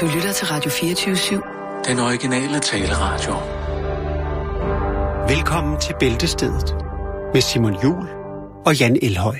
Du 0.00 0.06
lytter 0.06 0.32
til 0.32 0.46
Radio 0.46 0.70
24-7. 0.70 1.88
Den 1.88 1.98
originale 1.98 2.60
taleradio. 2.60 3.34
Velkommen 5.28 5.80
til 5.80 5.94
Bæltestedet 6.00 6.74
med 7.34 7.40
Simon 7.40 7.82
Jul 7.82 8.08
og 8.66 8.78
Jan 8.80 8.98
Elhøj. 9.02 9.36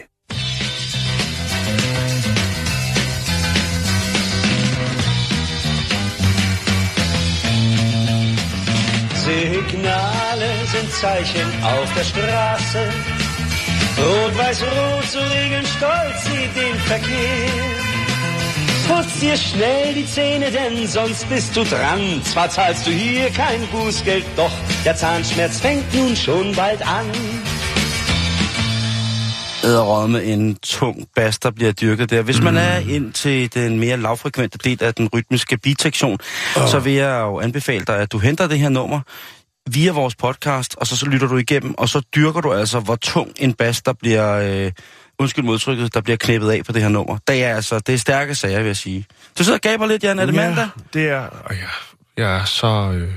Signale 9.25 10.51
sind 10.73 10.91
Zeichen 11.01 11.49
auf 11.73 11.89
der 11.97 12.05
Straße. 12.13 12.83
Rot-Weiß-Rot, 13.99 15.05
so 15.13 15.21
regeln 15.35 15.67
stolz 15.67 16.19
sie 16.25 16.47
den 16.59 16.77
Verkehr. 16.89 17.84
Putz 18.89 19.21
dir 19.21 19.37
schnell 19.37 19.95
die 19.95 20.07
Zähne, 20.07 20.51
denn 20.51 20.87
sonst 20.87 21.29
bist 21.29 21.57
du 21.57 21.65
dran. 21.65 22.23
Zwar 22.25 22.51
zahlst 22.51 22.87
du 22.87 22.91
hier 22.91 23.31
kein 23.31 23.67
Bußgeld, 23.73 24.25
doch 24.37 24.53
der 24.85 24.97
Zahnschmerz 24.97 25.61
fängt 25.61 25.95
nun 25.95 26.17
schon 26.17 26.55
bald 26.55 26.83
an. 26.83 27.07
æderrømme 29.65 30.25
en 30.25 30.57
tung 30.63 31.07
bas, 31.15 31.39
der 31.39 31.51
bliver 31.51 31.73
dyrket 31.73 32.11
der. 32.11 32.23
Hvis 32.23 32.43
man 32.43 32.57
er 32.57 32.79
ind 32.79 33.13
til 33.13 33.55
den 33.55 33.79
mere 33.79 33.97
lavfrekvente 33.97 34.59
del 34.59 34.85
af 34.85 34.95
den 34.95 35.09
rytmiske 35.15 35.59
beatsektion, 35.59 36.19
oh. 36.57 36.69
så 36.69 36.79
vil 36.79 36.93
jeg 36.93 37.21
jo 37.21 37.41
anbefale 37.41 37.85
dig, 37.85 37.99
at 37.99 38.13
du 38.13 38.19
henter 38.19 38.47
det 38.47 38.59
her 38.59 38.69
nummer 38.69 39.01
via 39.71 39.93
vores 39.93 40.15
podcast, 40.17 40.77
og 40.77 40.87
så, 40.87 40.97
så 40.97 41.07
lytter 41.07 41.27
du 41.27 41.37
igennem, 41.37 41.75
og 41.79 41.89
så 41.89 42.01
dyrker 42.17 42.41
du 42.41 42.53
altså, 42.53 42.81
hvor 42.81 42.97
tung 42.97 43.31
en 43.37 43.53
bas, 43.53 43.83
der 43.83 43.93
bliver, 43.93 44.33
øh, 44.33 44.73
undskyld 45.19 45.45
modtrykket, 45.45 45.95
der 45.95 46.01
bliver 46.01 46.17
knæppet 46.17 46.51
af 46.51 46.65
på 46.65 46.73
det 46.73 46.83
her 46.83 46.89
nummer. 46.89 47.19
Det 47.29 47.45
er 47.45 47.55
altså, 47.57 47.79
det 47.79 47.95
er 47.95 47.99
stærke 47.99 48.35
sager, 48.35 48.59
vil 48.59 48.67
jeg 48.67 48.77
sige. 48.77 49.07
Du 49.39 49.45
sidder 49.45 49.57
og 49.59 49.61
gaber 49.63 49.87
lidt, 49.87 50.05
Jan. 50.05 50.19
Er 50.19 50.27
det 50.27 50.35
ja, 50.35 50.47
mandag? 50.49 50.69
det 50.95 51.09
er... 51.09 51.21
Og 51.21 51.51
jeg, 51.55 51.69
jeg 52.17 52.37
er 52.41 52.45
så... 52.45 52.67
Øh, 52.95 53.11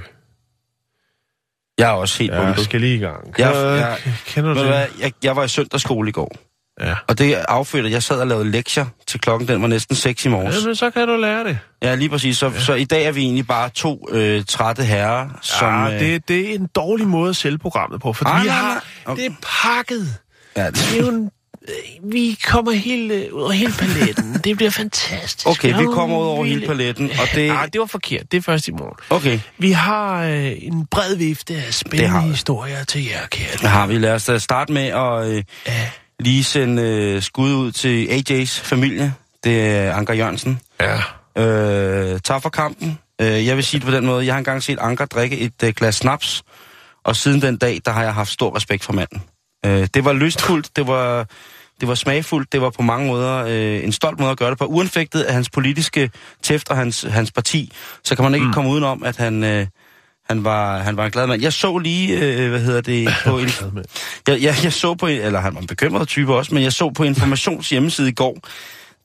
Jeg 1.77 1.87
er 1.89 1.93
også 1.93 2.19
helt 2.19 2.33
jeg 2.33 2.41
bundet. 2.45 2.63
skal 2.65 2.81
lige 2.81 2.95
i 2.95 2.99
gang. 2.99 3.33
Jeg, 3.37 3.47
Kender, 3.53 3.71
jeg, 3.75 3.97
kender 4.25 4.53
du 4.53 4.59
det? 4.59 4.67
hvad, 4.67 4.85
jeg, 4.99 5.11
jeg 5.23 5.35
var 5.35 5.43
i 5.43 5.47
søndagsskole 5.47 6.09
i 6.09 6.11
går, 6.11 6.35
Ja. 6.81 6.95
og 7.07 7.17
det 7.17 7.33
affødte, 7.33 7.85
at 7.87 7.91
jeg 7.93 8.03
sad 8.03 8.19
og 8.19 8.27
lavede 8.27 8.51
lektier 8.51 8.85
til 9.07 9.19
klokken, 9.19 9.47
den 9.47 9.61
var 9.61 9.67
næsten 9.67 9.95
6 9.95 10.25
i 10.25 10.29
morges. 10.29 10.55
Jamen, 10.61 10.75
så 10.75 10.89
kan 10.91 11.07
du 11.07 11.15
lære 11.15 11.43
det. 11.43 11.59
Ja, 11.83 11.95
lige 11.95 12.09
præcis. 12.09 12.37
Så, 12.37 12.45
ja. 12.49 12.59
så 12.59 12.73
i 12.73 12.83
dag 12.83 13.03
er 13.05 13.11
vi 13.11 13.21
egentlig 13.21 13.47
bare 13.47 13.69
to 13.69 14.07
øh, 14.11 14.45
trætte 14.45 14.83
herrer, 14.83 15.29
som... 15.41 15.85
ja, 15.85 15.93
øh, 15.93 15.99
det, 15.99 16.27
det 16.27 16.49
er 16.51 16.55
en 16.55 16.67
dårlig 16.75 17.07
måde 17.07 17.29
at 17.29 17.35
sælge 17.35 17.57
programmet 17.57 18.01
på, 18.01 18.13
fordi 18.13 18.29
Ah, 18.33 18.43
vi 18.43 18.47
har... 18.49 18.83
Okay. 19.05 19.23
Det 19.23 19.31
er 19.31 19.35
pakket. 19.63 20.07
ja, 20.57 20.65
det, 20.67 20.75
Det 20.75 20.97
er 20.99 21.01
jo 21.03 21.09
en, 21.09 21.23
øh, 21.25 21.29
vi 22.03 22.37
kommer 22.47 22.71
helt 22.71 23.11
øh, 23.11 23.33
ud 23.33 23.41
over 23.41 23.51
hele 23.51 23.71
paletten. 23.79 24.33
Det 24.43 24.57
bliver 24.57 24.69
fantastisk. 24.71 25.47
Okay, 25.47 25.67
vi 25.67 25.73
nogle 25.73 25.93
kommer 25.93 26.17
ud 26.19 26.25
over 26.25 26.45
hele 26.45 26.67
paletten, 26.67 27.09
og 27.11 27.27
det- 27.35 27.47
Nej, 27.47 27.65
det 27.65 27.79
var 27.81 27.85
forkert. 27.87 28.31
Det 28.31 28.37
er 28.37 28.41
først 28.41 28.67
i 28.67 28.71
morgen. 28.71 28.95
okay, 29.09 29.39
Vi 29.57 29.71
har 29.71 30.23
øh, 30.23 30.51
en 30.57 30.85
bred 30.85 31.15
vifte 31.15 31.55
af 31.55 31.73
spændende 31.73 32.21
vi. 32.23 32.29
historier 32.29 32.83
til 32.83 33.05
jer, 33.05 33.27
kære. 33.31 33.47
det 33.61 33.69
har 33.69 33.87
vi. 33.87 33.97
Lad 33.97 34.13
os 34.13 34.25
da 34.25 34.37
starte 34.37 34.73
med 34.73 34.85
at 34.87 35.27
øh, 35.27 35.43
lige 36.19 36.43
sende 36.43 36.81
øh, 36.83 37.21
skud 37.21 37.53
ud 37.53 37.71
til 37.71 38.05
AJ's 38.07 38.61
familie. 38.63 39.13
Det 39.43 39.61
er 39.69 39.93
Anker 39.93 40.13
Jørgensen. 40.13 40.59
Ja. 40.81 40.99
Øh, 41.43 42.19
tak 42.23 42.41
for 42.41 42.49
kampen. 42.49 42.99
Øh, 43.21 43.45
jeg 43.47 43.55
vil 43.55 43.63
sige 43.63 43.79
det 43.79 43.85
på 43.87 43.91
den 43.95 44.05
måde. 44.05 44.25
Jeg 44.25 44.33
har 44.33 44.37
engang 44.39 44.63
set 44.63 44.79
Anker 44.79 45.05
drikke 45.05 45.37
et 45.39 45.63
øh, 45.63 45.73
glas 45.73 45.95
snaps, 45.95 46.43
og 47.05 47.15
siden 47.15 47.41
den 47.41 47.57
dag, 47.57 47.79
der 47.85 47.91
har 47.91 48.03
jeg 48.03 48.13
haft 48.13 48.31
stor 48.31 48.55
respekt 48.55 48.83
for 48.83 48.93
manden. 48.93 49.21
Øh, 49.65 49.87
det 49.93 50.05
var 50.05 50.13
lystfuldt, 50.13 50.75
det 50.75 50.87
var, 50.87 51.27
det 51.79 51.87
var 51.87 51.95
smagfuldt, 51.95 52.51
det 52.51 52.61
var 52.61 52.69
på 52.69 52.81
mange 52.81 53.07
måder 53.07 53.45
øh, 53.47 53.83
en 53.83 53.91
stolt 53.91 54.19
måde 54.19 54.31
at 54.31 54.37
gøre 54.37 54.49
det 54.49 54.57
på. 54.57 54.65
Uanfægtet 54.65 55.21
af 55.21 55.33
hans 55.33 55.49
politiske 55.49 56.11
tæft 56.43 56.69
og 56.69 56.77
hans, 56.77 57.05
hans 57.09 57.31
parti, 57.31 57.73
så 58.03 58.15
kan 58.15 58.23
man 58.23 58.33
ikke 58.33 58.47
mm. 58.47 58.53
komme 58.53 58.69
udenom, 58.69 59.03
at 59.03 59.17
han, 59.17 59.43
øh, 59.43 59.67
han, 60.29 60.43
var, 60.43 60.77
han 60.77 60.97
var 60.97 61.05
en 61.05 61.11
glad 61.11 61.27
mand. 61.27 61.41
Jeg 61.41 61.53
så 61.53 61.77
lige, 61.77 62.19
øh, 62.19 62.49
hvad 62.49 62.59
hedder 62.59 62.81
det, 62.81 63.09
på 63.25 63.39
en, 63.39 63.49
jeg, 64.27 64.41
jeg, 64.41 64.55
jeg 64.63 64.73
så 64.73 64.95
på, 64.95 65.07
eller 65.07 65.39
han 65.39 65.55
var 65.55 65.61
en 65.61 65.67
bekymret 65.67 66.07
type 66.07 66.35
også, 66.35 66.53
men 66.53 66.63
jeg 66.63 66.73
så 66.73 66.89
på 66.89 67.03
Informations 67.03 67.69
hjemmeside 67.69 68.09
i 68.09 68.13
går, 68.13 68.37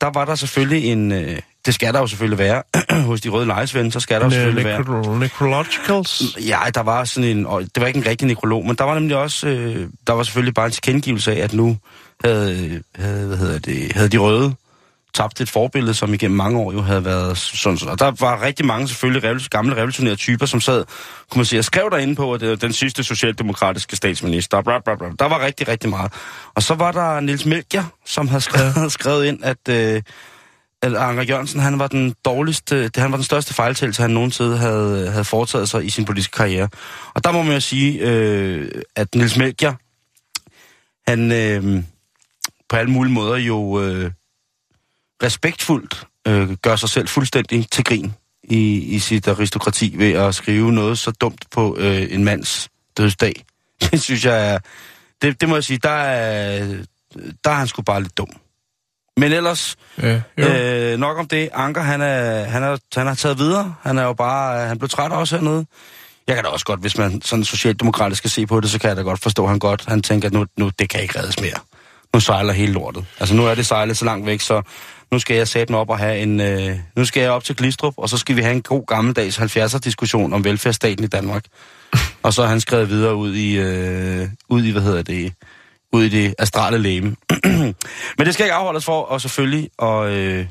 der 0.00 0.11
var 0.15 0.25
der 0.25 0.34
selvfølgelig 0.34 0.93
en, 0.93 1.12
øh, 1.12 1.38
det 1.66 1.75
skal 1.75 1.94
der 1.94 2.00
jo 2.00 2.06
selvfølgelig 2.06 2.38
være, 2.38 2.62
hos 3.11 3.21
de 3.21 3.28
røde 3.28 3.47
lejesvende, 3.47 3.93
så 3.93 4.00
skal 4.00 4.21
der 4.21 4.27
jo 4.27 4.31
selvfølgelig 4.31 4.65
være. 4.65 4.81
Necro- 4.81 5.19
necrologicals. 5.19 6.22
Ja, 6.49 6.59
der 6.75 6.82
var 6.82 7.05
sådan 7.05 7.31
en, 7.31 7.47
og 7.47 7.62
det 7.62 7.81
var 7.81 7.87
ikke 7.87 7.97
en 7.97 8.06
rigtig 8.06 8.28
nekrolog, 8.28 8.66
men 8.66 8.77
der 8.77 8.84
var 8.84 8.94
nemlig 8.94 9.16
også, 9.16 9.49
øh, 9.49 9.88
der 10.06 10.12
var 10.12 10.22
selvfølgelig 10.22 10.55
bare 10.55 10.66
en 10.66 10.72
tilkendegivelse 10.72 11.32
af, 11.32 11.44
at 11.44 11.53
nu 11.53 11.77
havde, 12.25 12.83
havde, 12.94 13.27
hvad 13.27 13.37
hedder 13.37 13.59
det, 13.59 13.93
havde 13.93 14.09
de 14.09 14.19
røde 14.19 14.55
tabt 15.15 15.41
et 15.41 15.50
forbillede, 15.50 15.94
som 15.94 16.15
igennem 16.15 16.37
mange 16.37 16.59
år 16.59 16.72
jo 16.72 16.81
havde 16.81 17.05
været 17.05 17.38
sådan 17.38 17.78
sådan. 17.78 17.93
Og 17.93 17.99
der 17.99 18.12
var 18.21 18.43
rigtig 18.43 18.66
mange 18.66 18.88
selvfølgelig 18.88 19.31
revol- 19.31 19.49
gamle 19.49 19.77
revolutionære 19.77 20.16
typer, 20.16 20.47
som 20.47 20.61
sad, 20.61 20.84
kunne 21.31 21.38
man 21.38 21.44
sige, 21.44 21.61
og 21.61 21.65
skrev 21.65 21.91
derinde 21.91 22.15
på, 22.15 22.32
at 22.34 22.41
det 22.41 22.49
var 22.49 22.56
den 22.56 22.72
sidste 22.72 23.05
socialdemokratiske 23.05 23.97
statsminister. 23.97 24.62
Bla, 24.62 24.78
bla, 24.78 24.94
bla. 24.94 25.09
Der 25.19 25.25
var 25.25 25.44
rigtig, 25.44 25.69
rigtig 25.69 25.91
meget. 25.91 26.12
Og 26.55 26.62
så 26.62 26.75
var 26.75 26.93
der 26.93 27.21
Nils 27.21 27.47
Melchior, 27.47 27.93
som 28.06 28.28
havde 28.28 28.41
skrevet, 28.41 28.77
ja. 28.77 28.88
skrevet 28.99 29.25
ind, 29.25 29.44
at, 29.44 29.69
øh, 29.69 30.03
at 30.82 30.94
Anker 30.94 31.22
Jørgensen, 31.22 31.61
han 31.61 31.78
var 31.78 31.87
den 31.87 32.15
dårligste, 32.25 32.84
det, 32.84 32.97
han 32.97 33.11
var 33.11 33.16
den 33.16 33.25
største 33.25 33.55
fejltagelse, 33.55 34.03
han 34.03 34.11
nogensinde 34.11 34.59
havde, 34.59 35.11
havde 35.11 35.25
foretaget 35.25 35.69
sig 35.69 35.84
i 35.84 35.91
sin 35.91 36.05
politiske 36.05 36.37
karriere. 36.37 36.69
Og 37.15 37.25
der 37.25 37.32
må 37.32 37.43
man 37.43 37.53
jo 37.53 37.61
sige, 37.61 37.99
øh, 38.00 38.71
at 38.97 39.15
Nils 39.15 39.37
Melchior, 39.37 39.77
han 41.11 41.32
øh, 41.32 41.82
på 42.72 42.77
alle 42.77 42.91
mulige 42.93 43.12
måder 43.12 43.37
jo 43.37 43.81
øh, 43.81 44.10
respektfuldt 45.22 46.06
øh, 46.28 46.53
gør 46.62 46.77
sig 46.77 46.88
selv 46.88 47.09
fuldstændig 47.09 47.71
til 47.71 47.84
grin 47.84 48.15
i, 48.44 48.78
i 48.78 48.99
sit 48.99 49.28
aristokrati 49.28 49.94
ved 49.99 50.12
at 50.12 50.34
skrive 50.34 50.72
noget 50.72 50.99
så 50.99 51.11
dumt 51.11 51.44
på 51.50 51.77
øh, 51.78 52.06
en 52.11 52.25
mands 52.25 52.69
dødsdag. 52.97 53.44
Det 53.91 54.03
synes 54.03 54.25
jeg 54.25 54.55
er... 54.55 54.59
Det, 55.22 55.41
det 55.41 55.49
må 55.49 55.56
jeg 55.56 55.65
sige, 55.65 55.78
der 55.78 55.91
er, 55.91 56.59
der 57.44 57.50
er 57.50 57.55
han 57.55 57.66
sgu 57.66 57.82
bare 57.82 58.03
lidt 58.03 58.19
dum. 58.19 58.28
Men 59.16 59.32
ellers, 59.32 59.77
Ja, 60.03 60.22
jo. 60.38 60.47
øh, 60.47 60.99
nok 60.99 61.19
om 61.19 61.28
det. 61.28 61.49
Anker, 61.55 61.81
han 61.82 62.00
er, 62.00 62.44
han, 62.44 62.62
er, 62.62 62.77
han 62.94 63.06
er 63.06 63.15
taget 63.15 63.38
videre. 63.38 63.75
Han 63.82 63.99
er 63.99 64.03
jo 64.03 64.12
bare... 64.12 64.66
Han 64.66 64.78
blev 64.78 64.88
træt 64.88 65.12
også 65.12 65.37
hernede. 65.37 65.66
Jeg 66.27 66.34
kan 66.34 66.44
da 66.44 66.50
også 66.50 66.65
godt, 66.65 66.81
hvis 66.81 66.99
man 66.99 67.22
sådan 67.22 67.44
socialdemokratisk 67.44 68.19
skal 68.19 68.31
se 68.31 68.47
på 68.47 68.61
det, 68.61 68.71
så 68.71 68.78
kan 68.78 68.88
jeg 68.88 68.97
da 68.97 69.03
godt 69.03 69.21
forstå, 69.21 69.47
han 69.47 69.59
godt 69.59 69.84
han 69.88 70.03
tænker, 70.03 70.28
at 70.28 70.32
nu, 70.32 70.47
nu 70.56 70.71
det 70.78 70.88
kan 70.88 71.03
ikke 71.03 71.19
reddes 71.19 71.41
mere. 71.41 71.59
Nu 72.15 72.21
sejler 72.21 72.53
hele 72.53 72.73
lortet. 72.73 73.05
Altså 73.21 73.34
nu 73.34 73.47
er 73.47 73.55
det 73.55 73.67
sejlet 73.67 73.97
så 73.99 74.05
langt 74.05 74.27
væk, 74.27 74.41
så 74.41 74.62
nu 75.12 75.19
skal 75.19 75.37
jeg 75.37 75.49
sætte 75.49 75.73
mig 75.73 75.81
op 75.81 75.91
og 75.91 75.99
have 75.99 76.19
en... 76.19 76.41
Øh, 76.41 76.78
nu 76.97 77.05
skal 77.05 77.21
jeg 77.21 77.31
op 77.31 77.45
til 77.45 77.56
Glistrup, 77.56 77.95
og 77.97 78.09
så 78.09 78.19
skal 78.19 78.37
vi 78.37 78.43
have 78.43 78.55
en 78.55 78.62
god 78.62 78.87
gammeldags 78.87 79.39
70'er-diskussion 79.39 80.33
om 80.33 80.45
velfærdsstaten 80.45 81.05
i 81.05 81.09
Danmark. 81.09 81.45
og 82.23 82.34
så 82.34 82.43
har 82.43 82.49
han 82.49 82.61
skrevet 82.61 82.89
videre 82.89 83.15
ud 83.15 83.34
i, 83.34 83.56
øh, 83.59 84.28
ud 84.49 84.65
i 84.65 84.71
hvad 84.71 84.83
hedder 84.83 85.03
det, 85.03 85.33
ud 85.93 86.05
i 86.05 86.09
det 86.09 86.34
astrale 86.39 86.78
læme. 86.78 87.17
Men 88.19 88.27
det 88.27 88.34
skal 88.34 88.44
ikke 88.44 88.55
afholdes 88.55 88.84
for, 88.84 89.03
og 89.03 89.21
selvfølgelig 89.21 89.69
at, 89.83 90.06
øh, 90.06 90.47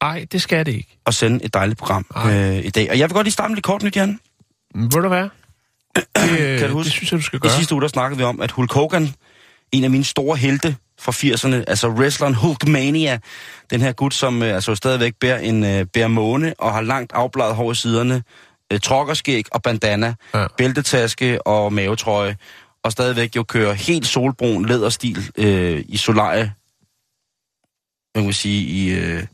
Ej, 0.00 0.26
det 0.32 0.42
skal 0.42 0.66
det 0.66 0.72
ikke. 0.72 0.98
at 1.06 1.14
sende 1.14 1.44
et 1.44 1.54
dejligt 1.54 1.78
program 1.78 2.06
Ej. 2.16 2.34
øh, 2.34 2.64
i 2.64 2.70
dag. 2.70 2.90
Og 2.90 2.98
jeg 2.98 3.08
vil 3.08 3.14
godt 3.14 3.24
lige 3.24 3.32
starte 3.32 3.48
med 3.48 3.56
lidt 3.56 3.64
kort 3.64 3.82
nyt, 3.82 3.96
Jan. 3.96 4.20
Ved 4.74 4.90
du 4.90 5.08
hvad? 5.08 5.28
Det, 6.16 6.40
øh, 6.40 6.58
Kan 6.58 6.68
du 6.68 6.74
huske? 6.74 6.84
det 6.84 6.92
synes 6.92 7.12
jeg, 7.12 7.18
du 7.18 7.24
skal 7.24 7.36
I 7.36 7.40
gøre. 7.40 7.52
sidste 7.52 7.74
uge, 7.74 7.82
der 7.82 7.88
snakkede 7.88 8.18
vi 8.18 8.24
om, 8.24 8.40
at 8.40 8.50
Hulk 8.50 8.72
Hogan, 8.72 9.14
en 9.72 9.84
af 9.84 9.90
mine 9.90 10.04
store 10.04 10.36
helte 10.36 10.76
fra 11.00 11.12
80'erne, 11.12 11.54
altså 11.68 11.88
wrestleren 11.88 12.34
Hulkmania, 12.34 13.18
den 13.70 13.80
her 13.80 13.92
gut, 13.92 14.14
som 14.14 14.42
øh, 14.42 14.54
altså 14.54 14.74
stadigvæk 14.74 15.14
bærer 15.20 15.38
en 15.38 15.64
øh, 15.64 15.86
bærer 15.86 16.08
måne 16.08 16.54
og 16.58 16.72
har 16.74 16.80
langt 16.80 17.12
afbladet 17.12 17.54
hår 17.54 17.72
i 17.72 17.74
siderne, 17.74 18.22
øh, 18.72 18.80
trokkerskæg 18.80 19.44
og 19.52 19.62
bandana, 19.62 20.14
Ja. 20.34 20.46
bæltetaske 20.58 21.46
og 21.46 21.72
mavetrøje, 21.72 22.36
og 22.84 22.92
stadigvæk 22.92 23.36
jo 23.36 23.42
kører 23.42 23.72
helt 23.72 24.06
solbrun 24.06 24.66
læderstil 24.66 25.30
øh, 25.38 25.84
i 25.88 25.96
solarie, 25.96 26.52
hvad 28.12 28.22
kan 28.22 28.24
man 28.24 28.32
sige, 28.32 28.62
i... 28.66 28.88
Øh, 28.90 29.20
det 29.20 29.28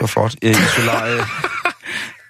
var 0.00 0.06
flot. 0.06 0.34
Øh, 0.42 0.50
I 0.50 0.54
solarie... 0.54 1.20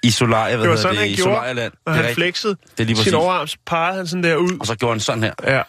I 0.02 0.10
solarie, 0.10 0.56
hvad 0.56 0.64
Det 0.64 0.70
var 0.70 0.76
sådan, 0.76 0.90
det? 0.96 1.00
han 1.00 1.10
I 1.10 1.14
gjorde, 1.16 1.30
solarieland. 1.30 1.72
Når 1.86 1.92
Det 1.92 1.96
han 1.96 2.04
rigtigt. 2.08 2.14
flexede 2.14 2.56
Det 2.78 2.82
er 2.82 2.86
lige 2.86 2.96
sin 2.96 3.14
overarm, 3.14 3.46
så 3.46 3.56
pegede 3.66 3.96
han 3.96 4.06
sådan 4.06 4.22
der 4.24 4.36
ud. 4.36 4.56
Og 4.60 4.66
så 4.66 4.74
gjorde 4.76 4.92
han 4.94 5.00
sådan 5.00 5.22
her. 5.22 5.32
Ja. 5.44 5.62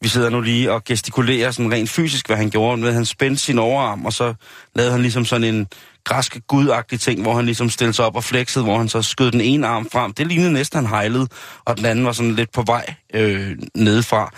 Vi 0.00 0.08
sidder 0.08 0.30
nu 0.30 0.40
lige 0.40 0.72
og 0.72 0.84
gestikulerer 0.84 1.50
sådan 1.50 1.72
rent 1.72 1.90
fysisk, 1.90 2.26
hvad 2.26 2.36
han 2.36 2.50
gjorde. 2.50 2.80
Med 2.80 2.92
han 2.92 3.04
spændte 3.04 3.42
sin 3.42 3.58
overarm, 3.58 4.06
og 4.06 4.12
så 4.12 4.34
lavede 4.74 4.92
han 4.92 5.02
ligesom 5.02 5.24
sådan 5.24 5.54
en 5.54 5.66
græsk 6.04 6.38
gudagtig 6.46 7.00
ting, 7.00 7.22
hvor 7.22 7.34
han 7.34 7.44
ligesom 7.44 7.70
stillede 7.70 7.96
sig 7.96 8.04
op 8.04 8.16
og 8.16 8.24
flexede, 8.24 8.64
hvor 8.64 8.78
han 8.78 8.88
så 8.88 9.02
skød 9.02 9.30
den 9.30 9.40
ene 9.40 9.66
arm 9.66 9.90
frem. 9.92 10.12
Det 10.12 10.26
lignede 10.26 10.52
næsten, 10.52 10.76
han 10.76 10.86
hejlede, 10.86 11.28
og 11.64 11.76
den 11.76 11.84
anden 11.84 12.04
var 12.04 12.12
sådan 12.12 12.34
lidt 12.34 12.52
på 12.52 12.62
vej 12.62 12.94
øh, 13.14 13.56
nedefra. 13.74 14.32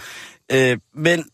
Øh, 0.53 0.79
men 0.95 1.25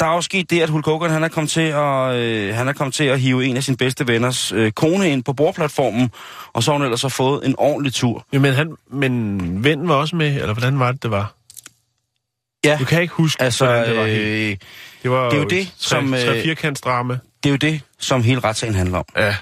der 0.00 0.06
er 0.06 0.10
også 0.10 0.26
sket 0.26 0.50
det, 0.50 0.60
at 0.60 0.70
Hulk 0.70 0.86
Hogan, 0.86 1.10
han 1.10 1.24
er 1.24 1.28
kommet 1.28 1.50
til 1.50 1.60
at, 1.60 2.14
øh, 2.14 2.54
han 2.54 2.68
er 2.68 2.72
kommet 2.72 2.94
til 2.94 3.04
at 3.04 3.20
hive 3.20 3.44
en 3.46 3.56
af 3.56 3.64
sine 3.64 3.76
bedste 3.76 4.08
venners 4.08 4.52
øh, 4.52 4.72
kone 4.72 5.10
ind 5.10 5.24
på 5.24 5.32
bordplatformen, 5.32 6.10
og 6.52 6.62
så 6.62 6.70
har 6.70 6.78
hun 6.78 6.84
ellers 6.84 7.00
så 7.00 7.08
fået 7.08 7.46
en 7.46 7.54
ordentlig 7.58 7.94
tur. 7.94 8.26
Ja, 8.32 8.38
men, 8.38 8.54
han, 8.54 8.74
men 8.90 9.64
vennen 9.64 9.88
var 9.88 9.94
også 9.94 10.16
med, 10.16 10.34
eller 10.34 10.52
hvordan 10.52 10.78
var 10.78 10.92
det, 10.92 11.02
det 11.02 11.10
var? 11.10 11.34
Ja, 12.64 12.76
Du 12.80 12.84
kan 12.84 13.02
ikke 13.02 13.14
huske, 13.14 13.42
altså, 13.42 13.64
hvordan 13.66 13.88
det 13.88 13.96
var 13.96 14.06
helt. 14.06 14.52
øh, 14.52 14.56
Det 15.02 15.10
var 15.10 15.24
det 15.24 15.32
er 15.32 15.36
jo 15.36 15.42
et 15.44 15.50
det, 15.50 15.66
tre, 15.66 15.72
som, 15.88 16.14
øh, 16.14 16.20
Tre 16.20 16.42
firkantsdrama. 16.42 17.14
det 17.42 17.48
er 17.48 17.50
jo 17.50 17.56
det, 17.56 17.80
som 17.98 18.22
hele 18.22 18.40
retssagen 18.40 18.74
handler 18.74 18.98
om. 18.98 19.04
Ja. 19.16 19.36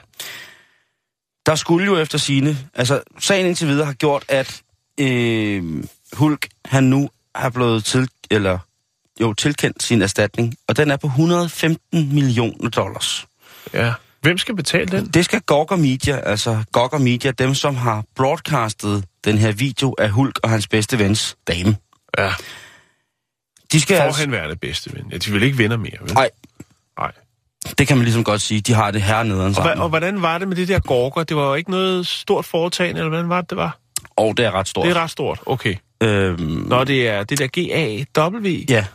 der 1.47 1.55
skulle 1.55 1.87
jo 1.87 1.99
efter 1.99 2.19
sine, 2.19 2.59
altså 2.75 3.01
sagen 3.19 3.47
indtil 3.47 3.69
videre 3.69 3.87
har 3.87 3.93
gjort, 3.93 4.25
at 4.29 4.61
øh, 5.01 5.85
Hulk, 6.13 6.49
han 6.65 6.85
nu 6.85 7.11
har 7.35 7.49
blevet 7.51 7.85
til, 7.85 8.09
eller 8.31 8.59
jo, 9.21 9.33
tilkendt 9.35 9.83
sin 9.83 10.03
erstatning, 10.03 10.55
og 10.69 10.77
den 10.77 10.91
er 10.91 10.97
på 10.97 11.07
115 11.07 12.15
millioner 12.15 12.71
dollars. 12.71 13.27
Ja. 13.75 13.93
Hvem 14.21 14.39
skal 14.39 14.57
betale 14.57 14.87
den? 14.99 15.07
Det 15.07 15.25
skal 15.25 15.41
Gogger 15.41 15.77
Media, 15.77 16.21
altså 16.31 16.65
Gogger 16.73 16.99
Media, 16.99 17.31
dem 17.31 17.55
som 17.55 17.77
har 17.77 18.05
broadcastet 18.17 19.05
den 19.25 19.39
her 19.39 19.53
video 19.53 19.95
af 19.99 20.11
Hulk 20.11 20.39
og 20.43 20.51
hans 20.51 20.69
bedste 20.69 20.99
vens 20.99 21.37
dame. 21.49 21.77
Ja. 22.19 22.33
De 23.73 23.81
skal 23.81 23.95
altså, 23.97 24.19
Forhenværende 24.21 24.57
bedste 24.57 24.93
ven. 24.95 25.05
Ja, 25.13 25.17
de 25.17 25.31
vil 25.33 25.43
ikke 25.43 25.57
vinder 25.57 25.77
mere, 25.77 25.93
vel? 26.01 26.15
nej, 26.15 26.31
Nej. 26.99 27.13
det 27.79 27.89
kan 27.89 27.97
man 27.97 28.05
ligesom 28.05 28.25
godt 28.25 28.41
sige. 28.41 28.61
De 28.61 28.73
har 28.73 28.91
det 28.91 29.03
hernede 29.03 29.41
Og, 29.45 29.51
hva- 29.51 29.55
sammen. 29.55 29.79
og 29.79 29.89
hvordan 29.89 30.23
var 30.23 30.39
det 30.39 30.49
med 30.49 30.57
det 30.57 30.69
der 30.69 30.79
gorker? 30.81 31.23
Det 31.23 31.37
var 31.37 31.49
jo 31.49 31.55
ikke 31.55 31.71
noget 31.71 32.07
stort 32.07 32.45
foretagende, 32.45 32.99
eller 33.01 33.09
hvordan 33.09 33.29
var 33.29 33.41
det, 33.41 33.51
det 33.51 33.59
var? 33.59 33.79
Og 34.17 34.37
det 34.37 34.45
er 34.45 34.51
ret 34.51 34.69
stort. 34.69 34.85
Det 34.87 34.97
er 34.97 35.03
ret 35.03 35.11
stort. 35.11 35.41
Okay. 35.47 35.77
Øhm, 36.03 36.41
Når 36.41 36.85
det 36.85 37.09
er 37.09 37.25
det 37.25 37.39
der 37.39 37.47
G-A-W, 37.47 38.65
ja, 38.69 38.87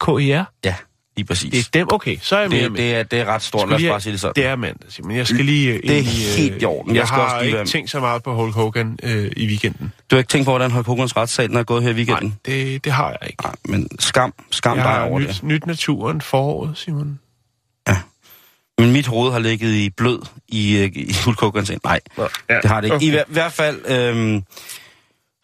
K-I-R, 0.00 0.44
ja, 0.64 0.74
lige 1.16 1.26
præcis. 1.26 1.68
det 1.68 1.80
er 1.80 1.84
dem. 1.84 1.94
Okay, 1.94 2.16
så 2.22 2.36
er 2.36 2.40
jeg 2.40 2.50
mere 2.50 2.62
det, 2.62 2.72
med. 2.72 2.80
det, 2.80 2.94
er, 2.94 3.02
det 3.02 3.18
er 3.20 3.24
ret 3.24 3.42
stort, 3.42 3.68
lad 3.68 3.74
os 3.74 3.80
lige- 3.80 3.90
bare 3.90 4.00
sige 4.00 4.12
det 4.12 4.20
sådan. 4.20 4.32
Det 4.36 4.46
er 4.46 4.56
mandag, 4.56 4.92
Simon. 4.92 5.16
Jeg 5.16 5.26
skal 5.26 5.44
lige... 5.44 5.72
øh, 5.72 5.82
Det 5.82 5.90
er 5.90 5.96
ind 5.96 6.06
i, 6.06 6.26
øh, 6.30 6.36
helt 6.36 6.62
i 6.62 6.64
orden. 6.64 6.94
Jeg, 6.94 7.00
Jeg 7.00 7.06
skal 7.06 7.18
har 7.20 7.24
også 7.24 7.36
lige 7.36 7.46
ikke 7.46 7.56
være- 7.56 7.66
tænkt 7.66 7.90
så 7.90 8.00
meget 8.00 8.22
på 8.22 8.34
Hulk 8.34 8.54
Hogan 8.54 8.98
øh, 9.02 9.30
i 9.36 9.46
weekenden. 9.46 9.92
Du 10.10 10.16
har 10.16 10.18
ikke 10.18 10.28
tænkt 10.28 10.44
på, 10.44 10.50
hvordan 10.50 10.70
Hulk 10.70 10.86
Hogans 10.86 11.16
retssag 11.16 11.48
den 11.48 11.56
er 11.56 11.62
gået 11.62 11.82
her 11.82 11.90
i 11.90 11.94
weekenden? 11.94 12.28
Nej, 12.46 12.56
det, 12.56 12.84
det 12.84 12.92
har 12.92 13.08
jeg 13.08 13.18
ikke. 13.30 13.42
Nej, 13.42 13.54
men 13.64 13.88
skam, 13.98 14.34
skam 14.50 14.76
Jeg 14.76 14.84
dig 14.84 15.02
over 15.02 15.18
nyt, 15.20 15.28
det. 15.28 15.42
nyt 15.42 15.66
naturen 15.66 16.20
foråret, 16.20 16.78
Simon. 16.78 17.18
Men 18.78 18.92
mit 18.92 19.06
hoved 19.06 19.32
har 19.32 19.38
ligget 19.38 19.68
i 19.74 19.90
blød 19.90 20.18
i, 20.48 20.76
øh, 20.76 20.90
i 20.94 21.14
Hulk 21.24 21.40
Hogans 21.40 21.68
sag. 21.68 21.78
Nej, 21.84 22.00
Ja, 22.50 22.56
det 22.62 22.64
har 22.70 22.80
det 22.80 22.92
ikke. 22.94 23.06
I 23.06 23.10
hver, 23.10 23.24
hvert 23.28 23.52
fald, 23.52 23.80
øhm, 23.90 24.42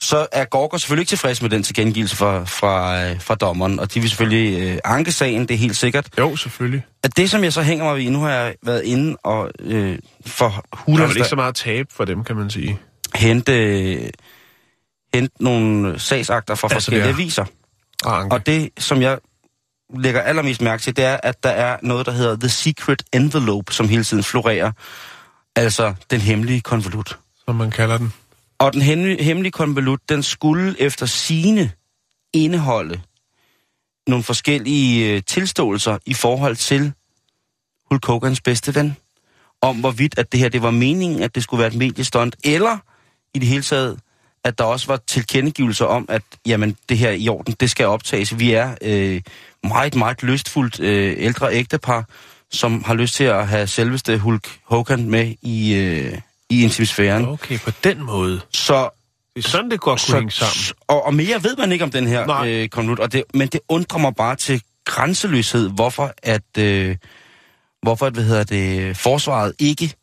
så 0.02 0.26
er 0.32 0.44
Gorger 0.44 0.78
selvfølgelig 0.78 1.02
ikke 1.02 1.08
tilfreds 1.08 1.42
med 1.42 1.50
den 1.50 1.62
tilkendegivelse 1.62 2.16
fra, 2.16 2.44
fra, 2.44 3.02
øh, 3.04 3.20
fra 3.20 3.34
dommeren, 3.34 3.80
og 3.80 3.94
de 3.94 4.00
vil 4.00 4.08
selvfølgelig 4.10 4.60
øh, 4.70 4.78
anke 4.84 5.12
sagen, 5.12 5.40
det 5.40 5.50
er 5.54 5.58
helt 5.58 5.76
sikkert. 5.76 6.08
Jo, 6.18 6.36
selvfølgelig. 6.36 6.84
At 7.02 7.16
det, 7.16 7.30
som 7.30 7.44
jeg 7.44 7.52
så 7.52 7.62
hænger 7.62 7.84
mig 7.84 7.96
ved, 7.96 8.10
nu 8.10 8.20
har 8.20 8.30
jeg 8.30 8.54
været 8.62 8.82
inde 8.84 9.16
og 9.24 9.50
øh, 9.60 9.98
for 10.26 10.64
Der 10.86 11.02
er 11.04 11.08
ikke 11.08 11.24
så 11.24 11.36
meget 11.36 11.54
tab 11.54 11.86
for 11.90 12.04
dem, 12.04 12.24
kan 12.24 12.36
man 12.36 12.50
sige. 12.50 12.78
hente, 13.14 14.10
hente 15.14 15.34
nogle 15.40 15.98
sagsakter 15.98 16.54
fra 16.54 16.66
Altså, 16.68 16.74
forskellige 16.76 17.08
er- 17.08 17.14
aviser. 17.14 17.44
Og 18.04 18.20
anke. 18.20 18.34
Og 18.34 18.46
det, 18.46 18.70
som 18.78 19.02
jeg 19.02 19.18
lægger 19.98 20.20
allermest 20.20 20.60
mærke 20.62 20.82
til, 20.82 20.96
det 20.96 21.04
er, 21.04 21.16
at 21.22 21.42
der 21.42 21.50
er 21.50 21.76
noget, 21.82 22.06
der 22.06 22.12
hedder 22.12 22.36
The 22.36 22.48
Secret 22.48 23.02
Envelope, 23.12 23.72
som 23.72 23.88
hele 23.88 24.04
tiden 24.04 24.22
florerer. 24.22 24.72
Altså 25.56 25.94
den 26.10 26.20
hemmelige 26.20 26.60
konvolut. 26.60 27.18
som 27.44 27.56
man 27.56 27.70
kalder 27.70 27.98
den. 27.98 28.12
Og 28.62 28.72
den 28.72 28.82
hemmelige, 28.82 29.50
konvolut, 29.50 30.00
den 30.08 30.22
skulle 30.22 30.80
efter 30.80 31.06
sine 31.06 31.70
indeholde 32.32 33.00
nogle 34.06 34.22
forskellige 34.22 35.14
øh, 35.14 35.22
tilståelser 35.26 35.98
i 36.06 36.14
forhold 36.14 36.56
til 36.56 36.92
Hulk 37.90 38.06
Hogans 38.06 38.40
bedste 38.40 38.74
ven. 38.74 38.96
Om 39.62 39.76
hvorvidt, 39.76 40.18
at 40.18 40.32
det 40.32 40.40
her 40.40 40.48
det 40.48 40.62
var 40.62 40.70
meningen, 40.70 41.22
at 41.22 41.34
det 41.34 41.42
skulle 41.42 41.58
være 41.58 41.68
et 41.68 41.78
mediestunt, 41.78 42.36
eller 42.44 42.78
i 43.34 43.38
det 43.38 43.48
hele 43.48 43.62
taget, 43.62 44.00
at 44.44 44.58
der 44.58 44.64
også 44.64 44.86
var 44.86 44.96
tilkendegivelser 45.06 45.84
om, 45.84 46.06
at 46.08 46.22
jamen, 46.46 46.76
det 46.88 46.98
her 46.98 47.10
i 47.10 47.28
orden, 47.28 47.54
det 47.60 47.70
skal 47.70 47.86
optages. 47.86 48.38
Vi 48.38 48.52
er 48.52 48.74
øh, 48.82 49.22
meget, 49.62 49.94
meget 49.94 50.22
lystfuldt 50.22 50.80
øh, 50.80 51.14
ældre 51.18 51.54
ægtepar, 51.54 52.08
som 52.50 52.84
har 52.84 52.94
lyst 52.94 53.14
til 53.14 53.24
at 53.24 53.48
have 53.48 53.66
selveste 53.66 54.18
Hulk 54.18 54.58
Hogan 54.64 55.10
med 55.10 55.34
i, 55.42 55.74
øh, 55.74 56.18
i 56.52 56.62
intimsfæren. 56.62 57.28
Okay, 57.28 57.58
på 57.58 57.70
den 57.84 58.02
måde. 58.02 58.40
Så 58.52 58.88
Det 59.36 59.44
er 59.44 59.48
sådan, 59.48 59.70
det 59.70 59.80
godt 59.80 60.02
kunne 60.06 60.18
hænge 60.18 60.30
sammen. 60.30 60.76
og, 60.88 61.06
og 61.06 61.14
mere 61.14 61.44
ved 61.44 61.56
man 61.56 61.72
ikke 61.72 61.84
om 61.84 61.90
den 61.90 62.06
her 62.06 62.26
Nej. 62.26 62.48
øh, 62.50 62.68
konvolut, 62.68 62.98
og 62.98 63.12
det, 63.12 63.22
men 63.34 63.48
det 63.48 63.60
undrer 63.68 63.98
mig 63.98 64.14
bare 64.16 64.36
til 64.36 64.62
grænseløshed, 64.84 65.68
hvorfor 65.70 66.12
at, 66.22 66.58
øh, 66.58 66.96
hvorfor 67.82 68.06
at, 68.06 68.12
hvad 68.12 68.24
hedder 68.24 68.44
det, 68.44 68.96
forsvaret 68.96 69.52
ikke 69.58 69.94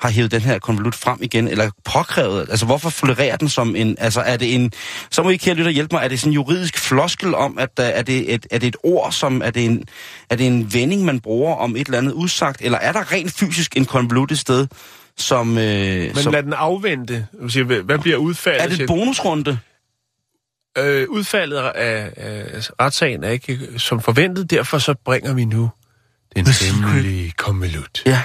har 0.00 0.10
hævet 0.10 0.30
den 0.30 0.40
her 0.40 0.58
konvolut 0.58 0.94
frem 0.94 1.18
igen, 1.22 1.48
eller 1.48 1.70
påkrævet, 1.84 2.46
altså 2.50 2.66
hvorfor 2.66 2.90
florerer 2.90 3.36
den 3.36 3.48
som 3.48 3.76
en, 3.76 3.96
altså 3.98 4.20
er 4.20 4.36
det 4.36 4.54
en, 4.54 4.72
så 5.10 5.22
må 5.22 5.30
I 5.30 5.36
kære 5.36 5.54
lytter 5.54 5.70
hjælpe 5.70 5.96
mig, 5.96 6.04
er 6.04 6.08
det 6.08 6.20
sådan 6.20 6.30
en 6.30 6.34
juridisk 6.34 6.78
floskel 6.78 7.34
om, 7.34 7.58
at 7.58 7.76
der, 7.76 7.84
er, 7.84 8.02
det 8.02 8.34
et, 8.34 8.46
er 8.50 8.58
det 8.58 8.66
et 8.66 8.76
ord, 8.82 9.12
som, 9.12 9.42
er 9.44 9.50
det, 9.50 9.64
en, 9.64 9.84
er 10.30 10.36
det 10.36 10.46
en 10.46 10.72
vending, 10.74 11.04
man 11.04 11.20
bruger 11.20 11.54
om 11.56 11.76
et 11.76 11.86
eller 11.86 11.98
andet 11.98 12.12
udsagt, 12.12 12.62
eller 12.62 12.78
er 12.78 12.92
der 12.92 13.12
rent 13.12 13.32
fysisk 13.32 13.76
en 13.76 13.84
konvolut 13.84 14.32
et 14.32 14.38
sted, 14.38 14.66
som, 15.20 15.58
øh, 15.58 15.64
Men 16.00 16.14
som 16.14 16.32
lad 16.32 16.42
den 16.42 16.52
afvente. 16.52 17.26
Hvad 17.84 17.98
bliver 17.98 18.16
udfaldet? 18.16 18.62
er 18.62 18.68
det 18.68 18.80
et 18.80 18.86
bonusrunde? 18.86 19.58
øh, 20.78 21.08
udfaldet 21.08 21.56
af, 21.56 22.12
af 22.16 22.44
retssagen 22.80 23.24
er 23.24 23.30
ikke 23.30 23.58
som 23.76 24.00
forventet, 24.00 24.50
derfor 24.50 24.78
så 24.78 24.94
bringer 25.04 25.34
vi 25.34 25.44
nu 25.44 25.70
den 26.36 26.46
hemmelige 26.46 27.32
konvolut. 27.36 28.02
Ja. 28.06 28.22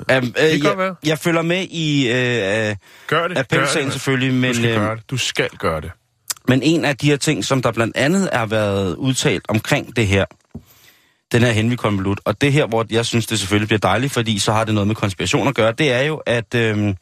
Um, 0.00 0.06
øh, 0.08 0.22
kan 0.22 0.32
godt 0.34 0.64
jeg, 0.64 0.78
være. 0.78 0.94
jeg 1.06 1.18
følger 1.18 1.42
med 1.42 1.66
i 1.70 2.08
øh, 2.08 2.76
Gør 3.06 3.28
det. 3.28 3.38
appelsagen 3.38 3.86
gør 3.86 3.92
selvfølgelig, 3.92 4.32
det. 4.32 4.40
men, 4.40 4.50
Du 4.52 4.56
skal 4.56 4.70
øh, 4.70 4.76
gøre 4.76 4.96
det. 4.96 5.10
Du 5.10 5.16
skal 5.16 5.48
gøre 5.58 5.80
det. 5.80 5.90
men 6.48 6.62
en 6.62 6.84
af 6.84 6.96
de 6.96 7.06
her 7.10 7.16
ting, 7.16 7.44
som 7.44 7.62
der 7.62 7.72
blandt 7.72 7.96
andet 7.96 8.28
er 8.32 8.46
været 8.46 8.94
udtalt 8.96 9.44
omkring 9.48 9.96
det 9.96 10.06
her, 10.06 10.24
den 11.32 11.42
her 11.42 11.52
Henry 11.52 11.74
konvolut, 11.74 12.20
og 12.24 12.40
det 12.40 12.52
her, 12.52 12.66
hvor 12.66 12.86
jeg 12.90 13.06
synes, 13.06 13.26
det 13.26 13.38
selvfølgelig 13.38 13.68
bliver 13.68 13.78
dejligt, 13.78 14.12
fordi 14.12 14.38
så 14.38 14.52
har 14.52 14.64
det 14.64 14.74
noget 14.74 14.86
med 14.86 14.94
konspiration 14.94 15.48
at 15.48 15.54
gøre, 15.54 15.72
det 15.72 15.92
er 15.92 16.02
jo, 16.02 16.16
at 16.26 16.54
øh, 16.54 16.94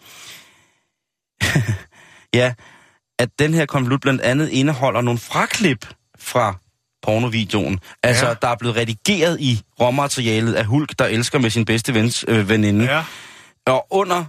ja, 2.41 2.55
at 3.19 3.29
den 3.39 3.55
her 3.55 3.67
konvolut 3.67 4.01
blandt 4.01 4.21
andet 4.21 4.49
indeholder 4.49 5.01
nogle 5.01 5.19
fraklip 5.19 5.87
fra 6.19 6.55
pornovideoen. 7.03 7.81
Altså, 8.03 8.27
ja. 8.27 8.35
der 8.43 8.49
er 8.49 8.57
blevet 8.57 8.77
redigeret 8.77 9.41
i 9.41 9.63
råmaterialet 9.81 10.55
af 10.55 10.65
Hulk, 10.65 10.99
der 10.99 11.05
elsker 11.05 11.39
med 11.39 11.51
sin 11.51 11.65
bedste 11.65 11.95
vens 11.95 12.25
øh, 12.29 12.49
veninde. 12.49 12.85
Ja. 12.85 13.05
Og 13.67 13.87
under 13.91 14.25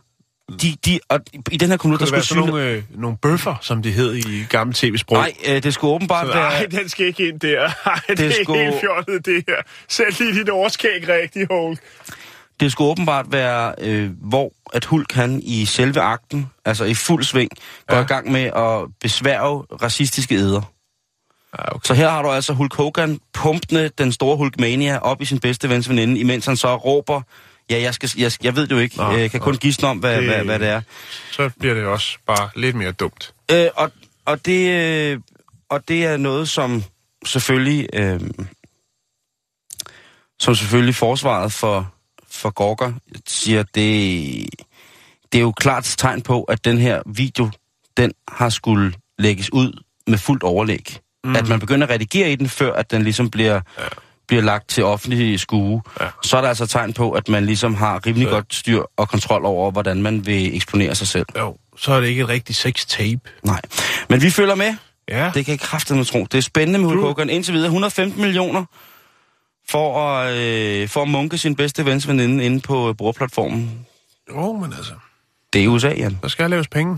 de, 0.62 0.76
de, 0.86 1.00
og 1.10 1.20
i 1.52 1.58
den 1.58 1.70
her 1.70 1.78
kommune, 1.78 2.00
der 2.00 2.06
skulle 2.06 2.16
være 2.16 2.24
sådan 2.24 2.44
nogle, 2.44 2.66
øh, 2.66 2.84
nogle 2.90 3.18
bøffer, 3.18 3.56
som 3.62 3.82
det 3.82 3.94
hed 3.94 4.14
i 4.16 4.46
gammel 4.50 4.74
tv-sprog? 4.76 5.18
Nej, 5.18 5.34
øh, 5.48 5.64
det 5.64 5.74
skulle 5.74 5.94
åbenbart 5.94 6.28
Så, 6.28 6.34
være... 6.34 6.50
Nej, 6.50 6.66
den 6.66 6.90
skal 6.90 7.06
ikke 7.06 7.28
ind 7.28 7.40
der. 7.40 7.60
Ej, 7.86 8.00
det, 8.08 8.18
det 8.18 8.28
er 8.28 8.44
skulle- 8.44 8.64
helt 8.64 8.76
fjollet, 8.82 9.26
det 9.26 9.44
her. 9.48 9.56
Sæt 9.90 10.20
lige 10.20 10.34
dit 10.34 10.50
overskæg 10.50 11.10
rigtigt, 11.10 11.48
Hulk. 11.52 11.80
Det 12.60 12.72
skulle 12.72 12.90
åbenbart 12.92 13.26
være, 13.32 13.74
øh, 13.82 14.10
hvor 14.22 14.52
at 14.74 14.86
Hulk 14.86 15.12
han 15.12 15.40
i 15.44 15.66
selve 15.66 16.00
akten, 16.02 16.50
altså 16.66 16.84
i 16.86 16.94
fuld 16.94 17.24
sving, 17.24 17.52
går 17.88 17.96
Ja. 17.96 18.02
i 18.04 18.06
gang 18.06 18.32
med 18.32 18.42
at 18.44 18.88
besværge 19.02 19.64
racistiske 19.82 20.36
æder. 20.36 20.62
Ja, 21.60 21.76
okay. 21.76 21.88
Så 21.88 21.94
her 21.94 22.10
har 22.10 22.22
du 22.22 22.30
altså 22.32 22.54
Hulk 22.54 22.76
Hogan 22.76 23.20
pumpende 23.34 23.90
den 23.98 24.12
store 24.12 24.38
Hulkmania 24.38 24.98
op 24.98 25.22
i 25.22 25.26
sin 25.26 25.40
bedste 25.40 25.70
vens 25.70 25.90
veninde, 25.90 26.20
imens 26.20 26.46
han 26.46 26.58
så 26.58 26.76
råber, 26.76 27.22
ja, 27.72 27.82
jeg, 27.82 27.94
skal, 27.94 28.10
jeg, 28.18 28.32
jeg 28.44 28.56
ved 28.56 28.68
det 28.68 28.76
jo 28.76 28.80
ikke, 28.80 28.98
Nå, 28.98 29.12
jeg 29.12 29.32
kan 29.32 29.40
kun 29.40 29.56
gisne 29.58 29.88
om, 29.88 29.98
hvad, 29.98 30.18
Det- 30.18 30.26
hvad, 30.26 30.44
hvad 30.46 30.60
det 30.60 30.68
er. 30.68 30.82
Så 31.32 31.50
bliver 31.60 31.74
det 31.74 31.84
også 31.86 32.18
bare 32.28 32.50
lidt 32.56 32.76
mere 32.76 32.92
dumt. 32.92 33.34
Øh, 33.52 33.68
og, 33.76 33.92
og, 34.26 34.46
det, 34.46 34.70
øh, 34.70 35.20
og 35.70 35.88
det 35.88 36.06
er 36.06 36.18
noget, 36.18 36.50
som 36.50 36.84
selvfølgelig, 37.26 37.88
øh, 37.94 38.20
som 40.40 40.56
selvfølgelig 40.56 40.96
forsvaret 40.96 41.54
for, 41.54 41.94
for 42.32 42.50
Gorker 42.50 42.94
siger, 43.28 43.64
det, 43.64 44.50
det 45.32 45.38
er 45.38 45.42
jo 45.42 45.52
klart 45.52 45.96
tegn 45.98 46.22
på, 46.22 46.44
at 46.44 46.66
den 46.66 46.78
her 46.78 47.02
video, 47.06 47.50
den 47.98 48.12
har 48.28 48.50
skulle 48.50 48.94
lægges 49.20 49.54
ud 49.54 49.84
med 50.08 50.18
fuldt 50.18 50.44
overlæg. 50.44 50.98
Mm. 51.24 51.36
At 51.36 51.48
man 51.48 51.60
begynder 51.60 51.88
at 51.88 51.94
redigere 51.94 52.32
i 52.32 52.36
den, 52.36 52.50
før 52.50 52.74
at 52.74 52.92
den 52.92 53.04
ligesom 53.04 53.30
bliver, 53.30 53.54
ja. 53.80 53.84
Bliver 54.32 54.44
lagt 54.44 54.70
til 54.70 54.84
offentlig 54.84 55.40
skue. 55.40 55.82
Ja. 56.02 56.08
Så 56.24 56.38
er 56.38 56.42
der 56.42 56.48
altså 56.50 56.68
tegn 56.68 56.94
på, 56.94 57.12
at 57.12 57.30
man 57.30 57.46
ligesom 57.46 57.76
har 57.76 58.06
rimelig 58.06 58.28
Så- 58.28 58.32
godt 58.32 58.56
styr 58.56 58.82
og 58.98 59.10
kontrol 59.10 59.46
over, 59.46 59.72
hvordan 59.72 60.02
man 60.02 60.26
vil 60.26 60.56
eksponere 60.56 60.96
sig 60.96 61.08
selv. 61.08 61.26
Jo, 61.40 61.58
så 61.78 61.94
er 61.94 62.00
det 62.02 62.08
ikke 62.08 62.22
et 62.22 62.30
rigtigt 62.30 62.58
sex-tape. 62.58 63.20
Nej. 63.44 63.62
Men 64.10 64.22
vi 64.22 64.30
følger 64.30 64.56
med. 64.56 64.76
Ja, 65.10 65.32
Det 65.34 65.46
kan 65.46 65.52
jeg 65.52 65.60
kraftedeme 65.60 66.04
tro. 66.06 66.24
Det 66.32 66.38
er 66.38 66.42
spændende 66.42 66.80
med 66.80 66.88
Hulk 66.88 67.02
Hogan. 67.02 67.30
Indtil 67.30 67.54
videre 67.54 67.66
115 67.68 68.22
millioner 68.22 68.66
for 69.70 70.08
at, 70.10 70.38
øh, 70.38 70.88
for 70.90 71.02
at 71.02 71.08
munke 71.08 71.38
sin 71.38 71.56
bedste 71.56 71.86
vens 71.86 72.08
veninde 72.08 72.46
inde 72.46 72.60
på 72.60 72.90
øh, 72.90 72.96
bordplatformen. 72.98 73.86
jo, 74.30 74.54
men 74.54 74.74
altså, 74.74 74.94
Det 75.54 75.64
er 75.64 75.68
USA, 75.68 75.90
Jan. 75.90 76.20
der 76.22 76.28
skal 76.28 76.50
laves 76.50 76.68
penge. 76.68 76.98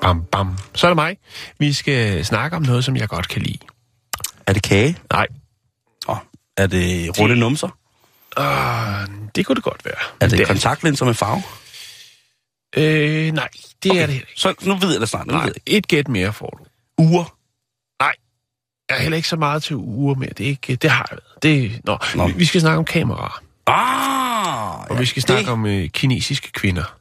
Bam, 0.00 0.24
bam. 0.24 0.58
Så 0.74 0.86
er 0.86 0.90
det 0.90 0.96
mig. 0.96 1.16
Vi 1.58 1.72
skal 1.72 2.24
snakke 2.24 2.56
om 2.56 2.62
noget, 2.62 2.84
som 2.84 2.96
jeg 2.96 3.08
godt 3.08 3.28
kan 3.28 3.42
lide. 3.42 3.58
Er 4.46 4.52
det 4.52 4.62
kage? 4.62 4.98
Nej, 5.12 5.26
Oh, 6.08 6.16
er 6.56 6.66
det 6.66 7.18
runde 7.18 7.36
numser? 7.36 7.68
uh, 8.40 8.44
det 9.34 9.46
kunne 9.46 9.56
det 9.56 9.64
godt 9.64 9.84
være. 9.84 9.94
Er 10.20 10.28
det 10.28 10.38
det, 10.38 10.46
kontaktlinser 10.46 11.04
med 11.04 11.14
farve? 11.14 11.42
Øh, 12.76 13.32
nej, 13.32 13.48
det 13.82 13.90
okay. 13.90 14.02
er 14.02 14.06
det 14.06 14.14
ikke. 14.14 14.26
Så 14.36 14.54
nu 14.62 14.74
ved 14.74 14.92
jeg 14.92 15.00
det 15.00 15.08
snart. 15.08 15.26
Nu 15.26 15.32
Nej, 15.34 15.44
ved 15.44 15.52
jeg. 15.66 15.76
et 15.76 15.88
gæt 15.88 16.08
mere 16.08 16.32
får 16.32 16.58
du. 16.58 16.64
Uger. 17.02 17.36
Jeg 18.90 18.98
er 18.98 19.02
heller 19.02 19.16
ikke 19.16 19.28
så 19.28 19.36
meget 19.36 19.62
til 19.62 19.76
uger 19.76 20.14
mere. 20.14 20.30
Det, 20.30 20.44
er 20.46 20.48
ikke, 20.50 20.76
det 20.76 20.90
har 20.90 21.06
jeg 21.10 21.18
været. 21.18 21.42
Det, 21.42 21.80
nå, 21.84 21.98
Nå. 22.14 22.26
Vi, 22.26 22.32
vi 22.32 22.44
skal 22.44 22.60
snakke 22.60 22.78
om 22.78 22.84
kameraer. 22.84 23.42
Ah! 23.66 24.80
Og 24.90 24.94
ja, 24.94 25.00
vi 25.00 25.06
skal 25.06 25.22
snakke 25.22 25.42
det, 25.44 25.52
om 25.52 25.66
øh, 25.66 25.88
kinesiske 25.88 26.52
kvinder. 26.52 26.96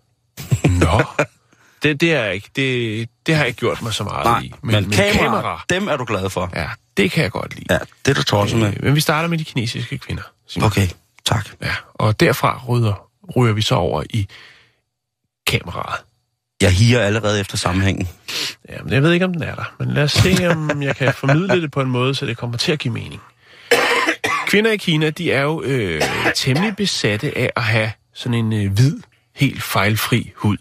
Nå. 0.63 1.03
det, 1.83 2.01
det, 2.01 2.13
er 2.13 2.23
jeg 2.23 2.33
ikke, 2.33 2.49
det, 2.55 3.09
det 3.25 3.35
har 3.35 3.41
jeg 3.41 3.47
ikke 3.47 3.59
gjort 3.59 3.81
mig 3.81 3.93
så 3.93 4.03
meget 4.03 4.25
Nej, 4.25 4.39
i. 4.39 4.53
men, 4.63 4.71
men 4.75 4.91
kameraer, 4.91 5.13
kameraer, 5.23 5.65
dem 5.69 5.87
er 5.87 5.97
du 5.97 6.05
glad 6.05 6.29
for. 6.29 6.49
ja, 6.55 6.67
det 6.97 7.11
kan 7.11 7.23
jeg 7.23 7.31
godt 7.31 7.55
lide. 7.55 7.73
Ja, 7.73 7.79
det 8.05 8.11
er 8.11 8.15
du 8.15 8.23
tosset 8.23 8.59
med. 8.59 8.67
Øh, 8.67 8.83
men 8.83 8.95
vi 8.95 9.01
starter 9.01 9.29
med 9.29 9.37
de 9.37 9.43
kinesiske 9.43 9.97
kvinder. 9.97 10.23
Simon. 10.47 10.65
Okay, 10.67 10.87
tak. 11.25 11.47
Ja, 11.61 11.71
og 11.93 12.19
derfra 12.19 12.61
ryger, 12.67 13.07
ryger 13.37 13.53
vi 13.53 13.61
så 13.61 13.75
over 13.75 14.03
i 14.09 14.27
kameraet. 15.47 16.01
Jeg 16.61 16.71
higer 16.71 16.99
allerede 16.99 17.39
efter 17.39 17.57
sammenhængen. 17.57 18.07
Ja, 18.69 18.83
men 18.83 18.93
jeg 18.93 19.03
ved 19.03 19.11
ikke, 19.11 19.25
om 19.25 19.33
den 19.33 19.43
er 19.43 19.55
der. 19.55 19.73
Men 19.79 19.91
lad 19.91 20.03
os 20.03 20.11
se, 20.11 20.47
om 20.51 20.83
jeg 20.83 20.95
kan 20.95 21.13
formidle 21.13 21.61
det 21.61 21.71
på 21.71 21.81
en 21.81 21.89
måde, 21.89 22.15
så 22.15 22.25
det 22.25 22.37
kommer 22.37 22.57
til 22.57 22.71
at 22.71 22.79
give 22.79 22.93
mening. 22.93 23.21
Kvinder 24.47 24.71
i 24.71 24.77
Kina, 24.77 25.09
de 25.09 25.31
er 25.31 25.41
jo 25.41 25.61
øh, 25.63 26.01
temmelig 26.35 26.75
besatte 26.75 27.37
af 27.37 27.51
at 27.55 27.63
have 27.63 27.91
sådan 28.13 28.33
en 28.45 28.53
øh, 28.53 28.73
hvid, 28.73 28.97
helt 29.35 29.63
fejlfri 29.63 30.31
hud. 30.35 30.57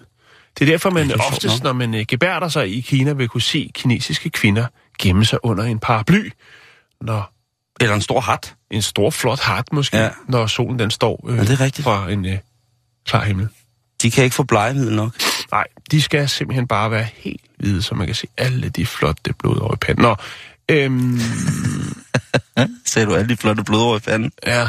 Det 0.59 0.69
er 0.69 0.73
derfor, 0.73 0.91
man 0.91 1.09
det 1.09 1.17
er 1.17 1.23
oftest, 1.33 1.63
når 1.63 1.73
man 1.73 1.95
øh, 1.95 2.05
gebærder 2.09 2.49
sig 2.49 2.77
i 2.77 2.81
Kina, 2.81 3.13
vil 3.13 3.29
kunne 3.29 3.43
se 3.43 3.71
kinesiske 3.75 4.31
kvinder 4.31 4.67
gemme 4.99 5.25
sig 5.25 5.39
under 5.45 5.65
en 5.65 5.79
paraply, 5.79 6.31
når 7.01 7.33
Eller 7.81 7.95
en 7.95 8.03
stor 8.03 8.21
hat. 8.21 8.55
en 8.71 8.83
stor, 8.83 9.11
flot 9.11 9.41
hat 9.41 9.73
måske, 9.73 9.97
Ja. 9.97 10.11
når 10.29 10.47
solen 10.47 10.79
den 10.79 10.91
står 10.91 11.27
øh, 11.29 11.37
Ja, 11.37 11.43
det 11.43 11.51
er 11.51 11.61
rigtigt. 11.61 11.85
fra 11.85 12.11
en 12.11 12.27
øh, 12.27 12.39
klar 13.07 13.25
himmel. 13.25 13.49
De 14.03 14.11
kan 14.11 14.25
ikke 14.25 14.37
få 14.37 14.43
blegemiddel 14.43 14.97
nok. 14.97 15.13
Nej, 15.53 15.65
de 15.91 16.03
skal 16.03 16.29
simpelthen 16.29 16.67
bare 16.69 16.91
være 16.91 17.07
helt 17.15 17.41
hvide, 17.59 17.83
så 17.83 17.95
man 17.95 18.07
kan 18.07 18.15
se 18.15 18.27
alle 18.37 18.69
de 18.69 18.87
flotte 18.87 19.33
blod 19.39 19.57
over 19.61 19.75
i 19.75 19.77
panden. 19.77 20.03
Nå, 20.03 20.17
øhm, 20.69 21.21
Sagde 22.87 23.07
du 23.07 23.15
alle 23.15 23.29
de 23.29 23.37
flotte 23.37 23.65
blodår 23.65 23.97
i 23.97 24.01
fanden? 24.01 24.33
ja. 24.47 24.69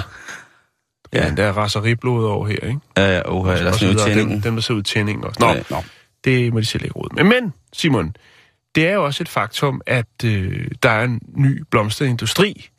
Ja. 1.13 1.25
Ja, 1.27 1.35
der 1.35 1.43
er 1.45 1.51
raseriblod 1.51 2.25
over 2.25 2.47
her, 2.47 2.55
ikke? 2.67 2.79
Ja, 2.97 3.15
ja, 3.15 3.21
oha, 3.25 3.57
eller 3.57 3.71
sådan 3.71 3.95
noget 3.95 4.15
dem, 4.15 4.41
dem, 4.41 4.55
der 4.55 4.61
ser 4.61 4.73
ud 4.73 4.81
tændingen 4.83 5.25
også. 5.25 5.39
Nå, 5.39 5.47
Ja, 5.47 5.61
nå. 5.69 5.83
det 6.23 6.53
må 6.53 6.59
de 6.59 6.65
selv 6.65 6.83
ikke 6.83 6.93
råde 6.93 7.15
med. 7.15 7.23
Men, 7.41 7.53
Simon, 7.73 8.15
det 8.75 8.87
er 8.87 8.93
jo 8.93 9.05
også 9.05 9.23
et 9.23 9.29
faktum, 9.29 9.81
at 9.85 10.05
øh, 10.25 10.67
der 10.83 10.89
er 10.89 11.03
en 11.03 11.19
ny 11.35 11.63
blomsterindustri, 11.71 12.69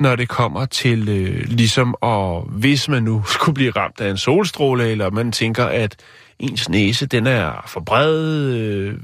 når 0.00 0.16
det 0.16 0.28
kommer 0.28 0.64
til 0.66 1.08
øh, 1.08 1.44
ligesom, 1.48 1.94
og 2.00 2.42
hvis 2.42 2.88
man 2.88 3.02
nu 3.02 3.22
skulle 3.34 3.54
blive 3.54 3.70
ramt 3.70 4.00
af 4.00 4.10
en 4.10 4.16
solstråle, 4.18 4.88
eller 4.90 5.10
man 5.10 5.32
tænker, 5.32 5.64
at 5.64 5.96
ens 6.38 6.68
næse, 6.68 7.06
den 7.06 7.26
er 7.26 7.64
for 7.66 7.80
bred, 7.80 8.14
øh, 8.54 8.94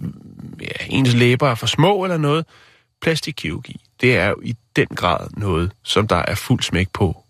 ja, 0.61 0.67
ens 0.91 1.15
læber 1.15 1.49
er 1.49 1.55
for 1.55 1.67
små 1.67 2.05
eller 2.05 2.17
noget, 2.17 2.47
plastikkirurgi, 3.03 3.81
det 4.01 4.17
er 4.17 4.29
jo 4.29 4.37
i 4.43 4.55
den 4.77 4.87
grad 4.87 5.27
noget, 5.37 5.73
som 5.83 6.09
der 6.09 6.17
er 6.17 6.35
fuld 6.35 6.63
smæk 6.63 6.89
på. 6.93 7.24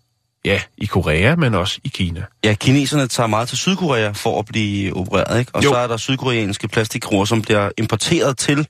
Ja, 0.45 0.61
i 0.77 0.85
Korea, 0.85 1.35
men 1.35 1.53
også 1.55 1.79
i 1.83 1.87
Kina. 1.87 2.23
Ja, 2.43 2.53
kineserne 2.53 3.07
tager 3.07 3.27
meget 3.27 3.47
til 3.47 3.57
Sydkorea 3.57 4.11
for 4.11 4.39
at 4.39 4.45
blive 4.45 4.93
opereret, 4.95 5.39
ikke? 5.39 5.51
Og 5.55 5.63
Jo. 5.63 5.69
så 5.69 5.75
er 5.75 5.87
der 5.87 5.97
sydkoreanske 5.97 6.67
plastikkroer, 6.67 7.25
som 7.25 7.41
bliver 7.41 7.69
importeret 7.77 8.37
til 8.37 8.67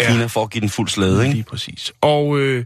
Ja. 0.00 0.12
Kina 0.12 0.26
for 0.26 0.42
at 0.42 0.50
give 0.50 0.60
den 0.60 0.68
fuld 0.68 0.88
slæde, 0.88 1.22
ikke? 1.22 1.34
Lige 1.34 1.44
præcis. 1.44 1.92
Og 2.00 2.38
øh, 2.38 2.64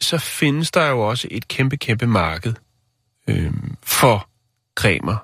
så 0.00 0.18
findes 0.18 0.70
der 0.70 0.86
jo 0.86 1.00
også 1.00 1.28
et 1.30 1.48
kæmpe, 1.48 1.76
kæmpe 1.76 2.06
marked 2.06 2.54
øh, 3.28 3.52
for 3.82 4.28
cremer, 4.76 5.16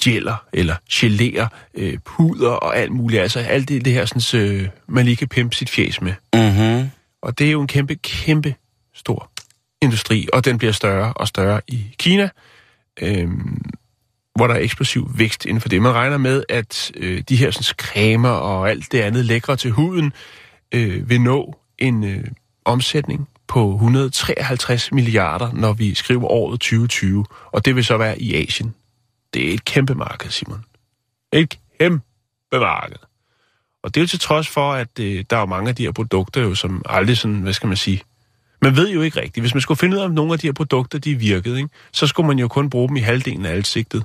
gælder 0.00 0.44
eller 0.52 0.76
geléer, 0.92 1.46
øh, 1.74 1.98
puder 2.04 2.50
og 2.50 2.76
alt 2.76 2.92
muligt. 2.92 3.22
Altså 3.22 3.40
alt 3.40 3.68
det, 3.68 3.84
det 3.84 3.92
her, 3.92 4.04
sådan, 4.04 4.40
øh, 4.42 4.68
man 4.88 5.04
lige 5.04 5.16
kan 5.16 5.28
pimpe 5.28 5.56
sit 5.56 5.70
fjes 5.70 6.00
med. 6.00 6.12
Mhm. 6.34 6.90
Og 7.22 7.38
det 7.38 7.46
er 7.46 7.50
jo 7.50 7.60
en 7.60 7.66
kæmpe, 7.66 7.94
kæmpe 7.94 8.54
stor 8.94 9.30
industri, 9.82 10.28
og 10.32 10.44
den 10.44 10.58
bliver 10.58 10.72
større 10.72 11.12
og 11.12 11.28
større 11.28 11.60
i 11.68 11.94
Kina, 11.98 12.28
øh, 13.02 13.28
hvor 14.34 14.46
der 14.46 14.54
er 14.54 14.58
eksplosiv 14.58 15.10
vækst 15.14 15.46
inden 15.46 15.60
for 15.60 15.68
det. 15.68 15.82
Man 15.82 15.92
regner 15.92 16.16
med, 16.16 16.44
at 16.48 16.92
øh, 16.96 17.22
de 17.28 17.36
her 17.36 17.50
sådan, 17.50 17.76
cremer 17.76 18.28
og 18.28 18.70
alt 18.70 18.92
det 18.92 19.00
andet 19.00 19.24
lækre 19.24 19.56
til 19.56 19.70
huden 19.70 20.12
øh, 20.74 21.10
vil 21.10 21.20
nå 21.20 21.58
en 21.78 22.04
øh, 22.04 22.24
omsætning 22.64 23.28
på 23.46 23.72
153 23.72 24.92
milliarder, 24.92 25.52
når 25.52 25.72
vi 25.72 25.94
skriver 25.94 26.24
året 26.24 26.60
2020, 26.60 27.24
og 27.52 27.64
det 27.64 27.76
vil 27.76 27.84
så 27.84 27.96
være 27.96 28.22
i 28.22 28.34
Asien. 28.34 28.74
Det 29.34 29.50
er 29.50 29.54
et 29.54 29.64
kæmpe 29.64 29.94
marked, 29.94 30.30
Simon. 30.30 30.64
Et 31.32 31.58
kæmpe 31.78 32.04
marked. 32.52 32.96
Og 33.82 33.94
det 33.94 34.00
er 34.00 34.02
jo 34.02 34.08
til 34.08 34.20
trods 34.20 34.48
for, 34.48 34.72
at 34.72 34.98
øh, 35.00 35.24
der 35.30 35.36
er 35.36 35.40
jo 35.40 35.46
mange 35.46 35.68
af 35.68 35.76
de 35.76 35.82
her 35.82 35.92
produkter, 35.92 36.40
jo, 36.40 36.54
som 36.54 36.82
aldrig 36.86 37.16
sådan, 37.16 37.40
hvad 37.40 37.52
skal 37.52 37.66
man 37.66 37.76
sige, 37.76 38.02
man 38.62 38.76
ved 38.76 38.90
jo 38.90 39.02
ikke 39.02 39.20
rigtigt. 39.20 39.42
Hvis 39.42 39.54
man 39.54 39.60
skulle 39.60 39.78
finde 39.78 39.96
ud 39.96 40.00
af, 40.00 40.04
om 40.04 40.10
nogle 40.10 40.32
af 40.32 40.38
de 40.38 40.46
her 40.46 40.52
produkter, 40.52 40.98
de 40.98 41.14
virkede, 41.14 41.56
ikke, 41.56 41.70
så 41.92 42.06
skulle 42.06 42.26
man 42.26 42.38
jo 42.38 42.48
kun 42.48 42.70
bruge 42.70 42.88
dem 42.88 42.96
i 42.96 43.00
halvdelen 43.00 43.46
af 43.46 43.56
ansigtet. 43.56 44.04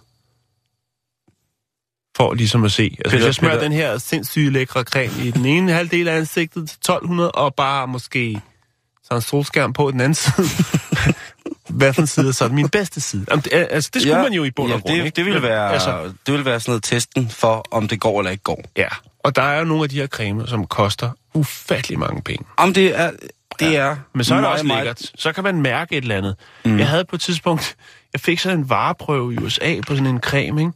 For 2.17 2.33
ligesom 2.33 2.63
at 2.63 2.71
se. 2.71 2.95
Altså, 2.99 3.17
hvis 3.17 3.25
jeg 3.25 3.35
smører 3.35 3.53
Peter. 3.53 3.63
den 3.63 3.71
her 3.71 3.97
sindssyge 3.97 4.49
lækre 4.49 4.83
creme 4.83 5.25
i 5.25 5.31
den 5.31 5.45
ene 5.45 5.71
halvdel 5.71 6.07
af 6.07 6.17
ansigtet 6.17 6.69
til 6.69 6.77
1200, 6.77 7.31
og 7.31 7.55
bare 7.55 7.87
måske 7.87 8.41
så 9.03 9.15
en 9.15 9.21
solskærm 9.21 9.73
på 9.73 9.91
den 9.91 10.01
anden 10.01 10.15
side. 10.15 10.47
Hvad 11.69 11.93
for 11.93 12.01
en 12.01 12.07
side 12.07 12.27
er 12.27 12.31
så 12.31 12.47
min 12.47 12.69
bedste 12.69 13.01
side? 13.01 13.25
Jamen, 13.29 13.43
det, 13.43 13.53
altså, 13.53 13.89
det 13.93 14.01
skulle 14.01 14.17
ja, 14.17 14.23
man 14.23 14.33
jo 14.33 14.43
i 14.43 14.51
bund 14.51 14.71
og 14.71 14.77
ja, 14.77 14.81
grund, 14.81 14.97
det, 14.97 15.05
ikke? 15.05 15.15
det, 15.15 15.25
ville 15.25 15.41
være, 15.41 15.73
altså, 15.73 16.03
det 16.25 16.31
ville 16.31 16.45
være 16.45 16.59
sådan 16.59 16.71
noget 16.71 16.83
testen 16.83 17.29
for, 17.29 17.65
om 17.71 17.87
det 17.87 17.99
går 17.99 18.19
eller 18.19 18.31
ikke 18.31 18.43
går. 18.43 18.63
ja, 18.77 18.87
og 19.19 19.35
der 19.35 19.41
er 19.41 19.59
jo 19.59 19.65
nogle 19.65 19.83
af 19.83 19.89
de 19.89 19.95
her 19.95 20.07
cremer, 20.07 20.45
som 20.45 20.67
koster 20.67 21.09
ufattelig 21.33 21.99
mange 21.99 22.21
penge. 22.21 22.45
Om 22.57 22.73
det 22.73 22.99
er... 22.99 23.11
Det 23.59 23.77
er 23.77 23.95
Men 24.13 24.23
så 24.23 24.35
er 24.35 24.39
det 24.39 24.47
også 24.49 24.65
meget- 24.65 24.83
lækkert. 24.85 25.11
Så 25.15 25.31
kan 25.33 25.43
man 25.43 25.61
mærke 25.61 25.95
et 25.97 26.01
eller 26.01 26.17
andet. 26.17 26.35
Mm. 26.65 26.79
Jeg 26.79 26.87
havde 26.87 27.05
på 27.05 27.15
et 27.15 27.21
tidspunkt, 27.21 27.75
jeg 28.13 28.21
fik 28.21 28.39
sådan 28.39 28.59
en 28.59 28.69
vareprøve 28.69 29.33
i 29.33 29.37
USA 29.37 29.75
på 29.87 29.95
sådan 29.95 30.07
en 30.07 30.19
creme, 30.19 30.61
ikke? 30.61 30.71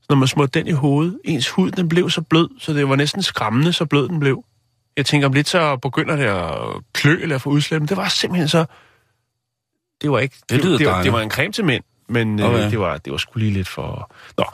Så 0.00 0.06
når 0.08 0.16
man 0.16 0.28
smurte 0.28 0.58
den 0.58 0.66
i 0.68 0.70
hovedet, 0.72 1.18
ens 1.24 1.48
hud, 1.48 1.70
den 1.70 1.88
blev 1.88 2.10
så 2.10 2.20
blød, 2.22 2.48
så 2.60 2.72
det 2.72 2.88
var 2.88 2.96
næsten 2.96 3.22
skræmmende, 3.22 3.72
så 3.72 3.84
blød 3.86 4.08
den 4.08 4.20
blev. 4.20 4.44
Jeg 4.96 5.06
tænker, 5.06 5.26
om 5.28 5.32
lidt 5.32 5.48
så 5.48 5.76
begynder 5.76 6.16
det 6.16 6.24
at 6.24 6.82
klø 6.92 7.18
eller 7.22 7.38
få 7.38 7.50
udslæt, 7.50 7.80
men 7.80 7.88
det 7.88 7.96
var 7.96 8.08
simpelthen 8.08 8.48
så... 8.48 8.64
Det 10.02 10.10
var 10.10 10.18
ikke... 10.18 10.36
Det 10.50 10.64
lyder 10.64 10.78
det, 10.78 10.86
var, 10.86 10.92
dejligt. 10.92 11.04
det 11.04 11.12
var 11.12 11.20
en 11.20 11.30
creme 11.30 11.52
til 11.52 11.64
mænd, 11.64 11.84
men 12.08 12.40
Okay. 12.40 12.54
okay. 12.54 12.64
øh, 12.64 12.70
det, 12.70 12.78
var, 12.80 12.98
det 12.98 13.10
var 13.12 13.18
sgu 13.18 13.38
lige 13.38 13.52
lidt 13.52 13.68
for... 13.68 14.12
Nå, 14.38 14.44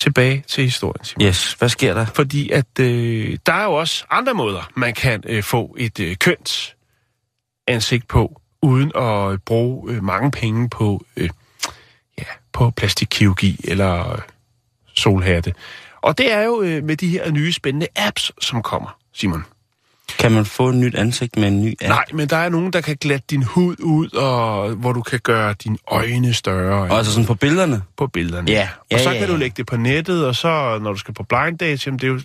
tilbage 0.00 0.44
til 0.48 0.64
historien, 0.64 1.04
Simon. 1.04 1.28
Yes, 1.28 1.52
hvad 1.52 1.68
sker 1.68 1.94
der? 1.94 2.06
Fordi 2.06 2.50
at 2.50 2.78
øh, 2.80 3.38
der 3.46 3.52
er 3.52 3.64
jo 3.64 3.72
også 3.72 4.04
andre 4.10 4.34
måder, 4.34 4.70
man 4.74 4.94
kan 4.94 5.22
øh, 5.26 5.42
få 5.42 5.76
et 5.78 6.00
øh, 6.00 6.16
kønt 6.16 6.74
ansigt 7.66 8.08
på, 8.08 8.40
uden 8.62 8.92
at 8.96 9.32
øh, 9.32 9.38
bruge 9.38 9.92
øh, 9.92 10.04
mange 10.04 10.30
penge 10.30 10.68
på, 10.68 11.04
øh, 11.16 11.30
ja, 12.18 12.24
på 12.52 12.70
plastikkirurgi 12.70 13.60
eller 13.64 14.12
øh, 14.12 14.18
solhatte. 14.94 15.54
Og 16.00 16.18
det 16.18 16.32
er 16.32 16.42
jo 16.42 16.62
øh, 16.62 16.84
med 16.84 16.96
de 16.96 17.08
her 17.08 17.30
nye 17.30 17.52
spændende 17.52 17.86
apps, 17.96 18.32
som 18.40 18.62
kommer, 18.62 18.96
Simon. 19.12 19.44
Kan 20.18 20.32
man 20.32 20.44
få 20.44 20.68
et 20.68 20.74
nyt 20.74 20.94
ansigt 20.94 21.36
med 21.36 21.48
en 21.48 21.64
ny 21.64 21.74
app? 21.80 21.88
Nej, 21.88 22.04
men 22.12 22.28
der 22.28 22.36
er 22.36 22.48
nogen, 22.48 22.72
der 22.72 22.80
kan 22.80 22.96
glatte 23.00 23.26
din 23.30 23.42
hud 23.42 23.76
ud, 23.80 24.14
og 24.14 24.70
hvor 24.70 24.92
du 24.92 25.02
kan 25.02 25.20
gøre 25.20 25.54
dine 25.64 25.78
øjne 25.88 26.34
større 26.34 26.90
Og 26.90 26.98
altså 26.98 27.12
sådan 27.12 27.26
på 27.26 27.34
billederne? 27.34 27.82
på 27.96 28.06
billederne. 28.06 28.50
Ja, 28.50 28.68
ja, 28.90 28.96
og 28.96 29.00
så 29.00 29.10
ja, 29.10 29.18
kan 29.18 29.26
ja. 29.26 29.32
du 29.32 29.38
lægge 29.38 29.54
det 29.56 29.66
på 29.66 29.76
nettet, 29.76 30.26
og 30.26 30.36
så 30.36 30.78
når 30.82 30.92
du 30.92 30.98
skal 30.98 31.14
på 31.14 31.22
blind 31.22 31.58
date, 31.58 31.82
jamen 31.86 31.98
det 31.98 32.06
er 32.06 32.12
jo 32.12 32.20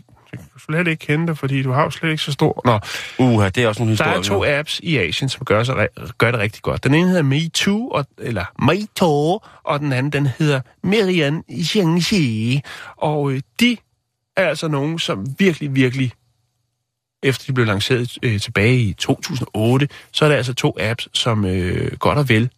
slet 0.65 0.87
ikke 0.87 1.05
kende 1.05 1.27
dig, 1.27 1.37
fordi 1.37 1.63
du 1.63 1.71
har 1.71 1.83
jo 1.83 1.89
slet 1.89 2.11
ikke 2.11 2.23
så 2.23 2.31
stor... 2.31 2.61
Nå, 2.65 2.79
Uha, 3.25 3.49
det 3.49 3.63
er 3.63 3.67
også 3.67 3.81
nogle 3.81 3.97
Der 3.97 4.17
historier. 4.17 4.41
er 4.41 4.53
to 4.53 4.59
apps 4.59 4.79
i 4.83 4.97
Asien, 4.97 5.29
som 5.29 5.45
gør, 5.45 5.63
sig, 5.63 5.87
gør 6.17 6.31
det 6.31 6.39
rigtig 6.39 6.61
godt. 6.61 6.83
Den 6.83 6.93
ene 6.93 7.07
hedder 7.07 7.21
MeToo, 7.23 7.87
og, 7.87 8.05
eller 8.17 8.45
MeToo, 8.61 9.39
og 9.63 9.79
den 9.79 9.93
anden, 9.93 10.11
den 10.11 10.27
hedder 10.39 10.61
Merian 10.83 11.43
Jiangxi. 11.75 12.61
Og 12.97 13.31
øh, 13.31 13.41
de 13.59 13.77
er 14.37 14.47
altså 14.47 14.67
nogen, 14.67 14.99
som 14.99 15.25
virkelig, 15.39 15.75
virkelig, 15.75 16.11
efter 17.23 17.45
de 17.45 17.53
blev 17.53 17.65
lanceret 17.65 18.17
øh, 18.23 18.39
tilbage 18.39 18.79
i 18.79 18.93
2008, 18.93 19.89
så 20.11 20.25
er 20.25 20.29
der 20.29 20.35
altså 20.35 20.53
to 20.53 20.77
apps, 20.79 21.07
som 21.13 21.45
øh, 21.45 21.91
godt 21.99 22.17
og 22.17 22.29
vel 22.29 22.49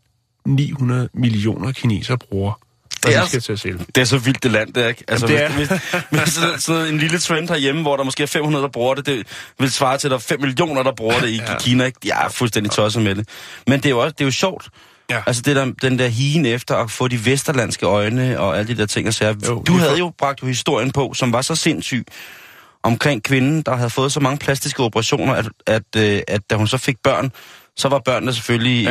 900 0.46 1.10
millioner 1.14 1.72
kinesere 1.72 2.18
bruger. 2.18 2.60
Det 3.06 3.16
er 3.16 3.22
de 3.22 3.28
skal 3.28 3.42
til 3.42 3.52
at 3.54 3.60
sælge. 3.60 3.80
Det 3.96 4.02
er 4.02 4.06
så 4.06 4.18
vildt 4.18 4.44
det 4.44 4.52
land, 4.52 4.74
det 4.74 4.84
er 4.84 4.88
ikke? 4.88 5.04
Altså, 5.08 5.28
Jamen, 5.28 5.58
hvis, 5.58 5.68
det 5.68 5.82
hvis, 6.10 6.20
hvis 6.22 6.34
sådan, 6.34 6.60
sådan 6.60 6.88
en 6.94 6.98
lille 6.98 7.20
trend 7.20 7.50
herhjemme, 7.50 7.82
hvor 7.82 7.98
der 7.98 8.04
måske 8.04 8.24
er 8.24 8.28
500, 8.28 8.64
der 8.64 8.70
bruger 8.70 8.94
det, 8.96 9.06
det 9.06 9.28
vil 9.60 9.72
svare 9.72 9.98
til, 9.98 10.08
at 10.08 10.12
der 10.12 10.18
er 10.18 10.22
5 10.22 10.42
millioner, 10.42 10.84
der 10.84 10.92
bruger 10.98 11.20
det 11.20 11.30
i 11.30 11.36
ja. 11.36 11.58
Kina. 11.60 11.86
Ikke? 11.86 12.00
Jeg 12.06 12.26
er 12.26 12.30
fuldstændig 12.30 12.72
tosset 12.72 13.04
med 13.04 13.16
det. 13.16 13.30
Men 13.68 13.78
det 13.80 13.86
er 13.86 13.90
jo 13.90 14.00
også 14.00 14.12
det 14.12 14.22
er 14.22 14.26
jo 14.26 14.32
sjovt. 14.32 14.68
Ja. 15.10 15.22
Altså 15.28 15.42
det 15.42 15.56
der, 15.56 15.72
den 15.82 16.00
der 16.00 16.08
higen 16.08 16.46
efter 16.46 16.76
at 16.76 16.92
få 16.92 17.08
de 17.08 17.26
vesterlandske 17.26 17.86
øjne 17.86 18.40
og 18.40 18.58
alle 18.60 18.74
de 18.74 18.78
der 18.82 18.86
ting 18.86 19.08
og 19.08 19.14
sager. 19.14 19.36
Jo, 19.48 19.64
Du 19.68 19.74
havde 19.74 19.92
for- 19.92 19.98
jo 19.98 20.12
bragt 20.18 20.42
jo 20.42 20.48
historien 20.48 20.92
på, 20.92 21.14
som 21.16 21.34
var 21.34 21.42
så 21.42 21.56
sindssyg 21.56 22.06
omkring 22.84 23.24
kvinden, 23.24 23.62
der 23.62 23.76
havde 23.76 23.90
fået 23.90 24.12
så 24.12 24.20
mange 24.20 24.38
plastiske 24.38 24.84
operationer, 24.84 25.34
at, 25.34 25.50
at, 25.68 25.84
øh, 25.98 26.22
at 26.28 26.42
da 26.50 26.56
hun 26.56 26.68
så 26.68 26.78
fik 26.78 26.96
børn, 27.04 27.32
så 27.78 27.88
var 27.90 28.00
børnene 28.00 28.34
selvfølgelig 28.34 28.84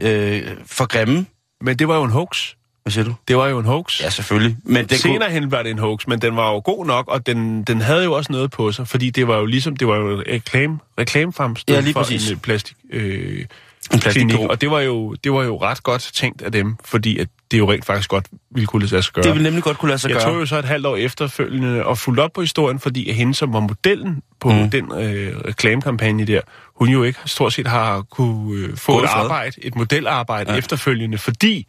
ja. 0.00 0.08
øh, 0.08 0.56
for 0.66 0.86
grimme. 0.86 1.26
Men 1.60 1.78
det 1.78 1.88
var 1.88 1.96
jo 1.96 2.02
en 2.04 2.10
hoax. 2.10 2.36
Hvad 2.86 2.92
siger 2.92 3.04
du? 3.04 3.14
Det 3.28 3.36
var 3.36 3.48
jo 3.48 3.58
en 3.58 3.64
hoax. 3.64 4.00
Ja, 4.00 4.10
selvfølgelig. 4.10 4.56
Men 4.64 4.86
Den 4.86 4.98
Senere 4.98 5.18
kunne... 5.18 5.30
hen 5.30 5.50
var 5.50 5.62
det 5.62 5.70
en 5.70 5.78
hoax, 5.78 6.06
men 6.06 6.20
den 6.20 6.36
var 6.36 6.52
jo 6.52 6.62
god 6.64 6.86
nok, 6.86 7.08
og 7.08 7.26
den, 7.26 7.62
den 7.62 7.80
havde 7.80 8.04
jo 8.04 8.12
også 8.12 8.32
noget 8.32 8.50
på 8.50 8.72
sig, 8.72 8.88
fordi 8.88 9.10
det 9.10 9.28
var 9.28 9.36
jo 9.38 9.44
ligesom, 9.46 9.76
det 9.76 9.88
var 9.88 9.96
jo 9.96 10.22
reklame, 10.28 10.78
reklamefremstød 10.98 11.74
Ja, 11.74 11.80
lige 11.80 11.92
for 11.92 12.00
præcis. 12.02 12.28
en 12.30 12.34
øh, 12.34 12.40
plastik, 12.40 12.76
øh, 12.92 13.44
En 13.92 13.98
klinik, 13.98 14.38
og 14.38 14.60
det 14.60 14.70
var, 14.70 14.80
jo, 14.80 15.14
det 15.24 15.32
var 15.32 15.44
jo 15.44 15.56
ret 15.62 15.82
godt 15.82 16.10
tænkt 16.14 16.42
af 16.42 16.52
dem, 16.52 16.76
fordi 16.84 17.18
at 17.18 17.28
det 17.50 17.58
jo 17.58 17.72
rent 17.72 17.84
faktisk 17.84 18.08
godt 18.10 18.26
ville 18.50 18.66
kunne 18.66 18.86
lade 18.86 19.02
sig 19.02 19.12
gøre. 19.12 19.24
Det 19.24 19.34
vil 19.34 19.42
nemlig 19.42 19.62
godt 19.62 19.78
kunne 19.78 19.88
lade 19.88 19.98
sig 19.98 20.08
Jeg 20.08 20.16
gøre. 20.16 20.24
tog 20.32 20.40
jo 20.40 20.46
så 20.46 20.58
et 20.58 20.64
halvt 20.64 20.86
år 20.86 20.96
efterfølgende 20.96 21.84
og 21.84 21.98
fulgte 21.98 22.20
op 22.20 22.32
på 22.32 22.40
historien, 22.40 22.80
fordi 22.80 23.12
hende, 23.12 23.34
som 23.34 23.52
var 23.52 23.60
modellen 23.60 24.22
på 24.40 24.48
Mm. 24.52 24.70
den 24.70 24.92
øh, 24.92 25.36
reklamekampagne 25.46 26.24
der, 26.24 26.40
hun 26.74 26.88
jo 26.88 27.02
ikke 27.02 27.18
stort 27.26 27.52
set 27.52 27.66
har 27.66 28.02
kunne 28.02 28.60
øh, 28.60 28.76
få 28.76 28.92
Gået 28.92 29.04
et 29.04 29.08
arbejde, 29.08 29.56
et 29.62 29.76
modelarbejde 29.76 30.52
ja. 30.52 30.58
efterfølgende, 30.58 31.18
fordi 31.18 31.66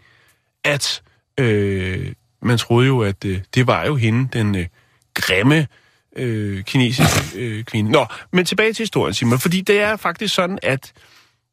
at 0.64 1.02
øh, 1.40 2.14
man 2.42 2.58
troede 2.58 2.88
jo, 2.88 3.02
at 3.02 3.26
øh, 3.26 3.42
det 3.56 3.68
var 3.68 3.86
jo 3.86 3.96
hende, 3.96 4.30
den 4.34 4.56
øh, 4.56 4.68
grimme 5.14 5.68
øh, 6.16 6.64
kinesiske 6.64 7.40
øh, 7.40 7.64
kvinde. 7.64 7.92
Nå, 7.92 8.06
men 8.34 8.46
tilbage 8.46 8.74
til 8.74 8.84
historien, 8.84 9.14
Simon, 9.14 9.40
fordi 9.40 9.62
det 9.62 9.80
er 9.80 9.96
faktisk 9.96 10.36
sådan, 10.36 10.60
at 10.64 10.94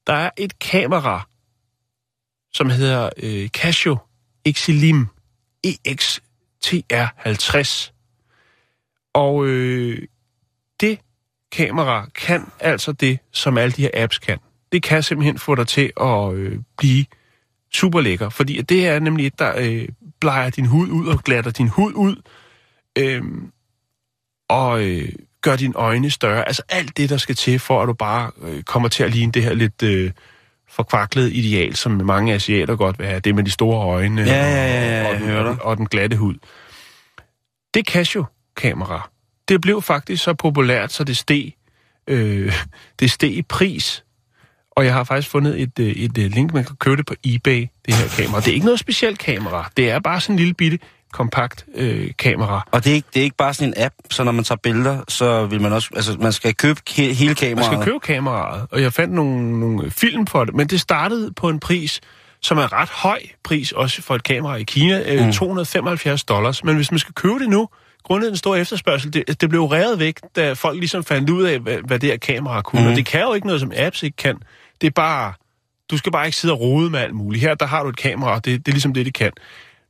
der 0.06 0.12
er 0.12 0.30
et 0.36 0.58
kamera, 0.58 1.28
som 2.52 2.70
hedder 2.70 3.10
øh, 3.22 3.48
Casio 3.48 3.96
Exilim 4.44 5.06
EXTR50. 5.66 7.90
Og 9.14 9.46
øh, 9.46 10.02
det 10.80 10.98
kamera 11.52 12.06
kan 12.14 12.52
altså 12.60 12.92
det, 12.92 13.18
som 13.32 13.58
alle 13.58 13.72
de 13.72 13.82
her 13.82 13.90
apps 13.94 14.18
kan. 14.18 14.38
Det 14.72 14.82
kan 14.82 15.02
simpelthen 15.02 15.38
få 15.38 15.54
dig 15.54 15.68
til 15.68 15.92
at 16.00 16.34
øh, 16.34 16.58
blive 16.78 17.04
super 17.74 18.00
lækker, 18.00 18.28
fordi 18.28 18.62
det 18.62 18.86
er 18.86 18.98
nemlig 18.98 19.26
et, 19.26 19.38
der 19.38 19.52
øh, 19.58 19.88
bleger 20.20 20.50
din 20.50 20.66
hud 20.66 20.88
ud 20.88 21.06
og 21.06 21.18
glatter 21.18 21.50
din 21.50 21.68
hud 21.68 21.92
ud, 21.94 22.16
øh, 22.98 23.22
og 24.48 24.84
øh, 24.84 25.08
gør 25.40 25.56
dine 25.56 25.74
øjne 25.74 26.10
større. 26.10 26.46
Altså 26.46 26.62
alt 26.68 26.96
det, 26.96 27.10
der 27.10 27.16
skal 27.16 27.34
til, 27.34 27.58
for 27.58 27.82
at 27.82 27.88
du 27.88 27.92
bare 27.92 28.30
øh, 28.42 28.62
kommer 28.62 28.88
til 28.88 29.02
at 29.02 29.10
ligne 29.10 29.32
det 29.32 29.42
her 29.42 29.54
lidt 29.54 29.82
øh, 29.82 30.10
forkvaklede 30.68 31.32
ideal, 31.32 31.76
som 31.76 31.92
mange 31.92 32.34
asiater 32.34 32.76
godt 32.76 32.98
vil 32.98 33.06
have. 33.06 33.20
Det 33.20 33.34
med 33.34 33.44
de 33.44 33.50
store 33.50 33.86
øjne 33.86 34.22
Ja, 34.22 34.34
ja, 34.34 34.66
ja, 34.66 35.02
ja, 35.02 35.08
og, 35.08 35.14
den, 35.14 35.28
hører 35.28 35.44
og, 35.44 35.56
og 35.60 35.76
den 35.76 35.86
glatte 35.86 36.16
hud. 36.16 36.34
Det 37.74 37.86
Casio-kamera, 37.86 39.10
det 39.48 39.60
blev 39.60 39.82
faktisk 39.82 40.24
så 40.24 40.34
populært, 40.34 40.92
så 40.92 41.04
det 41.04 41.16
steg, 41.16 41.52
øh, 42.06 42.52
det 43.00 43.10
steg 43.10 43.30
i 43.30 43.42
pris. 43.42 44.04
Og 44.76 44.84
jeg 44.84 44.92
har 44.94 45.04
faktisk 45.04 45.30
fundet 45.30 45.60
et, 45.62 45.78
øh, 45.78 45.86
et 45.86 46.18
øh, 46.18 46.30
link, 46.30 46.54
man 46.54 46.64
kan 46.64 46.76
købe 46.76 46.96
det 46.96 47.06
på 47.06 47.14
eBay, 47.24 47.66
det 47.86 47.94
her 47.94 48.08
kamera. 48.24 48.40
Det 48.40 48.48
er 48.48 48.52
ikke 48.54 48.66
noget 48.66 48.80
specielt 48.80 49.18
kamera. 49.18 49.70
Det 49.76 49.90
er 49.90 49.98
bare 49.98 50.20
sådan 50.20 50.34
en 50.34 50.38
lille 50.38 50.54
bitte 50.54 50.78
kompakt 51.12 51.64
øh, 51.74 52.10
kamera. 52.18 52.68
Og 52.70 52.84
det 52.84 52.90
er, 52.90 52.94
ikke, 52.94 53.08
det 53.14 53.20
er 53.20 53.24
ikke 53.24 53.36
bare 53.36 53.54
sådan 53.54 53.74
en 53.76 53.84
app, 53.84 53.94
så 54.10 54.24
når 54.24 54.32
man 54.32 54.44
tager 54.44 54.58
billeder, 54.62 55.00
så 55.08 55.46
vil 55.46 55.60
man 55.60 55.72
også... 55.72 55.88
Altså, 55.96 56.16
man 56.20 56.32
skal 56.32 56.54
købe 56.54 56.80
he- 56.90 57.00
hele 57.02 57.26
Man 57.26 57.34
kameraet. 57.34 57.64
skal 57.72 57.84
købe 57.84 58.00
kameraet, 58.00 58.66
og 58.70 58.82
jeg 58.82 58.92
fandt 58.92 59.14
nogle, 59.14 59.60
nogle 59.60 59.90
film 59.90 60.26
for 60.26 60.44
det, 60.44 60.54
men 60.54 60.66
det 60.66 60.80
startede 60.80 61.32
på 61.32 61.48
en 61.48 61.60
pris, 61.60 62.00
som 62.42 62.58
er 62.58 62.72
ret 62.72 62.88
høj 62.88 63.18
pris, 63.44 63.72
også 63.72 64.02
for 64.02 64.14
et 64.14 64.22
kamera 64.22 64.56
i 64.56 64.62
Kina, 64.62 65.02
øh, 65.14 65.32
275 65.32 66.24
dollars. 66.24 66.64
Men 66.64 66.76
hvis 66.76 66.90
man 66.90 66.98
skal 66.98 67.14
købe 67.14 67.38
det 67.38 67.48
nu, 67.48 67.68
grundet 68.04 68.28
den 68.28 68.36
store 68.36 68.60
efterspørgsel, 68.60 69.12
det, 69.12 69.40
det 69.40 69.48
blev 69.50 69.64
revet 69.64 69.98
væk, 69.98 70.20
da 70.36 70.52
folk 70.52 70.78
ligesom 70.78 71.04
fandt 71.04 71.30
ud 71.30 71.42
af, 71.44 71.58
hvad, 71.58 71.76
hvad 71.86 71.98
det 71.98 72.08
her 72.10 72.16
kamera 72.16 72.62
kunne. 72.62 72.82
Mm. 72.82 72.88
Og 72.88 72.96
det 72.96 73.06
kan 73.06 73.20
jo 73.20 73.34
ikke 73.34 73.46
noget, 73.46 73.60
som 73.60 73.72
apps 73.76 74.02
ikke 74.02 74.16
kan. 74.16 74.36
Det 74.84 74.90
er 74.90 74.94
bare, 74.94 75.32
du 75.90 75.96
skal 75.96 76.12
bare 76.12 76.26
ikke 76.26 76.36
sidde 76.38 76.54
og 76.54 76.60
rode 76.60 76.90
med 76.90 77.00
alt 77.00 77.14
muligt. 77.14 77.40
Her, 77.44 77.54
der 77.54 77.66
har 77.66 77.82
du 77.82 77.88
et 77.88 77.96
kamera, 77.96 78.34
og 78.34 78.44
det, 78.44 78.66
det 78.66 78.68
er 78.68 78.72
ligesom 78.72 78.94
det, 78.94 79.06
det 79.06 79.14
kan. 79.14 79.30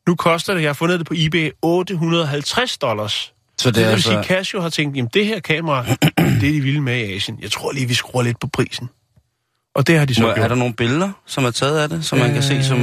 Nu 0.09 0.15
koster 0.15 0.55
det, 0.55 0.61
jeg 0.63 0.69
har 0.69 0.75
fundet 0.75 0.99
det 0.99 1.07
på 1.07 1.15
eBay, 1.17 1.51
850 1.63 2.79
dollars. 2.79 3.33
Så 3.59 3.69
Det, 3.69 3.75
det 3.75 3.83
er 3.83 3.87
vil 3.87 3.93
altså... 3.93 4.09
sige, 4.11 4.23
Casio 4.25 4.61
har 4.61 4.69
tænkt, 4.69 4.97
jamen 4.97 5.11
det 5.15 5.27
her 5.27 5.41
kamera, 5.41 5.85
det 6.41 6.49
er 6.49 6.53
de 6.53 6.61
vilde 6.61 6.81
med 6.81 6.97
i 6.99 7.15
Asien. 7.17 7.39
Jeg 7.43 7.51
tror 7.51 7.73
lige, 7.73 7.89
vi 7.89 7.95
skruer 7.95 8.23
lidt 8.23 8.41
på 8.41 8.47
prisen. 8.47 8.89
Og 9.75 9.87
det 9.87 9.99
har 9.99 10.05
de 10.05 10.15
så 10.15 10.23
Må, 10.23 10.29
gjort. 10.29 10.39
er 10.39 10.49
der 10.49 10.55
nogle 10.55 10.75
billeder, 10.75 11.11
som 11.27 11.45
er 11.45 11.51
taget 11.51 11.79
af 11.79 11.89
det, 11.89 12.05
som 12.05 12.19
man 12.19 12.33
kan 12.33 12.43
se 12.43 12.65
som... 12.65 12.79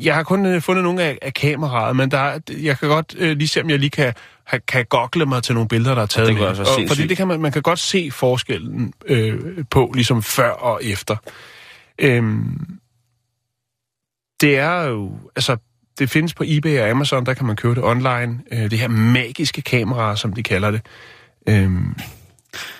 Jeg 0.00 0.14
har 0.14 0.22
kun 0.22 0.46
øh, 0.46 0.62
fundet 0.62 0.84
nogle 0.84 1.02
af, 1.02 1.18
af 1.22 1.34
kameraet, 1.34 1.96
men 1.96 2.10
der, 2.10 2.18
er- 2.18 2.38
jeg 2.62 2.78
kan 2.78 2.88
godt 2.88 3.14
øh, 3.18 3.36
lige 3.36 3.48
se, 3.48 3.62
om 3.62 3.70
jeg 3.70 3.78
lige 3.78 3.90
kan, 3.90 4.14
ha- 4.44 4.58
kan 4.58 4.84
gogle 4.88 5.26
mig 5.26 5.42
til 5.42 5.54
nogle 5.54 5.68
billeder, 5.68 5.94
der 5.94 6.02
er 6.02 6.06
taget 6.06 6.28
Det 6.28 6.40
være 6.40 6.50
og, 6.50 6.88
fordi 6.88 7.06
det 7.06 7.16
kan 7.16 7.28
man, 7.28 7.40
man 7.40 7.52
kan 7.52 7.62
godt 7.62 7.78
se 7.78 8.10
forskellen 8.10 8.92
øh, 9.06 9.40
på, 9.70 9.92
ligesom 9.94 10.22
før 10.22 10.50
og 10.50 10.84
efter. 10.84 11.16
Øhm, 11.98 12.66
det 14.40 14.58
er 14.58 14.82
jo, 14.82 15.18
altså, 15.36 15.56
det 15.98 16.10
findes 16.10 16.34
på 16.34 16.44
eBay 16.46 16.80
og 16.80 16.88
Amazon, 16.90 17.26
der 17.26 17.34
kan 17.34 17.46
man 17.46 17.56
købe 17.56 17.74
det 17.74 17.84
online. 17.84 18.38
Øh, 18.52 18.70
det 18.70 18.78
her 18.78 18.88
magiske 18.88 19.62
kamera, 19.62 20.16
som 20.16 20.32
de 20.32 20.42
kalder 20.42 20.70
det. 20.70 20.80
Øhm, 21.48 21.94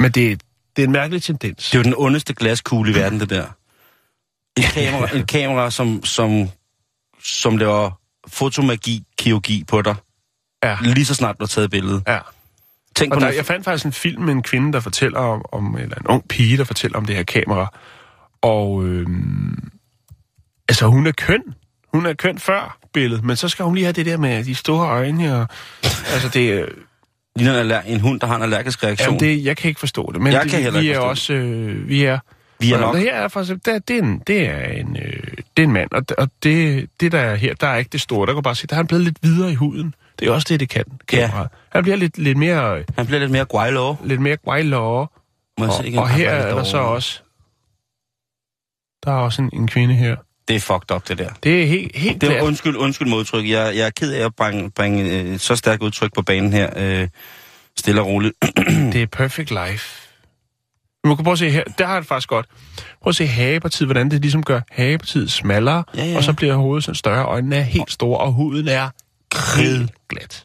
men 0.00 0.11
det, 0.11 0.42
det 0.77 0.83
er 0.83 0.87
en 0.87 0.92
mærkelig 0.92 1.22
tendens. 1.22 1.70
Det 1.70 1.74
er 1.74 1.79
jo 1.79 1.83
den 1.85 1.94
ondeste 1.96 2.35
glaskugle 2.35 2.92
i 2.92 2.94
verden, 2.94 3.20
det 3.20 3.31
der. 3.31 3.46
Et 4.59 4.64
kamera, 4.74 5.16
et 5.16 5.27
kamera 5.29 5.70
som, 5.70 6.05
som, 6.05 6.48
som 7.25 7.57
laver 7.57 7.91
fotomagi, 8.29 9.05
kirurgi 9.19 9.65
på 9.69 9.83
dig, 9.83 9.95
Ja, 10.65 10.77
lige 10.83 11.05
så 11.05 11.15
snart 11.15 11.39
du 11.39 11.45
har 11.45 11.47
taget 11.49 11.71
billedet. 11.71 12.03
ja. 12.09 12.19
Tænk 12.97 13.13
på 13.13 13.15
Og 13.15 13.21
der, 13.21 13.27
noget... 13.27 13.37
jeg 13.37 13.47
fandt 13.47 13.65
faktisk 13.65 13.87
en 13.87 13.93
film 13.93 14.23
med 14.23 14.33
en 14.35 14.43
kvinde, 14.43 14.73
der 14.73 14.81
fortæller 14.81 15.19
om, 15.19 15.43
om 15.53 15.77
eller 15.79 15.97
en 15.97 16.07
ung 16.07 16.29
pige, 16.29 16.57
der 16.57 16.65
fortæller 16.65 16.99
om 16.99 17.07
det 17.07 17.17
her 17.17 17.23
kamera. 17.23 17.73
Og 18.43 18.85
øhm, 18.85 19.69
altså, 20.69 20.87
hun 20.87 21.07
er 21.07 21.13
køn. 21.13 21.43
Hun 21.93 22.07
er 22.07 22.13
køn 22.15 22.39
før 22.39 22.79
billedet, 22.93 23.25
men 23.25 23.37
så 23.37 23.49
skal 23.49 23.65
hun 23.65 23.75
lige 23.75 23.85
have 23.85 23.93
det 23.93 24.07
der 24.07 24.17
med 24.17 24.45
de 24.45 24.55
store 24.55 24.89
øjne. 24.89 25.37
Og, 25.41 25.47
altså, 26.13 26.29
det, 26.29 26.53
er- 26.53 26.67
ligner 27.37 27.81
en, 27.81 28.01
hund, 28.01 28.21
der 28.21 28.27
har 28.27 28.37
en 28.37 28.43
allergisk 28.43 28.85
reaktion. 28.85 29.07
jamen, 29.07 29.21
det, 29.21 29.45
jeg 29.45 29.57
kan 29.57 29.69
ikke 29.69 29.81
forstå 29.81 30.13
det. 30.13 30.21
Men 30.21 30.33
Jeg 30.33 30.43
det, 30.43 30.51
kan 30.51 30.63
heller 30.63 30.81
vi 30.81 30.87
ikke 30.87 30.97
er 30.97 31.05
også, 31.05 31.33
øh, 31.33 31.89
vi 31.89 32.05
er... 32.05 32.19
Vi 32.64 32.72
er 32.72 32.77
og 32.77 32.81
nok... 32.81 32.94
Det 32.94 33.03
her 33.03 33.14
er 33.14 33.29
faktisk, 33.29 33.66
det, 33.66 33.88
det, 33.88 33.96
er 33.96 34.03
en, 34.03 34.22
det 34.27 34.48
er 34.48 34.66
en, 34.66 34.96
øh, 34.96 35.22
det 35.57 35.62
er 35.62 35.66
en 35.66 35.72
mand, 35.72 35.88
og, 35.92 36.03
og 36.18 36.29
det, 36.42 36.88
det 37.00 37.12
der 37.12 37.18
er 37.18 37.35
her, 37.35 37.55
der 37.55 37.66
er 37.66 37.77
ikke 37.77 37.90
det 37.92 38.00
store. 38.00 38.27
Der 38.27 38.35
kan 38.35 38.42
bare 38.42 38.55
se, 38.55 38.66
der 38.66 38.74
er 38.74 38.77
han 38.77 38.87
blevet 38.87 39.05
lidt 39.05 39.18
videre 39.22 39.53
i 39.53 39.55
huden. 39.55 39.94
Det 40.18 40.29
er 40.29 40.33
også 40.33 40.46
det, 40.48 40.61
det 40.61 40.68
kan, 40.68 40.85
kameraet. 41.09 41.48
Han 41.70 41.83
bliver 41.83 41.96
lidt, 41.96 42.18
lidt 42.18 42.38
mere, 42.38 42.79
øh, 42.79 42.85
Han 42.96 43.07
bliver 43.07 43.20
lidt 43.20 43.31
mere 43.31 43.44
guaylo. 43.44 43.94
lidt 44.05 44.20
mere 44.20 44.37
jeg 44.46 44.74
Og, 45.61 45.68
og 45.96 46.09
her 46.11 46.31
er 46.31 46.55
der 46.55 46.64
så 46.64 46.79
også... 46.79 47.20
Der 49.05 49.11
er 49.11 49.16
også 49.16 49.42
en, 49.42 49.50
en 49.53 49.68
kvinde 49.68 49.94
her. 49.94 50.16
Det 50.48 50.57
er 50.57 50.61
fucked 50.61 50.90
up, 50.94 51.09
det 51.09 51.18
der. 51.18 51.29
Det 51.42 51.62
er 51.62 51.66
helt, 51.66 51.96
helt 51.96 52.20
Det 52.20 52.27
er 52.27 52.33
klart. 52.33 52.46
undskyld, 52.46 52.77
undskyld 52.77 53.09
modtryk. 53.09 53.48
Jeg, 53.48 53.77
jeg 53.77 53.87
er 53.87 53.90
ked 53.90 54.12
af 54.12 54.24
at 54.24 54.35
bringe, 54.35 54.70
bringe 54.70 55.20
øh, 55.20 55.38
så 55.38 55.57
stærkt 55.57 55.83
udtryk 55.83 56.14
på 56.14 56.22
banen 56.22 56.53
her. 56.53 56.70
Øh, 56.77 57.09
stille 57.79 58.00
og 58.00 58.07
roligt. 58.07 58.35
Det 58.92 59.03
er 59.03 59.07
perfect 59.07 59.50
life. 59.50 60.04
Man 61.05 61.17
kan 61.17 61.25
prøve 61.25 61.33
at 61.33 61.38
se 61.38 61.51
her. 61.51 61.64
Der 61.79 61.87
har 61.87 61.99
det 62.01 62.09
faktisk 62.09 62.29
godt. 62.29 62.47
Prøv 63.03 63.09
at 63.11 63.17
se 63.17 63.27
hagepartiet, 63.27 63.87
hvordan 63.87 64.11
det 64.11 64.21
ligesom 64.21 64.43
gør 64.43 64.61
hagepartiet 64.71 65.31
smallere, 65.31 65.85
Ja, 65.97 66.05
ja. 66.05 66.17
og 66.17 66.25
så 66.25 66.33
bliver 66.33 66.55
hovedet 66.55 66.85
sådan 66.85 66.95
større. 66.95 67.25
Øjnene 67.25 67.57
er 67.57 67.61
helt 67.62 67.90
store, 67.93 68.19
og 68.19 68.33
huden 68.33 68.69
er 68.69 68.88
helt 69.61 69.93
glat. 70.09 70.45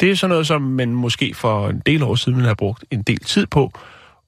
Det 0.00 0.10
er 0.10 0.16
sådan 0.16 0.30
noget, 0.30 0.46
som 0.46 0.62
man 0.62 0.88
måske 0.92 1.34
for 1.34 1.68
en 1.68 1.82
del 1.86 2.02
år 2.02 2.14
siden 2.14 2.36
ville 2.36 2.48
have 2.48 2.56
brugt 2.56 2.84
en 2.90 3.02
del 3.02 3.18
tid 3.18 3.46
på, 3.46 3.72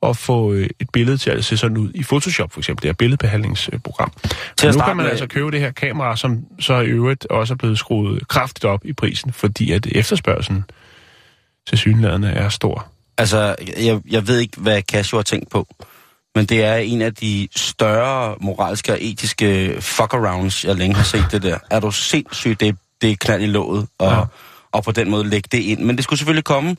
at 0.03 0.17
få 0.17 0.53
øh, 0.53 0.69
et 0.81 0.91
billede 0.93 1.17
til 1.19 1.31
at 1.31 1.45
se 1.45 1.57
sådan 1.57 1.77
ud 1.77 1.91
i 1.95 2.03
Photoshop, 2.03 2.53
for 2.53 2.61
eksempel, 2.61 2.83
det 2.83 2.89
her 2.89 2.93
billedbehandlingsprogram. 2.95 4.13
Til 4.57 4.67
Men 4.69 4.75
nu 4.77 4.81
kan 4.85 4.97
man 4.97 5.05
med- 5.05 5.11
altså 5.11 5.27
købe 5.27 5.51
det 5.51 5.61
her 5.61 5.71
kamera, 5.71 6.17
som 6.17 6.45
så 6.61 6.75
i 6.81 6.87
øvrigt 6.87 7.27
også 7.27 7.55
er 7.55 7.57
blevet 7.57 7.79
skruet 7.79 8.29
kraftigt 8.29 8.65
op 8.65 8.85
i 8.85 8.93
prisen, 8.93 9.33
fordi 9.33 9.73
at 9.73 9.87
efterspørgselen 9.87 10.65
til 11.69 11.79
synlæderne 11.79 12.31
er 12.33 12.49
stor. 12.49 12.87
Altså, 13.21 13.55
jeg, 13.79 14.01
jeg 14.11 14.29
ved 14.29 14.39
ikke, 14.39 14.61
hvad 14.61 14.83
Casio 14.83 15.19
har 15.19 15.23
tænkt 15.23 15.51
på. 15.51 15.67
Men 16.35 16.45
det 16.47 16.65
er 16.65 16.75
en 16.75 17.03
af 17.03 17.15
de 17.15 17.49
større 17.57 18.35
moralske 18.41 18.93
og 18.93 18.99
etiske 19.01 19.75
fuck-arounds, 19.79 20.65
jeg 20.69 20.77
længe 20.77 20.97
har 20.97 21.05
set 21.05 21.25
det 21.31 21.43
der. 21.43 21.59
Er 21.71 21.81
du 21.81 21.91
sindssyg, 21.91 22.61
det, 22.61 22.77
det 23.03 23.11
er 23.11 23.17
knald 23.21 23.43
i 23.43 23.47
låget, 23.47 23.87
og, 23.99 24.13
Ja. 24.13 24.21
og 24.73 24.85
på 24.85 24.93
den 24.93 25.11
måde 25.11 25.29
lægge 25.29 25.49
det 25.53 25.59
ind. 25.59 25.81
Men 25.81 25.97
det 25.97 26.05
skulle 26.05 26.19
selvfølgelig 26.19 26.45
komme. 26.45 26.77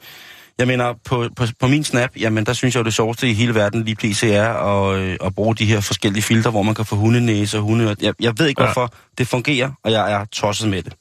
Jeg 0.57 0.67
mener, 0.67 0.93
på, 1.05 1.29
på, 1.35 1.45
på 1.59 1.67
min 1.67 1.83
snap, 1.83 2.09
jamen 2.19 2.45
der 2.45 2.53
synes 2.53 2.75
jeg 2.75 2.79
jo 2.79 2.85
det 2.85 2.93
sjoveste 2.93 3.29
i 3.29 3.33
hele 3.33 3.55
verden 3.55 3.83
lige 3.83 3.95
pt. 3.95 4.23
er 4.23 4.47
at, 4.53 4.99
øh, 4.99 5.17
at 5.23 5.35
bruge 5.35 5.55
de 5.55 5.65
her 5.65 5.79
forskellige 5.81 6.23
filtre, 6.23 6.51
hvor 6.51 6.63
man 6.63 6.75
kan 6.75 6.85
få 6.85 6.95
hundenæse 6.95 7.57
og 7.57 7.63
hunde. 7.63 7.95
Jeg, 8.01 8.13
jeg 8.19 8.33
ved 8.39 8.47
ikke, 8.47 8.61
Ja. 8.61 8.67
hvorfor 8.67 8.93
det 9.17 9.27
fungerer, 9.27 9.71
og 9.83 9.91
jeg 9.91 10.11
er 10.11 10.25
tosset 10.25 10.69
med 10.69 10.83
det. 10.83 10.93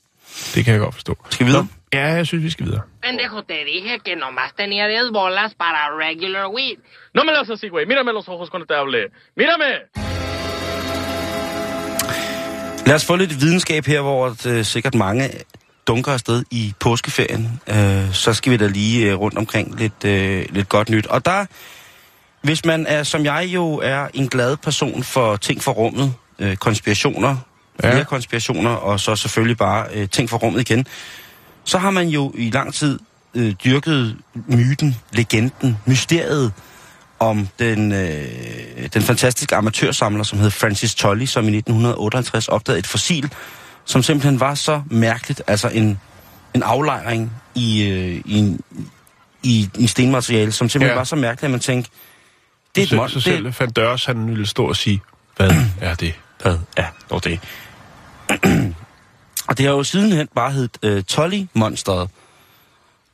Det 0.55 0.65
kan 0.65 0.73
jeg 0.73 0.81
godt 0.81 0.95
forstå. 0.95 1.17
Skal 1.31 1.47
vi 1.47 1.51
videre? 1.51 1.67
Ja, 1.95 2.07
jeg 2.07 2.27
synes, 2.27 2.45
vi 2.45 2.51
skal 2.51 2.67
videre. 2.67 2.81
Pendejo, 3.03 3.41
te 3.43 3.55
dije 3.73 3.99
que 4.05 4.15
nomás 4.17 4.51
tenía 4.61 4.85
10 4.89 5.13
bolas 5.13 5.51
para 5.63 5.81
regular 6.07 6.47
weed. 6.57 6.79
No 7.15 7.25
me 7.25 7.31
lo 7.33 7.39
hagas 7.39 7.51
así, 7.51 7.69
güey. 7.69 7.85
Mírame 7.87 8.13
los 8.13 8.29
ojos 8.29 8.49
cuando 8.51 8.67
te 8.67 8.75
hable. 8.81 9.01
¡Mírame! 9.41 9.71
Lad 12.87 12.95
os 12.95 13.05
få 13.05 13.17
lidt 13.17 13.41
videnskab 13.41 13.87
her, 13.87 14.01
hvor 14.01 14.37
øh, 14.49 14.65
sikkert 14.65 14.95
mange 14.95 15.31
dunker 15.87 16.13
afsted 16.13 16.45
i 16.51 16.75
påskeferien. 16.81 17.61
Øh, 17.69 18.13
så 18.15 18.33
skal 18.35 18.53
vi 18.53 18.57
da 18.57 18.67
lige 18.67 19.11
øh, 19.11 19.21
rundt 19.21 19.39
omkring 19.39 19.79
lidt, 19.81 20.05
lidt 20.53 20.69
godt 20.69 20.89
nyt. 20.91 21.07
Og 21.07 21.25
der, 21.25 21.47
hvis 22.43 22.65
man 22.65 22.87
er, 22.87 23.03
som 23.03 23.25
jeg 23.25 23.45
jo 23.49 23.81
er 23.83 24.09
en 24.15 24.29
glad 24.29 24.57
person 24.57 25.03
for 25.05 25.37
ting 25.37 25.63
for 25.63 25.73
rummet, 25.73 26.15
konspirationer, 26.61 27.37
flere 27.81 27.97
Ja. 27.97 28.05
konspirationer, 28.05 28.71
og 28.71 29.01
så 29.01 29.17
selvfølgelig 29.17 29.57
bare 29.59 30.07
ting 30.07 30.31
fra 30.31 30.37
rummet 30.37 30.71
igen. 30.71 30.87
Så 31.71 31.79
har 31.79 31.91
man 31.91 32.09
jo 32.09 32.33
i 32.35 32.51
lang 32.51 32.75
tid 32.75 32.99
øh, 33.35 33.53
dyrket 33.65 34.17
myten, 34.47 34.97
legenden, 35.13 35.79
mysteriet 35.87 36.53
om 37.19 37.49
den, 37.59 37.93
øh, 37.93 38.89
den 38.95 39.03
fantastiske 39.03 39.57
amatørsamler, 39.57 40.23
som 40.25 40.39
hed 40.39 40.51
Francis 40.51 40.95
Tolley, 40.95 41.27
som 41.27 41.45
i 41.45 41.57
1958 41.57 42.49
opdagede 42.49 42.79
et 42.79 42.87
fossil, 42.87 43.31
som 43.85 44.03
simpelthen 44.03 44.41
var 44.41 44.55
så 44.55 44.83
mærkeligt, 44.91 45.43
altså 45.47 45.69
en, 45.69 46.01
en 46.55 46.63
aflejring 46.63 47.33
i, 47.55 47.83
øh, 47.83 48.23
i, 48.25 48.39
en, 48.39 48.61
i, 49.43 49.69
i 49.79 49.87
stenmateriale, 49.87 50.53
som 50.53 50.69
simpelthen 50.69 50.95
Ja. 50.95 50.99
var 50.99 51.05
så 51.05 51.17
mærkeligt, 51.17 51.45
at 51.45 51.51
man 51.51 51.61
tænkte, 51.61 51.91
det 52.75 52.93
er 52.93 53.03
et 53.05 53.11
så 53.11 53.15
det, 53.15 53.25
selv 53.25 53.55
Van 53.61 53.71
Dørs, 53.71 54.05
han 54.05 54.29
ville 54.29 54.47
stå 54.47 54.67
og 54.67 54.77
sige, 54.77 55.01
hvad 55.37 55.51
er 55.81 55.95
det? 55.95 56.15
Hvad 56.43 56.57
er 56.77 56.87
dog 57.11 57.25
det? 57.25 57.41
og 59.51 59.59
det 59.59 59.67
har 59.67 59.73
jo 59.73 59.85
sidenhen 59.85 60.29
bare 60.35 60.53
heddet 60.53 60.79
øh, 60.83 61.03
Tolly-monsteret. 61.05 62.09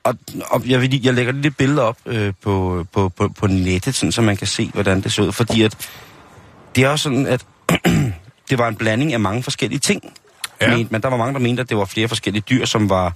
Og, 0.05 0.15
og 0.51 0.63
jeg, 0.67 0.81
vil, 0.81 1.03
jeg 1.03 1.15
lægger 1.15 1.33
lidt 1.33 1.57
billeder 1.57 1.83
op 1.83 1.97
øh, 2.07 2.33
på, 2.43 2.87
på, 2.93 3.09
på, 3.09 3.29
på 3.29 3.47
nettet, 3.47 3.95
sådan, 3.95 4.13
så 4.13 4.23
man 4.23 4.37
kan 4.37 4.47
se, 4.47 4.71
hvordan 4.75 5.01
det 5.01 5.13
så 5.13 5.23
ud. 5.23 5.33
Fordi 5.33 5.63
at 5.63 5.89
det 6.77 6.85
er 6.85 6.89
også 6.89 7.03
sådan, 7.03 7.27
at 7.27 7.47
det 8.51 8.59
var 8.59 8.69
en 8.69 8.77
blanding 8.77 9.13
af 9.13 9.21
mange 9.21 9.43
forskellige 9.43 9.79
ting. 9.79 10.13
Ja. 10.61 10.77
Men, 10.77 10.89
men 10.91 11.03
der 11.03 11.09
var 11.09 11.17
mange, 11.17 11.35
der 11.35 11.41
mente, 11.41 11.61
at 11.61 11.69
det 11.69 11.77
var 11.77 11.85
flere 11.85 12.09
forskellige 12.09 12.45
dyr, 12.51 12.65
som 12.65 12.91
var 12.91 13.13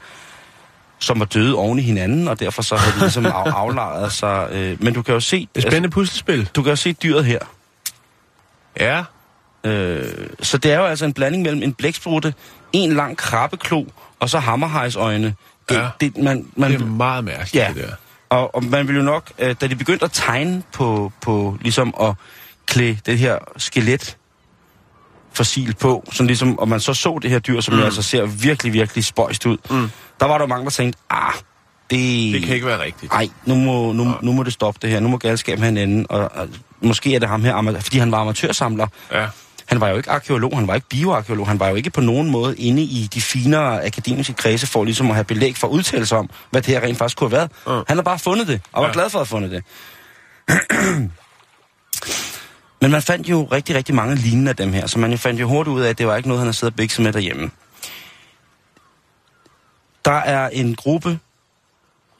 som 0.98 1.20
var 1.20 1.26
døde 1.26 1.54
oven 1.54 1.78
i 1.78 1.82
hinanden, 1.82 2.28
og 2.28 2.40
derfor 2.40 2.62
så 2.62 2.76
havde 2.76 2.94
de 2.94 3.00
ligesom 3.00 3.26
af, 3.26 3.32
aflejret 3.62 4.12
sig. 4.12 4.48
Øh, 4.52 4.82
men 4.82 4.94
du 4.94 5.02
kan 5.02 5.14
jo 5.14 5.20
se... 5.20 5.48
Det 5.54 5.64
er 5.64 5.70
spændende 5.70 5.90
puslespil. 5.90 6.50
du 6.54 6.62
kan 6.62 6.70
jo 6.70 6.76
se 6.76 6.92
dyret 6.92 7.24
her. 7.24 7.38
Ja. 8.80 9.04
Øh, 9.64 10.04
så 10.42 10.58
det 10.58 10.72
er 10.72 10.78
jo 10.78 10.84
altså 10.84 11.04
en 11.04 11.12
blanding 11.12 11.42
mellem 11.42 11.62
en 11.62 11.72
blæksprutte, 11.72 12.34
en 12.72 12.92
lang 12.92 13.16
krabbeklo, 13.16 13.84
og 14.20 14.30
så 14.30 14.38
hammerhejsøjne. 14.38 15.34
Det, 15.68 15.74
Ja. 15.74 15.88
det, 16.00 16.16
man, 16.18 16.46
man, 16.56 16.72
Det 16.72 16.80
er 16.80 16.84
meget 16.84 17.24
mærkeligt, 17.24 17.54
ja, 17.54 17.72
det 17.74 17.82
der. 17.82 17.94
og, 18.30 18.54
og 18.54 18.64
man 18.64 18.86
ville 18.86 18.98
jo 18.98 19.04
nok, 19.04 19.32
øh, 19.38 19.54
da 19.60 19.66
de 19.66 19.76
begyndte 19.76 20.04
at 20.04 20.12
tegne 20.12 20.62
på, 20.72 21.12
på 21.20 21.58
ligesom 21.60 21.94
at 22.00 22.14
klæde 22.66 22.98
det 23.06 23.18
her 23.18 23.38
skelet 23.56 24.16
fossil 25.32 25.74
på, 25.80 26.08
sådan 26.12 26.26
ligesom, 26.26 26.58
og 26.58 26.68
man 26.68 26.80
så 26.80 26.94
så 26.94 27.18
det 27.22 27.30
her 27.30 27.38
dyr, 27.38 27.60
som 27.60 27.74
mm. 27.74 27.80
jo 27.80 27.84
altså 27.86 28.02
ser 28.02 28.26
virkelig, 28.26 28.72
virkelig 28.72 29.04
spøjst 29.04 29.46
ud, 29.46 29.56
mm. 29.70 29.90
der 30.20 30.26
var 30.26 30.38
der 30.38 30.46
mange, 30.46 30.64
der 30.64 30.70
tænkte, 30.70 30.98
ah, 31.10 31.32
det... 31.90 32.34
Det 32.34 32.42
kan 32.42 32.54
ikke 32.54 32.66
være 32.66 32.82
rigtigt. 32.82 33.12
Nej, 33.12 33.28
nu 33.44 33.54
må, 33.54 33.92
nu, 33.92 34.14
nu 34.22 34.32
må 34.32 34.42
det 34.42 34.52
stoppe 34.52 34.78
det 34.82 34.90
her. 34.90 35.00
Nu 35.00 35.08
må 35.08 35.16
galskaben 35.16 35.62
have 35.62 35.68
en 35.68 35.90
ende. 35.90 36.06
Og, 36.08 36.30
og 36.34 36.48
måske 36.80 37.14
er 37.14 37.18
det 37.18 37.28
ham 37.28 37.44
her, 37.44 37.80
fordi 37.80 37.98
han 37.98 38.12
var 38.12 38.18
amatørsamler. 38.18 38.86
Ja. 39.12 39.26
Han 39.70 39.80
var 39.80 39.88
jo 39.88 39.96
ikke 39.96 40.10
arkeolog, 40.10 40.56
han 40.58 40.66
var 40.68 40.74
ikke 40.74 40.88
bioarkeolog, 40.88 41.48
han 41.48 41.60
var 41.60 41.68
jo 41.68 41.74
ikke 41.74 41.90
på 41.90 42.00
nogen 42.00 42.30
måde 42.30 42.56
inde 42.56 42.82
i 42.82 43.08
de 43.14 43.20
finere 43.20 43.84
akademiske 43.86 44.32
kredse 44.32 44.66
for 44.66 44.84
ligesom 44.84 45.08
at 45.10 45.14
have 45.14 45.24
belæg 45.24 45.56
for 45.56 45.66
at 45.66 45.72
udtale 45.72 46.06
sig 46.06 46.18
om, 46.18 46.30
hvad 46.50 46.62
det 46.62 46.74
her 46.74 46.80
rent 46.82 46.98
faktisk 46.98 47.16
kunne 47.18 47.30
have 47.30 47.36
været. 47.38 47.50
Mm. 47.78 47.84
Han 47.88 47.96
har 47.96 48.02
bare 48.02 48.18
fundet 48.18 48.48
det, 48.48 48.60
og 48.72 48.82
var 48.82 48.88
Ja. 48.88 48.92
glad 48.92 49.10
for 49.10 49.18
at 49.18 49.26
have 49.28 49.30
fundet 49.30 49.50
det. 49.50 49.64
Men 52.82 52.90
man 52.90 53.02
fandt 53.02 53.28
jo 53.28 53.48
rigtig, 53.52 53.76
rigtig 53.76 53.94
mange 53.94 54.14
lignende 54.14 54.48
af 54.50 54.56
dem 54.56 54.72
her, 54.72 54.86
så 54.86 54.98
man 54.98 55.10
jo 55.10 55.16
fandt 55.16 55.40
jo 55.40 55.48
hurtigt 55.48 55.74
ud 55.74 55.80
af, 55.80 55.88
at 55.88 55.98
det 55.98 56.06
var 56.06 56.16
ikke 56.16 56.28
noget, 56.28 56.40
han 56.40 56.46
havde 56.46 56.56
siddet 56.56 56.72
og 56.72 56.76
bikset 56.76 57.04
med 57.04 57.12
derhjemme. 57.12 57.50
Der 60.04 60.12
er 60.12 60.48
en 60.48 60.74
gruppe 60.74 61.18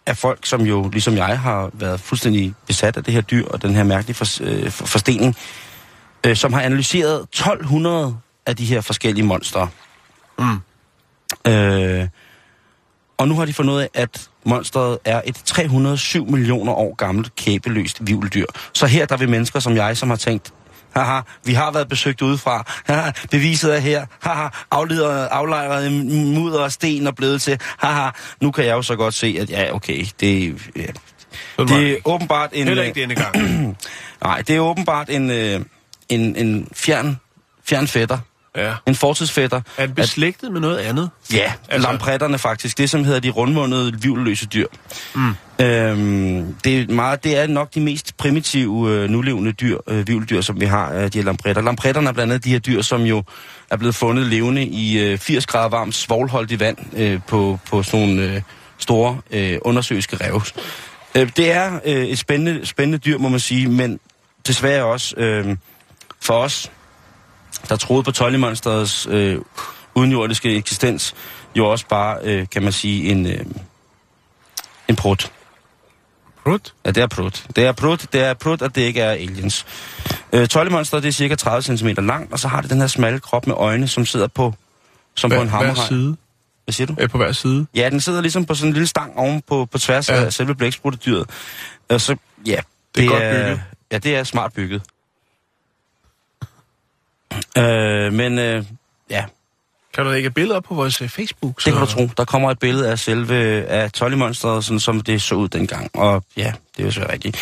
af 0.07 0.17
folk, 0.17 0.47
som 0.47 0.61
jo, 0.61 0.89
ligesom 0.89 1.17
jeg, 1.17 1.39
har 1.41 1.71
været 1.73 2.01
fuldstændig 2.01 2.55
besat 2.67 2.97
af 2.97 3.05
det 3.05 3.15
her 3.15 3.21
dyr 3.21 3.47
og 3.49 3.63
den 3.63 3.75
her 3.75 3.83
mærkelige 3.85 4.15
for, 4.15 4.27
øh, 4.43 4.71
for, 4.71 4.87
forstening, 4.87 5.37
øh, 6.27 6.37
som 6.37 6.53
har 6.53 6.61
analyseret 6.61 7.23
1200 7.23 8.17
af 8.47 8.57
de 8.57 8.65
her 8.65 8.81
forskellige 8.81 9.25
monstre. 9.27 9.69
Mm. 10.39 10.61
Øh, 11.53 12.09
og 13.19 13.29
nu 13.29 13.35
har 13.35 13.45
de 13.45 13.53
fundet 13.53 13.75
ud 13.75 13.81
af, 13.81 13.89
at 13.95 14.31
monstret 14.45 14.99
er 15.05 15.23
et 15.25 15.35
307 15.45 16.31
millioner 16.31 16.73
år 16.73 16.95
gammelt 16.95 17.35
kæbeløst 17.37 18.07
vivldyr. 18.07 18.47
Så 18.73 18.87
her 18.87 19.07
der 19.07 19.15
er 19.15 19.19
vi 19.19 19.27
mennesker 19.27 19.61
som 19.61 19.77
jeg, 19.77 19.97
som 19.97 20.09
har 20.09 20.17
tænkt, 20.17 20.53
haha, 20.95 21.21
vi 21.45 21.53
har 21.53 21.71
været 21.71 21.89
besøgt 21.89 22.23
udefra, 22.23 22.65
haha, 22.87 23.11
beviset 23.31 23.75
er 23.75 23.79
her, 23.79 24.07
haha, 24.21 24.49
aflejret, 24.71 25.29
aflejret 25.31 25.93
mudder 25.93 26.61
og 26.61 26.73
sten 26.73 27.07
og 27.07 27.17
blevet 27.17 27.43
til, 27.43 27.59
haha, 27.79 28.11
nu 28.41 28.51
kan 28.51 28.65
jeg 28.65 28.73
jo 28.73 28.83
så 28.83 28.97
godt 28.97 29.15
se, 29.15 29.37
at 29.41 29.51
ja, 29.51 29.75
okay, 29.75 30.07
det, 30.21 30.55
ja, 30.77 30.83
det 31.59 31.93
er 31.93 31.97
åbenbart 32.05 32.51
en... 32.53 32.67
Heller 32.67 32.83
ikke 32.83 33.01
denne 33.01 33.15
gang. 33.15 33.37
Nej, 34.25 34.43
det 34.43 34.57
er 34.57 34.61
åbenbart 34.61 35.11
en, 35.11 35.31
øh, 35.31 35.61
en, 36.11 36.37
en 36.37 36.69
fjern, 36.75 37.17
fjern 37.69 37.87
fætter. 37.87 38.19
Ja. 38.57 38.75
En 38.87 38.95
fortidsfætter. 38.95 39.61
Er 39.77 39.87
den 39.87 39.95
beslægtet 39.95 40.53
med 40.53 40.61
noget 40.61 40.79
andet? 40.79 41.11
Ja, 41.33 41.53
Altså- 41.69 41.89
lampretterne 41.89 42.39
faktisk. 42.39 42.79
Det, 42.79 42.91
som 42.91 43.05
hedder 43.05 43.21
de 43.21 43.31
rundmundede, 43.31 43.93
vivløse 44.03 44.47
dyr. 44.47 44.67
Mm. 45.15 45.35
Øhm, 45.61 46.55
det, 46.65 46.81
er 46.81 46.93
meget, 46.95 47.25
det 47.25 47.37
er 47.39 47.47
nok 47.47 47.75
de 47.75 47.81
mest 47.81 48.17
primitive 48.17 48.91
øh, 48.91 49.11
nulevende 49.11 49.53
dyr, 49.53 49.79
øh, 49.89 50.09
vivldyr, 50.09 50.41
som 50.41 50.61
vi 50.61 50.67
har, 50.67 50.93
øh, 50.95 51.03
de 51.03 51.19
her 51.19 51.23
lampretter. 51.23 51.63
Lampretterne 51.63 52.09
er 52.09 52.13
blandt 52.13 52.33
andet 52.33 52.45
de 52.45 52.51
her 52.51 52.59
dyr, 52.59 52.83
som 52.83 53.03
jo 53.03 53.23
er 53.71 53.77
blevet 53.77 53.95
fundet 53.95 54.27
levende 54.27 54.65
i 54.65 54.99
øh, 54.99 55.19
80 55.19 55.47
grader 55.47 55.69
varmt 55.69 55.95
svovlholdigt 55.95 56.61
vand 56.61 56.79
øh, 56.97 57.21
på, 57.27 57.59
på 57.71 57.83
sådan 57.83 58.09
nogle 58.09 58.23
øh, 58.35 58.43
store 58.79 59.21
øh, 59.31 59.59
undersøiske 59.63 60.17
rev. 60.17 60.43
Øh, 61.15 61.31
det 61.37 61.53
er 61.53 61.81
øh, 61.85 62.05
et 62.05 62.19
spændende, 62.19 62.67
spændende 62.67 62.99
dyr, 62.99 63.19
må 63.19 63.29
man 63.29 63.41
sige, 63.41 63.69
men 63.69 64.01
desværre 64.47 64.85
også 64.85 65.17
øh, 65.17 65.57
for 66.23 66.35
os, 66.35 66.71
der 67.69 67.77
troede 67.77 68.03
på 68.03 68.13
Tollymonsterets 68.13 69.07
øh, 69.11 69.39
udenjordiske 69.95 70.57
eksistens, 70.57 71.15
jo 71.57 71.67
også 71.71 71.87
bare, 71.89 72.19
øh, 72.23 72.47
kan 72.53 72.63
man 72.63 72.73
sige, 72.73 73.11
en, 73.11 73.27
øh, 73.27 73.45
en 74.89 74.97
prut. 74.97 75.33
Prut? 76.45 76.75
Ja, 76.85 76.91
det 76.91 77.03
er 77.03 77.07
prut. 77.07 77.47
Det 77.57 77.65
er 77.67 77.73
prut, 77.73 78.07
det 78.13 78.21
er 78.21 78.35
prut, 78.35 78.63
at 78.63 78.75
det 78.75 78.81
ikke 78.83 79.01
er 79.01 79.11
aliens. 79.11 79.67
Øh, 80.33 80.49
Tollymonsteret, 80.49 81.03
det 81.03 81.09
er 81.09 81.13
cirka 81.13 81.35
30 81.35 81.77
cm 81.79 81.87
langt, 81.89 82.33
og 82.33 82.39
så 82.39 82.49
har 82.49 82.61
det 82.61 82.71
den 82.71 82.81
her 82.81 82.87
smalle 82.87 83.21
krop 83.21 83.47
med 83.47 83.55
øjne, 83.59 83.89
som 83.89 84.07
sidder 84.07 84.27
på, 84.27 84.55
som 85.17 85.31
på 85.31 85.35
en 85.35 85.41
Hver, 85.41 85.49
hver 85.49 85.57
hammerhej. 85.67 85.89
side? 85.89 86.17
Hvad 86.65 86.73
siger 86.73 86.87
du? 86.87 86.95
Er 86.99 87.07
på 87.07 87.17
hver 87.19 87.33
side? 87.33 87.67
Ja, 87.75 87.89
den 87.91 88.01
sidder 88.01 88.21
ligesom 88.21 88.45
på 88.45 88.55
sådan 88.55 88.69
en 88.69 88.73
lille 88.73 88.87
stang 88.87 89.17
oven 89.19 89.43
på, 89.49 89.65
på 89.73 89.79
tværs 89.79 90.09
Ja. 90.09 90.15
ja. 90.19 90.25
af 90.25 90.33
selve 90.33 90.55
blækspruttedyret. 90.55 91.27
Og 91.89 92.01
så, 92.01 92.17
ja, 92.47 92.61
Det 92.95 93.05
er 93.05 93.09
godt 93.09 93.23
bygget. 93.23 93.63
Ja, 93.93 93.99
det 93.99 94.17
er 94.17 94.25
smart 94.25 94.53
bygget. 94.53 94.83
Øh, 97.59 98.13
men 98.13 98.39
øh, 98.39 98.65
ja, 99.11 99.25
Kan 99.95 100.05
du 100.05 100.11
lægge 100.11 100.31
billeder 100.31 100.57
op 100.57 100.63
på 100.65 100.75
vores 100.75 101.03
øh, 101.03 101.09
Facebook? 101.09 101.57
det 101.65 101.73
kan 101.73 101.81
du 101.81 101.87
tro. 101.87 102.09
Der 102.17 102.25
kommer 102.25 102.51
et 102.51 102.59
billede 102.59 102.91
af 102.91 102.99
selve 102.99 103.65
af 103.67 103.93
Tollymonsteret, 103.93 104.65
sådan 104.65 104.81
som 104.81 105.01
det 105.01 105.23
så 105.23 105.35
ud 105.35 105.49
dengang. 105.49 105.91
Og 105.95 106.25
ja, 106.37 106.53
det 106.77 106.83
er 106.83 106.87
jo 106.87 106.91
så 106.93 107.07
rigtigt. 107.13 107.37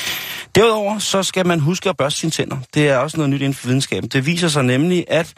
Derudover 0.55 0.99
så 0.99 1.23
skal 1.23 1.47
man 1.47 1.61
huske 1.61 1.89
at 1.89 1.97
børste 1.97 2.21
sine 2.21 2.31
tænder. 2.31 2.57
Det 2.75 2.89
er 2.89 2.97
også 2.97 3.17
noget 3.17 3.31
nyt 3.31 3.41
inden 3.41 3.55
for 3.55 3.67
videnskaben. 3.67 4.09
Det 4.09 4.27
viser 4.27 4.49
sig 4.49 4.65
nemlig, 4.65 5.05
at 5.09 5.35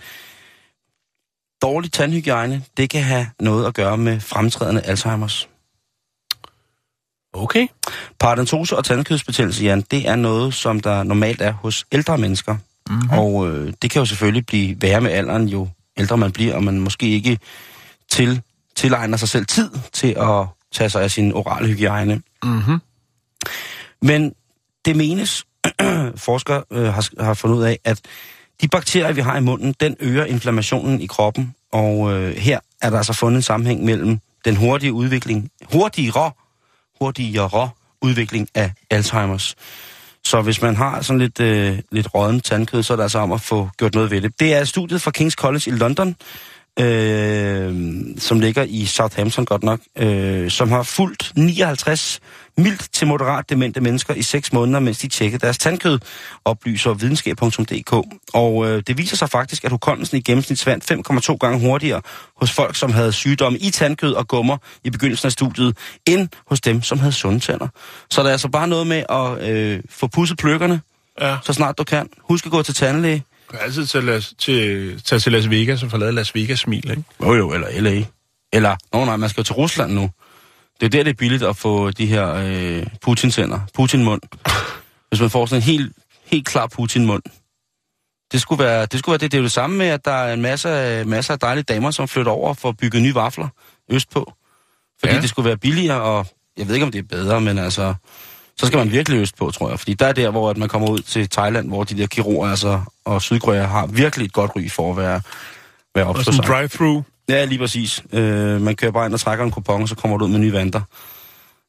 dårlig 1.62 1.92
tandhygiejne, 1.92 2.62
det 2.77 2.90
kan 2.90 3.03
have 3.03 3.27
noget 3.40 3.66
at 3.66 3.75
gøre 3.75 3.96
med 3.99 4.20
fremtrædende 4.20 4.83
Alzheimers. 4.83 5.49
Okay. 7.33 7.66
Parodontose 8.20 8.77
og 8.77 8.85
tandkødsbetændelse, 8.85 9.64
Jan, 9.64 9.81
det 9.81 10.09
er 10.09 10.16
noget, 10.16 10.55
som 10.55 10.81
der 10.81 11.03
normalt 11.03 11.40
er 11.40 11.53
hos 11.53 11.85
ældre 11.92 12.18
mennesker. 12.18 12.57
Mm-hmm. 12.90 13.18
Og 13.18 13.48
øh, 13.48 13.72
det 13.83 13.90
kan 13.90 14.00
jo 14.00 14.07
selvfølgelig 14.07 14.46
blive 14.46 14.76
værre 14.83 15.00
med 15.00 15.11
alderen, 15.11 15.48
jo 15.48 15.68
ældre 15.96 16.16
man 16.16 16.33
bliver, 16.33 16.55
og 16.55 16.64
man 16.64 16.81
måske 16.81 17.07
ikke 17.09 17.38
til, 18.09 18.42
tilegner 18.76 19.16
sig 19.16 19.29
selv 19.29 19.46
tid 19.46 19.70
til 19.92 20.09
at 20.18 20.46
tage 20.72 20.90
sig 20.90 21.03
af 21.03 21.11
sin 21.11 21.33
orale 21.33 21.68
hygiejne. 21.68 22.22
Mm-hmm. 22.44 22.79
Men 24.03 24.35
det 24.85 24.96
menes, 24.96 25.46
forskere 26.16 26.62
øh, 26.70 26.85
har, 26.85 27.24
har 27.24 27.35
fundet 27.35 27.57
ud 27.57 27.62
af, 27.62 27.79
at 27.85 28.00
de 28.61 28.68
bakterier, 28.68 29.12
vi 29.12 29.20
har 29.20 29.37
i 29.37 29.40
munden, 29.40 29.74
den 29.81 29.96
øger 30.00 30.24
inflammationen 30.24 31.00
i 31.00 31.07
kroppen. 31.07 31.55
Og 31.72 32.12
øh, 32.12 32.37
her 32.37 32.61
er 32.83 32.90
der 32.90 32.96
altså 32.96 33.12
fundet 33.12 33.37
en 33.37 33.42
sammenhæng 33.42 33.85
mellem 33.85 34.18
den 34.44 34.57
hurtige 34.57 34.92
udvikling, 34.92 35.50
hurtigere, 35.72 36.33
hurtigere 37.00 37.70
udvikling 38.03 38.48
af 38.55 38.72
Alzheimers. 38.90 39.57
Så 40.24 40.42
hvis 40.42 40.62
man 40.62 40.76
har 40.76 41.02
sådan 41.02 41.20
lidt, 41.20 41.40
øh, 41.40 41.78
lidt 41.92 42.14
rådden 42.14 42.40
tandkød, 42.40 42.83
så 42.83 42.92
er 42.92 42.96
det 42.96 43.02
altså 43.02 43.18
om 43.18 43.33
at 43.33 43.40
få 43.40 43.68
gjort 43.78 43.94
noget 43.94 44.11
ved 44.11 44.20
det. 44.20 44.40
Det 44.40 44.54
er 44.54 44.64
studiet 44.64 45.02
fra 45.02 45.12
King's 45.18 45.35
College 45.35 45.62
i 45.66 45.70
London, 45.70 46.16
øh, 46.80 47.74
som 48.18 48.40
ligger 48.40 48.62
i 48.68 48.85
Southampton 48.85 49.44
godt 49.44 49.62
nok, 49.62 49.80
øh, 49.98 50.50
som 50.50 50.70
har 50.70 50.83
fulgt 50.83 51.33
59 51.37 52.20
mildt 52.62 52.92
til 52.92 53.07
moderat 53.07 53.51
demente 53.51 53.81
mennesker 53.81 54.14
i 54.14 54.23
6 54.23 54.53
måneder, 54.53 54.81
mens 54.81 54.99
de 54.99 55.09
tjekkede 55.09 55.40
deres 55.40 55.59
tandkød, 55.59 55.99
oplyser 56.44 56.94
videnskab.dk. 56.94 57.92
Og 58.33 58.66
øh, 58.70 58.83
det 58.87 58.99
viser 58.99 59.16
sig 59.16 59.31
faktisk, 59.31 59.64
at 59.64 59.70
hukommelsen 59.70 60.16
i 60.16 60.20
gennemsnit 60.20 60.59
svandt 60.59 60.90
5,2 61.31 61.37
gange 61.37 61.61
hurtigere 61.61 62.03
hos 62.37 62.53
folk, 62.53 62.77
som 62.77 62.92
havde 62.92 63.12
sygdomme 63.12 63.59
i 63.59 63.70
tandkød 63.70 64.12
og 64.12 64.29
gummer 64.29 64.57
i 64.85 64.90
begyndelsen 64.90 65.27
af 65.27 65.33
studiet, 65.33 65.77
end 66.07 66.29
hos 66.46 66.61
dem, 66.61 66.83
som 66.83 66.99
havde 66.99 67.12
sunde 67.12 67.40
tænder. 67.40 67.68
Så 68.11 68.20
der 68.23 68.29
er 68.29 68.33
altså 68.33 68.49
bare 68.49 68.68
noget 68.68 68.87
med 68.87 69.03
at 69.09 69.51
øh, 69.51 69.81
få 69.90 70.07
pudset 70.07 70.38
pløkkerne, 70.38 70.81
Ja. 71.20 71.37
så 71.44 71.53
snart 71.53 71.79
du 71.79 71.85
kan. 71.85 72.09
Husk 72.20 72.46
at 72.46 72.53
gå 72.53 72.62
til 72.62 72.75
tandlæge. 72.75 73.25
Du 73.46 73.53
kan 73.57 73.61
altid 73.64 73.87
tage, 73.87 74.05
Las, 74.05 74.35
til, 74.38 75.03
tage 75.03 75.18
til 75.20 75.33
Las 75.33 75.51
Vegas 75.51 75.83
og 75.83 75.90
få 75.90 75.96
lavet 75.96 76.14
Las 76.14 76.35
Vegas-smil, 76.35 76.90
ikke? 76.90 77.03
Jo 77.23 77.35
jo, 77.35 77.53
eller 77.53 77.81
LA. 77.81 78.05
Eller, 78.53 78.77
nå 78.92 79.05
nej, 79.05 79.16
man 79.16 79.29
skal 79.29 79.40
jo 79.40 79.44
til 79.44 79.55
Rusland 79.55 79.92
nu. 79.92 80.11
Det 80.81 80.87
er 80.87 80.90
der, 80.90 81.03
det 81.03 81.11
er 81.11 81.14
billigt 81.14 81.43
at 81.43 81.57
få 81.57 81.90
de 81.90 82.07
her 82.07 82.35
øh, 82.35 82.87
Putin-sender. 83.03 83.61
Putin-mund. 83.75 84.21
Hvis 85.09 85.21
man 85.21 85.31
får 85.31 85.47
sådan 85.47 85.59
en 85.59 85.62
helt, 85.62 85.93
helt 86.25 86.47
klar 86.47 86.66
Putin-mund. 86.66 87.23
Det 88.33 88.40
skulle, 88.40 88.64
være, 88.64 88.87
det 88.87 88.99
skulle 88.99 89.12
være 89.12 89.19
det. 89.19 89.33
Det 89.33 89.38
er 89.38 89.40
jo 89.40 89.45
det 89.45 89.53
samme 89.53 89.77
med, 89.77 89.87
at 89.87 90.05
der 90.05 90.11
er 90.12 90.33
en 90.35 90.43
masse, 90.43 91.05
masser 91.07 91.33
af 91.33 91.38
dejlige 91.40 91.64
damer, 91.64 91.90
som 91.90 92.09
flytter 92.09 92.33
over 92.33 92.55
for 92.55 92.69
at 92.69 92.77
bygge 92.77 93.01
nye 93.01 93.14
vafler 93.14 93.49
østpå. 93.90 94.33
Fordi 95.01 95.14
Ja. 95.14 95.21
det 95.21 95.29
skulle 95.29 95.47
være 95.49 95.57
billigere, 95.57 96.01
og 96.03 96.27
jeg 96.57 96.69
ved 96.69 96.75
ikke, 96.75 96.87
om 96.87 96.93
det 96.93 96.99
er 96.99 97.03
bedre, 97.03 97.40
men 97.40 97.59
altså... 97.59 97.95
Så 98.59 98.66
skal 98.66 98.79
man 98.79 98.90
virkelig 98.93 99.19
østpå, 99.21 99.51
tror 99.51 99.71
jeg. 99.71 99.79
Fordi 99.79 99.95
der 99.95 100.07
er 100.07 100.12
der, 100.12 100.31
hvor 100.31 100.51
at 100.51 100.57
man 100.57 100.69
kommer 100.69 100.90
ud 100.90 100.99
til 100.99 101.29
Thailand, 101.31 101.69
hvor 101.69 101.85
de 101.85 101.99
der 101.99 102.07
kirurger 102.07 102.51
altså, 102.51 102.81
og 103.05 103.23
Sydkorea 103.23 103.62
har 103.66 103.87
virkelig 103.87 104.25
et 104.27 104.33
godt 104.33 104.51
ry 104.57 104.69
for 104.71 104.90
at 104.90 104.97
være, 104.97 105.21
være 105.95 106.05
op 106.07 106.16
Og 106.16 106.25
sådan 106.25 106.37
sig. 106.37 106.45
Ja, 107.31 107.45
lige 107.45 107.59
præcis. 107.59 108.05
Øh, 108.12 108.61
man 108.61 108.77
kører 108.77 108.93
bare 108.93 109.07
ind 109.07 109.14
og 109.14 109.21
trækker 109.21 109.45
en 109.45 109.51
kupon, 109.51 109.83
og 109.83 109.88
så 109.88 109.95
kommer 109.95 110.16
du 110.19 110.25
ud 110.25 110.31
med 110.31 110.38
nye 110.38 110.53
vanter. 110.53 110.81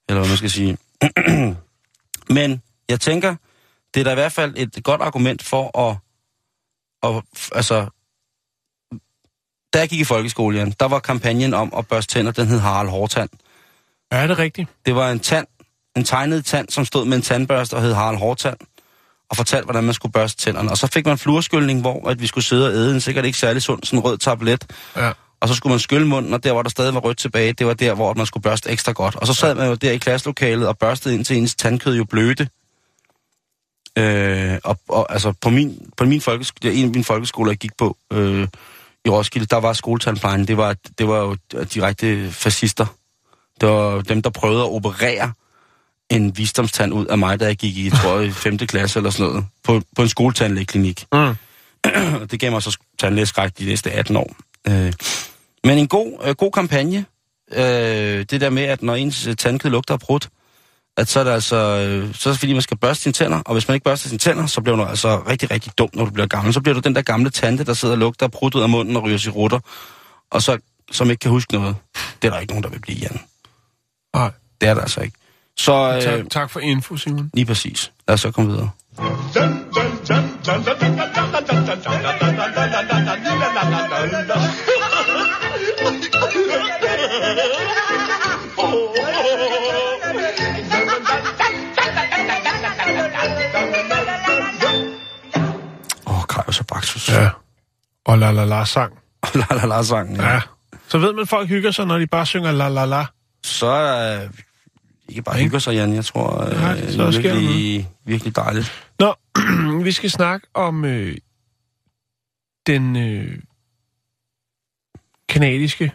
Eller 0.10 0.20
hvad 0.20 0.30
man 0.30 0.38
skal 0.38 0.50
sige. 0.50 0.78
Men 2.38 2.62
jeg 2.90 3.00
tænker, 3.00 3.36
det 3.94 4.00
er 4.00 4.04
da 4.04 4.12
i 4.12 4.16
hvert 4.16 4.32
fald 4.32 4.54
et 4.58 4.84
godt 4.84 5.02
argument 5.02 5.44
for 5.44 5.80
at... 5.80 5.98
at 7.04 7.24
altså, 7.56 7.88
da 9.74 9.80
jeg 9.80 9.90
gik 9.90 10.00
i 10.00 10.04
folkeskole, 10.04 10.58
Jan, 10.58 10.74
der 10.80 10.86
var 10.86 11.00
kampagnen 11.00 11.54
om 11.54 11.74
at 11.78 11.88
børste 11.88 12.14
tænder, 12.14 12.32
den 12.32 12.48
hed 12.48 12.60
Harald 12.60 12.90
Hårtand. 12.90 13.30
Ja, 14.12 14.18
er 14.18 14.28
det 14.28 14.38
rigtigt? 14.38 14.70
Det 14.86 14.96
var 14.96 15.12
en 15.12 15.20
tand, 15.20 15.48
en 15.96 16.04
tegnet 16.04 16.46
tand, 16.46 16.70
som 16.70 16.86
stod 16.86 17.06
med 17.06 17.18
en 17.18 17.24
tandbørste 17.24 17.74
og 17.74 17.82
hed 17.82 17.94
Harald 17.94 18.18
Hårtand, 18.18 18.58
og 19.30 19.38
fortalte, 19.38 19.66
hvordan 19.66 19.84
man 19.84 19.94
skulle 19.94 20.12
børste 20.12 20.42
tænderne. 20.42 20.70
Og 20.70 20.78
så 20.78 20.88
fik 20.88 21.06
man 21.06 21.18
fluorskyldning, 21.18 21.82
hvor 21.82 22.10
at 22.10 22.22
vi 22.22 22.28
skulle 22.28 22.44
sidde 22.44 22.68
og 22.68 22.74
æde 22.74 22.94
en 22.94 23.02
sikkert 23.02 23.26
ikke 23.26 23.38
særlig 23.38 23.62
sund, 23.62 23.84
sådan 23.84 24.00
en 24.00 24.04
rød 24.04 24.18
tablet, 24.18 24.66
Ja. 24.96 25.12
Og 25.42 25.48
så 25.48 25.56
skulle 25.56 25.72
man 25.72 25.80
skylle 25.80 26.08
munden, 26.08 26.34
og 26.34 26.44
der, 26.44 26.52
hvor 26.52 26.62
der 26.62 26.70
stadig 26.70 26.94
var 26.94 27.00
rødt 27.00 27.18
tilbage, 27.18 27.54
det 27.54 27.68
var 27.68 27.74
der, 27.74 27.94
hvor 27.94 28.14
man 28.14 28.26
skulle 28.26 28.42
børste 28.42 28.70
ekstra 28.70 28.92
godt. 28.92 29.16
Og 29.16 29.28
så 29.28 29.34
sad 29.34 29.56
man 29.56 29.68
jo 29.68 29.76
der 29.76 29.92
i 29.92 29.98
klasselokalet 29.98 30.68
og 30.68 30.78
børstede 30.78 31.16
ind 31.16 31.26
til 31.26 31.38
ens 31.38 31.56
tandkød 31.56 31.98
jo 31.98 32.04
blødte. 32.04 32.50
Øh, 33.98 34.58
og, 34.64 34.80
og 34.90 35.14
altså 35.14 35.34
på 35.42 35.50
min, 35.50 35.92
på 35.98 36.06
min 36.06 36.22
folkeskole, 36.22 36.74
en 36.74 36.86
af 36.86 36.92
mine 36.92 37.04
folkeskoler, 37.04 37.52
jeg 37.52 37.58
gik 37.58 37.78
på 37.78 37.98
øh, 38.14 38.48
i 39.06 39.10
Roskilde, 39.10 39.46
der 39.46 39.58
var 39.58 39.74
skoletandplejen, 39.74 40.48
det 40.48 40.58
var, 40.58 40.76
det 40.98 41.08
var 41.08 41.18
jo 41.18 41.36
direkte 41.74 42.32
fascister. 42.32 42.86
Det 43.62 43.70
var 43.70 44.02
dem, 44.02 44.22
der 44.22 44.30
prøvede 44.30 44.62
at 44.62 44.70
operere 44.70 45.34
en 46.10 46.38
visdomstand 46.38 46.94
ud 46.94 47.06
af 47.06 47.18
mig, 47.18 47.40
da 47.40 47.46
jeg 47.46 47.56
gik 47.56 47.78
i, 47.78 47.86
jeg 47.86 47.94
tror, 47.94 48.20
i 48.20 48.32
5. 48.48 48.58
klasse 48.58 49.00
eller 49.00 49.10
sådan 49.10 49.32
noget, 49.32 49.46
på, 49.64 49.82
på 49.96 50.02
en 50.02 50.10
skoletandlægeklinik. 50.10 51.06
Mm. 51.14 51.36
Det 52.32 52.40
gav 52.40 52.52
mig 52.52 52.64
så 52.64 52.78
tandlægeskræk 53.00 53.52
de 53.60 53.66
næste 53.66 53.92
18 53.92 54.16
år. 54.16 54.36
Øh, 54.68 54.94
men 55.64 55.78
en 55.78 55.88
god, 55.88 56.20
øh, 56.24 56.36
god 56.36 56.52
kampagne. 56.52 57.06
Øh, 57.52 58.26
det 58.30 58.42
der 58.42 58.50
med, 58.50 58.64
at 58.64 58.84
når 58.84 58.96
ens 58.96 59.28
øh, 59.28 59.36
tandkød 59.36 59.72
lugter 59.72 59.94
af 59.94 60.00
brudt, 60.00 60.30
at 60.98 61.08
så 61.08 61.20
er 61.20 61.24
det 61.24 61.32
altså, 61.32 61.56
øh, 61.56 62.16
så 62.16 62.30
er 62.30 62.34
det 62.34 62.40
fordi, 62.40 62.54
man 62.54 62.62
skal 62.62 62.78
børste 62.78 63.04
sine 63.04 63.14
tænder, 63.14 63.42
og 63.46 63.54
hvis 63.54 63.68
man 63.68 63.76
ikke 63.76 63.84
børster 63.84 64.10
sine 64.10 64.20
tænder, 64.20 64.46
så 64.46 64.62
bliver 64.62 64.76
du 64.76 64.84
altså 64.84 65.18
rigtig, 65.28 65.52
rigtig 65.52 65.72
dum, 65.78 65.90
når 65.94 66.06
du 66.06 66.12
bliver 66.12 66.28
gammel. 66.28 66.54
Så 66.54 66.62
bliver 66.62 66.74
du 66.74 66.80
den 66.80 66.96
der 66.96 67.02
gamle 67.02 67.30
tante, 67.30 67.64
der 67.64 67.74
sidder 67.74 67.94
og 67.94 68.00
lugter 68.00 68.26
af 68.26 68.32
brudt 68.32 68.56
ud 68.56 68.62
af 68.62 68.70
munden 68.70 68.96
og 68.96 69.04
ryger 69.04 69.18
sig 69.18 69.36
rutter, 69.36 69.60
og 70.32 70.42
så, 70.42 70.58
som 70.92 71.10
ikke 71.10 71.20
kan 71.20 71.32
huske 71.32 71.54
noget. 71.54 71.76
Det 72.22 72.28
er 72.28 72.32
der 72.32 72.40
ikke 72.40 72.52
nogen, 72.54 72.64
der 72.64 72.70
vil 72.70 72.80
blive, 72.80 72.98
Jan. 73.00 73.20
Nej. 74.16 74.32
Det 74.62 74.70
er 74.70 74.74
der 74.74 74.82
altså 74.82 75.02
ikke. 75.02 75.18
Så 75.58 75.94
øh, 75.96 76.02
Tak, 76.02 76.30
tak 76.32 76.50
for 76.50 76.60
info, 76.60 76.98
Simon. 76.98 77.30
lige 77.34 77.46
præcis. 77.46 77.92
Lad 78.08 78.14
os 78.14 78.22
så 78.22 78.32
komme 78.32 78.52
videre. 78.52 78.70
Oh, 78.98 79.06
Kajus 96.32 96.60
og 96.60 96.68
Baksus. 96.68 97.10
Ja. 97.10 97.30
Og 98.06 98.18
la 98.18 98.32
la 98.32 98.46
la 98.46 98.66
sang. 98.66 98.94
la 99.40 99.46
la 99.56 99.66
la 99.66 99.84
sangen. 99.84 100.16
Ja. 100.16 100.34
Ja. 100.34 100.42
Så 100.88 100.98
ved 100.98 101.14
man, 101.14 101.22
at 101.22 101.30
folk 101.30 101.50
hygger 101.50 101.72
sig, 101.72 101.86
når 101.86 101.98
de 101.98 102.08
bare 102.08 102.26
synger 102.26 102.52
la 102.52 102.70
la 102.70 102.86
la. 102.86 103.06
Så 103.44 103.68
er 103.68 104.20
der 104.20 104.30
ikke 105.10 105.22
bare 105.22 105.38
hygger 105.38 105.60
sig, 105.60 105.74
Jan. 105.74 105.94
Jeg 105.94 106.06
tror, 106.06 106.42
øh, 106.42 106.62
Nej, 106.62 106.76
det 106.76 106.94
så 106.94 107.04
er 107.04 107.12
sker 107.12 107.34
der 107.34 107.40
virkelig, 107.40 107.90
virkelig 108.06 108.36
dejligt. 108.36 108.72
Nå, 109.00 109.16
vi 109.86 109.92
skal 109.92 110.10
snakke 110.10 110.48
om 110.54 110.86
øh, 110.86 111.18
den 112.68 112.96
øh, 112.96 113.40
kanadiske 115.30 115.92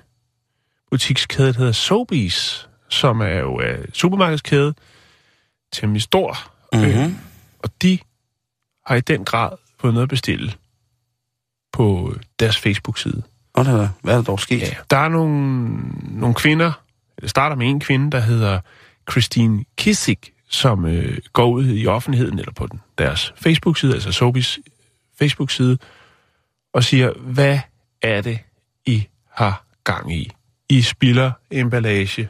butikskæde, 0.91 1.53
der 1.53 1.59
hedder 1.59 1.73
Sobeys, 1.73 2.69
som 2.89 3.21
er 3.21 3.39
jo 3.39 3.61
øh, 3.61 3.89
supermarkedskæde, 3.93 4.75
temmelig 5.73 6.03
stor. 6.03 6.53
Mm-hmm. 6.73 6.89
Øh, 6.89 7.11
og 7.59 7.83
de 7.83 7.99
har 8.87 8.95
i 8.95 9.01
den 9.01 9.25
grad 9.25 9.53
fået 9.81 9.95
noget 9.95 10.03
at 10.03 10.09
bestille 10.09 10.53
på 11.73 12.15
deres 12.39 12.59
Facebook-side. 12.59 13.23
Og 13.55 13.65
der, 13.65 13.89
hvad 14.03 14.13
er 14.13 14.17
der 14.17 14.25
dog 14.25 14.41
sket? 14.41 14.61
Ja, 14.61 14.75
der 14.91 14.97
er 14.97 15.09
nogle, 15.09 15.69
nogle 16.21 16.35
kvinder, 16.35 16.73
det 17.21 17.31
starter 17.31 17.57
med 17.57 17.67
en 17.67 17.81
kvinde, 17.81 18.11
der 18.11 18.21
hedder 18.21 18.61
Christine 19.11 19.65
Kissik, 19.77 20.33
som 20.49 20.87
øh, 20.87 21.19
går 21.33 21.47
ud 21.47 21.67
i 21.67 21.87
offentligheden, 21.87 22.39
eller 22.39 22.53
på 22.53 22.67
den, 22.67 22.81
deres 22.99 23.35
Facebook-side, 23.37 23.95
altså 23.95 24.13
Sobis 24.13 24.59
Facebook-side, 25.19 25.79
og 26.73 26.85
siger, 26.85 27.13
hvad 27.19 27.59
er 28.03 28.21
det, 28.21 28.39
I 28.87 29.07
har 29.31 29.65
gang 29.85 30.15
i? 30.15 30.31
I 30.69 30.83
spilder 30.83 31.33
emballage 31.51 32.29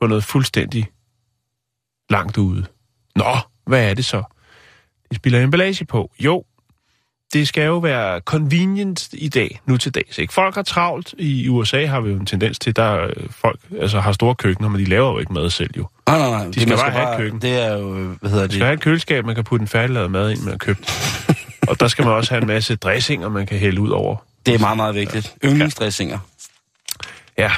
på 0.00 0.06
noget 0.06 0.24
fuldstændig 0.24 0.86
langt 2.10 2.38
ude. 2.38 2.66
Nå, 3.16 3.36
hvad 3.66 3.90
er 3.90 3.94
det 3.94 4.04
så? 4.04 4.22
De 5.10 5.16
spiller 5.16 5.42
emballage 5.42 5.84
på. 5.84 6.10
Jo, 6.20 6.44
det 7.34 7.48
skal 7.48 7.66
jo 7.66 7.78
være 7.78 8.20
convenient 8.20 9.08
i 9.12 9.28
dag, 9.28 9.60
nu 9.66 9.76
til 9.76 9.94
dags. 9.94 10.18
Ikke? 10.18 10.32
Folk 10.32 10.54
har 10.54 10.62
travlt. 10.62 11.14
I 11.18 11.48
USA 11.48 11.86
har 11.86 12.00
vi 12.00 12.10
jo 12.10 12.16
en 12.16 12.26
tendens 12.26 12.58
til, 12.58 12.76
der 12.76 13.04
øh, 13.04 13.10
folk 13.30 13.60
altså, 13.80 14.00
har 14.00 14.12
store 14.12 14.34
køkkener, 14.34 14.68
men 14.68 14.80
de 14.80 14.84
laver 14.84 15.12
jo 15.12 15.18
ikke 15.18 15.32
mad 15.32 15.50
selv 15.50 15.70
jo. 15.76 15.86
Nej, 16.06 16.18
nej, 16.18 16.30
nej. 16.30 16.46
De 16.46 16.60
skal 16.60 16.76
bare 16.76 16.90
have 16.90 17.12
et 17.12 17.18
køkken. 17.18 17.42
Det 17.42 17.62
er 17.62 17.72
jo, 17.72 17.92
hvad 17.92 18.30
hedder 18.30 18.42
Man 18.42 18.50
skal 18.50 18.60
det? 18.60 18.66
have 18.66 18.74
et 18.74 18.80
køleskab, 18.80 19.26
man 19.26 19.34
kan 19.34 19.44
putte 19.44 19.62
en 19.62 19.68
færdiglavet 19.68 20.10
mad 20.10 20.30
ind, 20.30 20.40
man 20.40 20.50
har 20.50 20.58
købt. 20.58 20.92
og 21.68 21.80
der 21.80 21.88
skal 21.88 22.04
man 22.04 22.14
også 22.14 22.30
have 22.30 22.42
en 22.42 22.46
masse 22.46 22.76
dressinger, 22.76 23.28
man 23.28 23.46
kan 23.46 23.58
hælde 23.58 23.80
ud 23.80 23.90
over. 23.90 24.16
Det 24.46 24.54
er 24.54 24.58
meget, 24.58 24.76
meget 24.76 24.94
vigtigt. 24.94 25.34
Yndlingsdressinger. 25.44 26.18
Ja. 27.38 27.50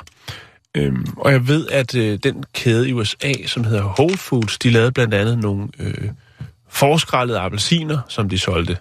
Øhm, 0.74 1.06
og 1.16 1.32
jeg 1.32 1.48
ved, 1.48 1.68
at 1.68 1.94
øh, 1.94 2.18
den 2.22 2.44
kæde 2.54 2.88
i 2.88 2.92
USA, 2.92 3.32
som 3.46 3.64
hedder 3.64 3.84
Whole 3.98 4.16
Foods, 4.16 4.58
de 4.58 4.70
lavede 4.70 4.92
blandt 4.92 5.14
andet 5.14 5.38
nogle 5.38 5.68
øh, 5.78 6.08
forskrællede 6.68 7.38
appelsiner, 7.38 7.98
som 8.08 8.28
de 8.28 8.38
solgte. 8.38 8.76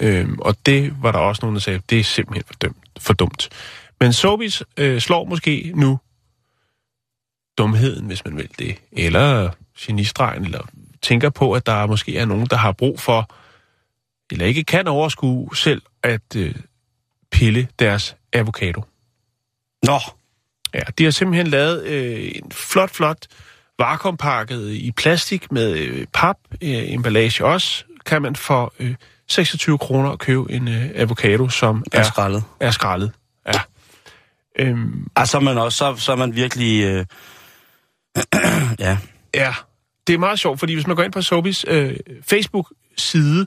Øhm, 0.00 0.38
og 0.38 0.56
det 0.66 1.02
var 1.02 1.12
der 1.12 1.18
også 1.18 1.40
nogen, 1.42 1.54
der 1.54 1.60
sagde, 1.60 1.80
det 1.90 2.00
er 2.00 2.04
simpelthen 2.04 2.44
for, 2.46 2.54
dømt, 2.54 2.76
for 2.98 3.12
dumt. 3.12 3.48
Men 4.00 4.12
Sobis 4.12 4.62
øh, 4.76 5.00
slår 5.00 5.24
måske 5.24 5.72
nu 5.74 5.98
dumheden, 7.58 8.06
hvis 8.06 8.24
man 8.24 8.36
vil 8.36 8.48
det, 8.58 8.76
eller 8.92 9.50
genistregen, 9.78 10.44
eller 10.44 10.68
tænker 11.02 11.30
på, 11.30 11.52
at 11.52 11.66
der 11.66 11.86
måske 11.86 12.18
er 12.18 12.24
nogen, 12.24 12.46
der 12.46 12.56
har 12.56 12.72
brug 12.72 13.00
for, 13.00 13.30
eller 14.30 14.46
ikke 14.46 14.64
kan 14.64 14.88
overskue 14.88 15.56
selv, 15.56 15.82
at 16.02 16.36
øh, 16.36 16.54
pille 17.30 17.68
deres 17.78 18.16
avocado. 18.32 18.84
Nå, 19.82 19.98
Ja, 20.74 20.80
de 20.98 21.04
har 21.04 21.10
simpelthen 21.10 21.46
lavet 21.46 21.84
øh, 21.84 22.32
en 22.34 22.50
flot, 22.52 22.90
flot 22.90 23.26
vakuumpakket 23.78 24.70
i 24.70 24.92
plastik 24.92 25.52
med 25.52 25.76
øh, 25.76 26.06
pap, 26.12 26.36
øh, 26.62 26.92
emballage 26.92 27.44
også, 27.44 27.84
kan 28.06 28.22
man 28.22 28.36
for 28.36 28.74
øh, 28.78 28.94
26 29.28 29.78
kroner 29.78 30.16
købe 30.16 30.52
en 30.52 30.68
øh, 30.68 30.90
avocado, 30.94 31.48
som 31.48 31.84
er 31.92 31.98
er, 31.98 32.02
skrællet. 32.02 32.42
er 32.60 32.70
skrællet. 32.70 33.12
Ja. 33.46 33.60
Øhm, 34.58 35.06
Altså, 35.16 35.30
så 35.30 35.36
er 35.36 35.42
man 35.42 35.58
også, 35.58 35.78
så, 35.78 35.96
så 35.96 36.12
er 36.12 36.16
man 36.16 36.34
virkelig... 36.34 36.84
Øh... 36.84 37.04
ja. 38.78 38.98
ja, 39.34 39.54
det 40.06 40.14
er 40.14 40.18
meget 40.18 40.38
sjovt, 40.38 40.58
fordi 40.58 40.74
hvis 40.74 40.86
man 40.86 40.96
går 40.96 41.02
ind 41.02 41.12
på 41.12 41.22
Sobis 41.22 41.64
øh, 41.68 41.96
Facebook-side, 42.22 43.46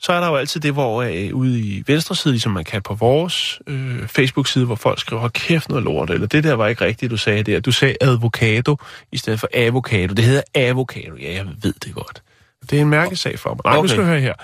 så 0.00 0.12
er 0.12 0.20
der 0.20 0.28
jo 0.28 0.36
altid 0.36 0.60
det, 0.60 0.72
hvor 0.72 1.02
øh, 1.02 1.34
ude 1.34 1.60
i 1.60 1.84
venstre 1.86 2.14
side, 2.16 2.32
ligesom 2.32 2.52
man 2.52 2.64
kan 2.64 2.82
på 2.82 2.94
vores 2.94 3.60
øh, 3.66 4.08
Facebook-side, 4.08 4.66
hvor 4.66 4.74
folk 4.74 5.00
skriver, 5.00 5.20
"Hold 5.20 5.32
kæft 5.32 5.68
noget 5.68 5.84
lort, 5.84 6.10
eller 6.10 6.26
det 6.26 6.44
der 6.44 6.54
var 6.54 6.68
ikke 6.68 6.84
rigtigt, 6.84 7.10
du 7.10 7.16
sagde 7.16 7.42
der. 7.42 7.60
Du 7.60 7.72
sagde 7.72 7.96
avocado 8.00 8.76
i 9.12 9.16
stedet 9.16 9.40
for 9.40 9.48
avocado. 9.54 10.14
Det 10.14 10.24
hedder 10.24 10.42
avocado. 10.54 11.16
Ja, 11.16 11.32
jeg 11.32 11.46
ved 11.62 11.74
det 11.84 11.94
godt. 11.94 12.22
Det 12.70 12.76
er 12.78 12.80
en 12.82 12.88
mærkesag 12.88 13.38
for 13.38 13.50
mig. 13.50 13.60
Nej, 13.64 13.72
okay. 13.72 13.82
nu 13.82 13.88
skal 13.88 14.00
du 14.00 14.06
høre 14.06 14.20
her. 14.20 14.34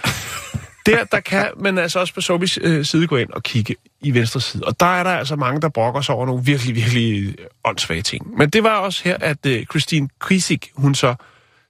Der, 0.87 1.05
der 1.05 1.21
kan 1.21 1.49
man 1.57 1.79
altså 1.79 2.01
også 2.01 2.15
på 2.15 2.21
Sobis 2.21 2.59
øh, 2.63 2.85
side 2.85 3.07
gå 3.07 3.17
ind 3.17 3.31
og 3.31 3.43
kigge 3.43 3.77
i 4.01 4.15
venstre 4.15 4.41
side. 4.41 4.65
Og 4.65 4.81
der 4.81 4.87
er 4.87 5.03
der 5.03 5.11
altså 5.11 5.37
mange, 5.37 5.61
der 5.61 5.69
brokker 5.69 6.01
sig 6.01 6.15
over 6.15 6.27
nogle 6.27 6.45
virkelig, 6.45 6.75
virkelig 6.75 7.35
åndssvage 7.65 8.03
ting. 8.03 8.39
Men 8.39 8.51
det 8.51 8.63
var 8.65 8.77
også 8.79 9.01
her, 9.05 9.17
at 9.21 9.47
øh, 9.47 9.67
Christine 9.67 10.09
Krisik, 10.19 10.71
hun 10.77 10.95
så 10.95 11.15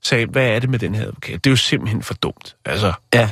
sagde, 0.03 0.27
hvad 0.27 0.47
er 0.49 0.59
det 0.59 0.71
med 0.71 0.79
den 0.79 0.95
her 0.95 1.03
advokat? 1.03 1.45
Det 1.45 1.51
er 1.51 1.53
jo 1.53 1.57
simpelthen 1.57 2.03
for 2.03 2.15
dumt. 2.15 2.57
Altså, 2.65 2.93
Ja. 3.15 3.31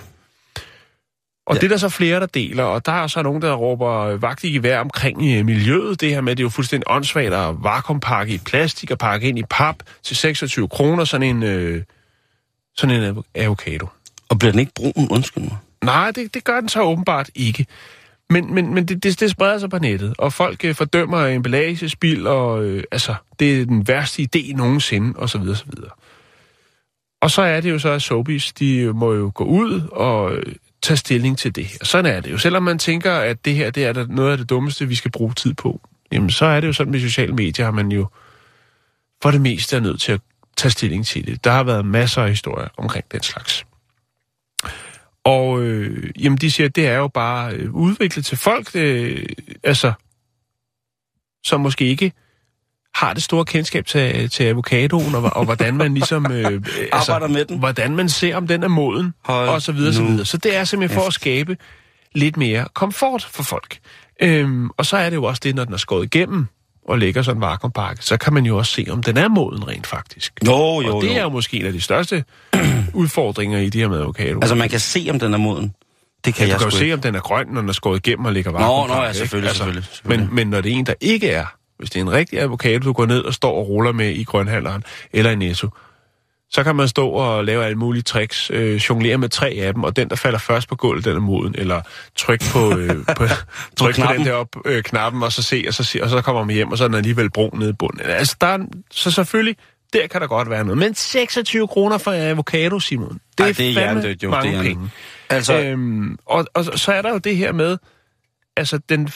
Og 1.47 1.55
Ja. 1.55 1.61
det 1.61 1.65
er 1.67 1.69
der 1.69 1.77
så 1.77 1.89
flere, 1.89 2.21
der 2.21 2.27
deler, 2.27 2.65
og 2.65 2.87
der 2.87 2.93
er 2.93 3.07
så 3.07 3.23
nogen, 3.23 3.43
der 3.43 3.55
råber 3.55 3.99
øh, 3.99 4.23
vagt 4.23 4.45
i 4.45 4.53
gevær 4.53 4.81
omkring 4.81 5.39
øh, 5.39 5.45
miljøet. 5.47 6.01
Det 6.01 6.11
her 6.11 6.21
med, 6.21 6.37
det 6.37 6.41
er 6.41 6.45
jo 6.45 6.49
fuldstændig 6.49 6.91
åndssvagt 6.91 7.35
at 7.35 7.55
vakuumpakke 7.63 8.35
i 8.35 8.39
plastik 8.39 8.91
og 8.91 8.99
pakke 8.99 9.29
ind 9.29 9.39
i 9.39 9.43
pap 9.51 9.77
til 10.03 10.17
26 10.17 10.69
kroner, 10.69 11.05
sådan 11.05 11.37
en, 11.37 11.43
øh, 11.43 11.83
sådan 12.77 13.03
en 13.03 13.17
avo- 13.17 13.31
avocado. 13.35 13.87
Og 14.29 14.39
bliver 14.39 14.53
den 14.53 14.61
ikke 14.61 14.73
brun? 14.75 15.09
Undskyld 15.11 15.45
mig. 15.45 15.57
Nej, 15.85 16.11
det, 16.11 16.35
det 16.35 16.45
gør 16.45 16.61
den 16.61 16.69
så 16.69 16.83
åbenbart 16.83 17.31
ikke. 17.35 17.67
Men, 18.31 18.55
men, 18.55 18.75
men 18.75 18.89
det, 18.89 19.03
det, 19.03 19.21
det 19.21 19.31
spreder 19.31 19.59
sig 19.59 19.71
på 19.71 19.79
nettet, 19.79 20.15
og 20.19 20.33
folk 20.33 20.65
øh, 20.65 20.75
fordømmer 20.75 21.27
emballagespil, 21.27 22.27
og 22.27 22.65
øh, 22.65 22.85
altså, 22.93 23.15
det 23.39 23.61
er 23.61 23.67
den 23.67 23.89
værste 23.89 24.29
idé 24.37 24.57
nogensinde, 24.57 25.13
og 25.17 25.31
så 25.31 25.39
videre, 25.39 25.57
så 25.57 25.65
videre. 25.77 25.91
Og 27.23 27.31
så 27.31 27.43
er 27.43 27.61
det 27.61 27.71
jo 27.71 27.79
så, 27.79 27.91
at 27.91 28.03
Sobeys, 28.03 28.53
de 28.53 28.77
øh, 28.77 28.97
må 28.97 29.15
jo 29.15 29.33
gå 29.35 29.45
ud 29.45 29.81
og 29.93 30.37
øh, 30.37 30.55
tage 30.83 30.97
stilling 30.97 31.39
til 31.39 31.55
det 31.55 31.65
her. 31.65 31.79
Sådan 31.83 32.13
er 32.17 32.21
det 32.21 32.31
jo. 32.31 32.39
Selvom 32.39 32.63
man 32.63 32.79
tænker, 32.79 33.13
at 33.13 33.45
det 33.45 33.55
her 33.55 33.71
det 33.71 33.85
er 33.85 34.07
noget 34.07 34.33
af 34.33 34.39
det 34.39 34.51
dummeste, 34.51 34.89
vi 34.89 34.95
skal 34.95 35.11
bruge 35.11 35.33
tid 35.33 35.55
på, 35.55 35.81
jamen 36.13 36.31
så 36.31 36.45
er 36.45 36.61
det 36.61 36.69
jo 36.69 36.73
sådan 36.73 36.91
med 36.91 37.01
sociale 37.01 37.35
medier, 37.35 37.65
har 37.65 37.73
man 37.73 37.93
jo 37.93 38.07
for 39.23 39.31
det 39.31 39.41
meste 39.41 39.77
er 39.77 39.81
nødt 39.81 40.01
til 40.01 40.13
at 40.13 40.21
tage 40.57 40.71
stilling 40.71 41.07
til 41.07 41.27
det. 41.27 41.45
Der 41.45 41.51
har 41.51 41.63
været 41.63 41.87
masser 41.87 42.23
af 42.23 42.29
historier 42.29 42.69
omkring 42.77 43.05
den 43.13 43.23
slags. 43.23 43.65
Og 45.25 45.63
øh, 45.63 46.11
jamen, 46.25 46.39
de 46.39 46.51
siger, 46.51 46.67
at 46.69 46.77
det 46.77 46.87
er 46.87 46.97
jo 46.97 47.09
bare 47.09 47.55
øh, 47.55 47.75
udviklet 47.75 48.25
til 48.25 48.39
folk, 48.39 48.71
øh, 48.75 49.27
altså, 49.63 49.93
som 51.45 51.61
måske 51.61 51.85
ikke 51.85 52.13
har 52.95 53.15
det 53.15 53.23
store 53.23 53.45
kendskab 53.45 53.87
til, 53.87 54.31
til 54.31 54.45
avocadoen, 54.45 55.15
og, 55.15 55.23
og 55.23 55.45
hvordan 55.45 55.77
man 55.77 55.95
ligesom... 55.95 56.33
Øh, 56.33 56.53
øh, 56.53 56.63
Arbejder 56.93 57.29
med 57.29 57.45
den. 57.45 57.59
Hvordan 57.59 57.97
man 57.97 58.09
ser, 58.09 58.37
om 58.37 58.47
den 58.47 58.63
er 58.63 58.69
moden, 58.69 59.15
Hold 59.25 59.49
og 59.49 59.63
så 59.63 59.73
videre, 59.73 59.93
så 59.93 60.03
nu 60.03 60.09
videre. 60.09 60.25
Så 60.25 60.37
det 60.37 60.57
er 60.57 60.65
simpelthen 60.65 61.01
for 61.01 61.07
at 61.07 61.13
skabe 61.13 61.57
lidt 62.13 62.37
mere 62.37 62.67
komfort 62.75 63.29
for 63.31 63.43
folk. 63.43 63.79
Øhm, 64.23 64.71
og 64.77 64.87
så 64.87 64.97
er 64.97 65.11
det 65.11 65.17
jo 65.17 65.25
også 65.25 65.41
det, 65.45 65.55
når 65.55 65.65
den 65.65 65.75
er 65.75 65.79
skåret 65.79 66.05
igennem 66.05 66.47
og 66.89 66.99
lægger 66.99 67.23
sådan 67.23 67.37
en 67.37 67.41
vakuumpakke, 67.41 68.05
så 68.05 68.17
kan 68.17 68.33
man 68.33 68.47
jo 68.47 68.59
også 68.59 68.73
se, 68.73 68.87
om 68.91 69.03
den 69.03 69.17
er 69.17 69.29
moden 69.29 69.69
rent 69.69 69.87
faktisk. 69.87 70.33
Jo, 70.47 70.81
jo, 70.81 70.97
og 70.97 71.03
det 71.03 71.09
jo. 71.09 71.15
er 71.15 71.23
jo 71.23 71.29
måske 71.29 71.57
en 71.61 71.67
af 71.67 71.73
de 71.73 71.81
største 71.81 72.25
udfordringer 72.95 73.59
i 73.59 73.69
de 73.69 73.79
her 73.79 73.89
med 73.89 74.01
avocado. 74.01 74.39
Altså, 74.43 74.55
man 74.55 74.69
kan 74.69 74.81
se, 74.81 75.07
om 75.11 75.19
den 75.19 75.35
er 75.35 75.39
moden. 75.39 75.75
Det 76.25 76.35
kan 76.35 76.47
Ja, 76.47 76.53
jeg 76.53 76.61
du 76.61 76.65
kan 76.65 76.71
jo 76.73 76.77
se, 76.79 76.85
ikke. 76.85 76.95
om 76.95 77.01
den 77.01 77.15
er 77.15 77.21
grøn, 77.21 77.47
når 77.51 77.61
den 77.61 77.69
er 77.69 77.73
skåret 77.73 78.07
igennem 78.07 78.25
og 78.27 78.33
ligger 78.33 78.51
Nå, 78.53 78.59
varm. 78.59 78.89
nå, 78.89 79.03
ja, 79.03 79.13
selvfølgelig, 79.13 79.51
selvfølgelig, 79.51 79.85
selvfølgelig. 79.85 80.27
Men, 80.29 80.35
men 80.35 80.47
når 80.47 80.61
det 80.61 80.73
er 80.73 80.77
en, 80.77 80.87
der 80.87 80.95
ikke 81.01 81.31
er, 81.31 81.47
hvis 81.79 81.91
det 81.91 81.97
er 81.99 82.03
en 82.03 82.13
rigtig 82.13 82.41
avocado, 82.41 82.79
du 82.79 82.93
går 82.93 83.07
ned 83.07 83.21
og 83.21 83.35
står 83.35 83.55
og 83.59 83.69
ruller 83.69 83.93
med 83.93 84.11
i 84.11 84.25
grønhandleren 84.25 84.85
eller 85.13 85.31
i 85.31 85.35
Netto, 85.37 85.69
så 86.55 86.65
kan 86.65 86.77
man 86.77 86.89
stå 86.89 87.09
og 87.09 87.45
lave 87.45 87.65
alle 87.65 87.79
mulige 87.79 88.03
tricks, 88.03 88.51
øh, 88.51 88.77
jonglere 88.77 89.19
med 89.19 89.29
tre 89.29 89.49
af 89.49 89.75
dem, 89.75 89.83
og 89.83 89.97
den, 89.97 90.11
der 90.11 90.17
falder 90.17 90.39
først 90.39 90.69
på 90.69 90.77
gulvet, 90.77 91.05
den 91.05 91.17
er 91.17 91.21
moden, 91.21 91.55
eller 91.59 91.81
tryk 92.17 92.43
på, 92.53 92.79
øh, 92.79 93.07
på, 93.17 93.27
tryk 93.77 93.95
på 93.95 93.95
knappen. 93.95 94.19
den 94.19 94.27
der 94.27 94.33
op, 94.33 94.57
øh, 94.65 94.83
knappen, 94.83 95.23
og 95.23 95.33
så 95.33 95.43
se, 95.43 95.65
og 95.69 95.75
så, 95.75 95.85
se, 95.85 96.03
og 96.03 96.11
så 96.11 96.23
kommer 96.23 96.45
man 96.45 96.55
hjem, 96.55 96.71
og 96.73 96.79
så 96.79 96.85
er 96.85 96.89
den 96.89 96.97
alligevel 96.97 97.31
brun 97.31 97.59
nede 97.59 97.71
i 97.71 97.73
bunden. 97.73 98.01
Altså, 98.01 98.37
der 98.41 98.47
er, 98.47 98.59
så 98.91 99.11
selvfølgelig, 99.11 99.57
der 99.93 100.07
kan 100.07 100.21
der 100.21 100.27
godt 100.27 100.51
være 100.51 100.65
noget. 100.65 100.79
Men 100.79 100.95
26 100.95 101.69
kroner 101.69 101.99
for 101.99 102.13
avocado, 102.13 102.81
Simon, 102.81 103.21
det 103.39 103.45
Ej, 103.45 103.49
er, 103.49 103.53
det 103.53 103.71
er 103.71 103.75
fandme 103.75 104.03
jo, 104.03 104.09
det 104.09 104.23
er 104.23 104.29
mange 104.29 104.63
penge. 104.63 104.91
Altså, 105.31 105.61
Øhm, 105.61 106.19
og, 106.27 106.47
og 106.55 106.65
så 106.65 106.93
er 106.93 107.03
der 107.03 107.11
jo 107.11 107.19
det 107.19 107.37
her 107.37 107.53
med, 107.53 107.79
altså 108.57 108.79
den... 108.89 109.09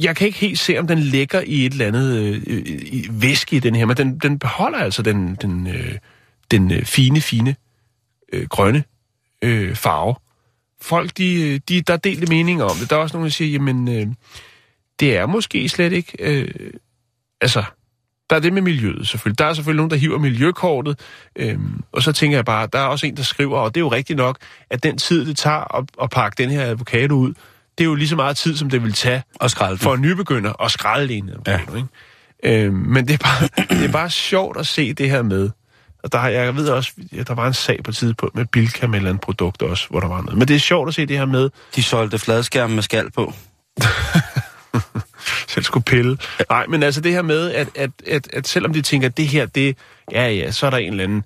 Jeg 0.00 0.16
kan 0.16 0.26
ikke 0.26 0.38
helt 0.38 0.58
se, 0.58 0.78
om 0.78 0.86
den 0.86 0.98
ligger 0.98 1.40
i 1.40 1.66
et 1.66 1.72
eller 1.72 1.86
andet 1.86 2.18
øh, 2.18 2.62
i 2.66 3.08
væske 3.10 3.56
i 3.56 3.58
den 3.58 3.74
her, 3.74 3.86
men 3.86 3.96
den, 3.96 4.18
den 4.18 4.38
beholder 4.38 4.78
altså 4.78 5.02
den, 5.02 5.34
den, 5.34 5.66
øh, 5.66 5.98
den 6.50 6.72
øh, 6.72 6.84
fine, 6.84 7.20
fine 7.20 7.56
øh, 8.32 8.48
grønne 8.48 8.84
øh, 9.42 9.76
farve. 9.76 10.14
Folk, 10.80 11.16
de, 11.16 11.54
øh, 11.54 11.60
de, 11.68 11.80
der 11.80 11.92
er 11.92 11.96
delte 11.96 12.26
meninger 12.26 12.64
om 12.64 12.76
det. 12.80 12.90
Der 12.90 12.96
er 12.96 13.00
også 13.00 13.16
nogen, 13.16 13.24
der 13.24 13.32
siger, 13.32 13.50
jamen, 13.50 13.88
øh, 13.88 14.06
det 15.00 15.16
er 15.16 15.26
måske 15.26 15.68
slet 15.68 15.92
ikke... 15.92 16.16
Øh, 16.18 16.72
altså, 17.40 17.64
der 18.30 18.36
er 18.36 18.40
det 18.40 18.52
med 18.52 18.62
miljøet 18.62 19.08
selvfølgelig. 19.08 19.38
Der 19.38 19.44
er 19.44 19.52
selvfølgelig 19.52 19.76
nogen, 19.76 19.90
der 19.90 19.96
hiver 19.96 20.18
miljøkortet, 20.18 21.00
øhm, 21.36 21.82
og 21.92 22.02
så 22.02 22.12
tænker 22.12 22.36
jeg 22.36 22.44
bare, 22.44 22.68
der 22.72 22.78
er 22.78 22.84
også 22.84 23.06
en, 23.06 23.16
der 23.16 23.22
skriver, 23.22 23.58
og 23.58 23.74
det 23.74 23.80
er 23.80 23.84
jo 23.84 23.88
rigtigt 23.88 24.16
nok, 24.16 24.38
at 24.70 24.82
den 24.82 24.98
tid, 24.98 25.26
det 25.26 25.36
tager 25.36 25.76
at, 25.76 25.84
at 26.02 26.10
pakke 26.10 26.42
den 26.42 26.50
her 26.50 26.70
avocado 26.70 27.14
ud, 27.14 27.34
det 27.78 27.84
er 27.84 27.88
jo 27.88 27.94
lige 27.94 28.08
så 28.08 28.16
meget 28.16 28.36
tid, 28.36 28.56
som 28.56 28.70
det 28.70 28.82
vil 28.82 28.92
tage 28.92 29.22
og 29.34 29.50
skralde 29.50 29.78
for 29.78 29.94
en 29.94 30.00
nybegynder 30.00 30.62
at 30.62 30.70
skrælle 30.70 31.14
en 31.14 31.30
ja. 31.46 31.58
ikke? 31.76 31.86
Øhm, 32.42 32.74
men 32.74 33.08
det 33.08 33.14
er, 33.14 33.18
bare, 33.18 33.48
det 33.78 33.88
er 33.88 33.92
bare 33.92 34.10
sjovt 34.10 34.56
at 34.56 34.66
se 34.66 34.92
det 34.92 35.10
her 35.10 35.22
med. 35.22 35.50
Og 36.02 36.12
der, 36.12 36.26
jeg 36.26 36.56
ved 36.56 36.68
også, 36.68 36.92
ja, 37.12 37.22
der 37.22 37.34
var 37.34 37.46
en 37.46 37.54
sag 37.54 37.80
på 37.84 37.90
et 37.90 37.96
tidspunkt 37.96 38.34
med 38.34 38.44
Bilka 38.44 38.86
med 38.86 39.00
et 39.02 39.06
andet 39.06 39.20
produkt 39.20 39.62
også, 39.62 39.86
hvor 39.90 40.00
der 40.00 40.08
var 40.08 40.20
noget. 40.20 40.38
Men 40.38 40.48
det 40.48 40.56
er 40.56 40.60
sjovt 40.60 40.88
at 40.88 40.94
se 40.94 41.06
det 41.06 41.18
her 41.18 41.24
med, 41.24 41.50
De 41.76 41.82
solgte 41.82 42.18
fladskærme 42.18 42.74
med 42.74 42.82
skal 42.82 43.10
på. 43.10 43.32
selv 45.48 45.64
skulle 45.64 45.84
pille. 45.84 46.18
Nej, 46.50 46.66
men 46.66 46.82
altså 46.82 47.00
det 47.00 47.12
her 47.12 47.22
med, 47.22 47.52
at, 47.52 47.68
at, 47.74 47.90
at, 48.06 48.28
at 48.32 48.48
selvom 48.48 48.72
de 48.72 48.82
tænker, 48.82 49.08
at 49.08 49.16
det 49.16 49.28
her, 49.28 49.46
det, 49.46 49.76
ja 50.12 50.28
ja, 50.28 50.50
så 50.50 50.66
er 50.66 50.70
der 50.70 50.78
en 50.78 50.90
eller 50.90 51.04
anden 51.04 51.24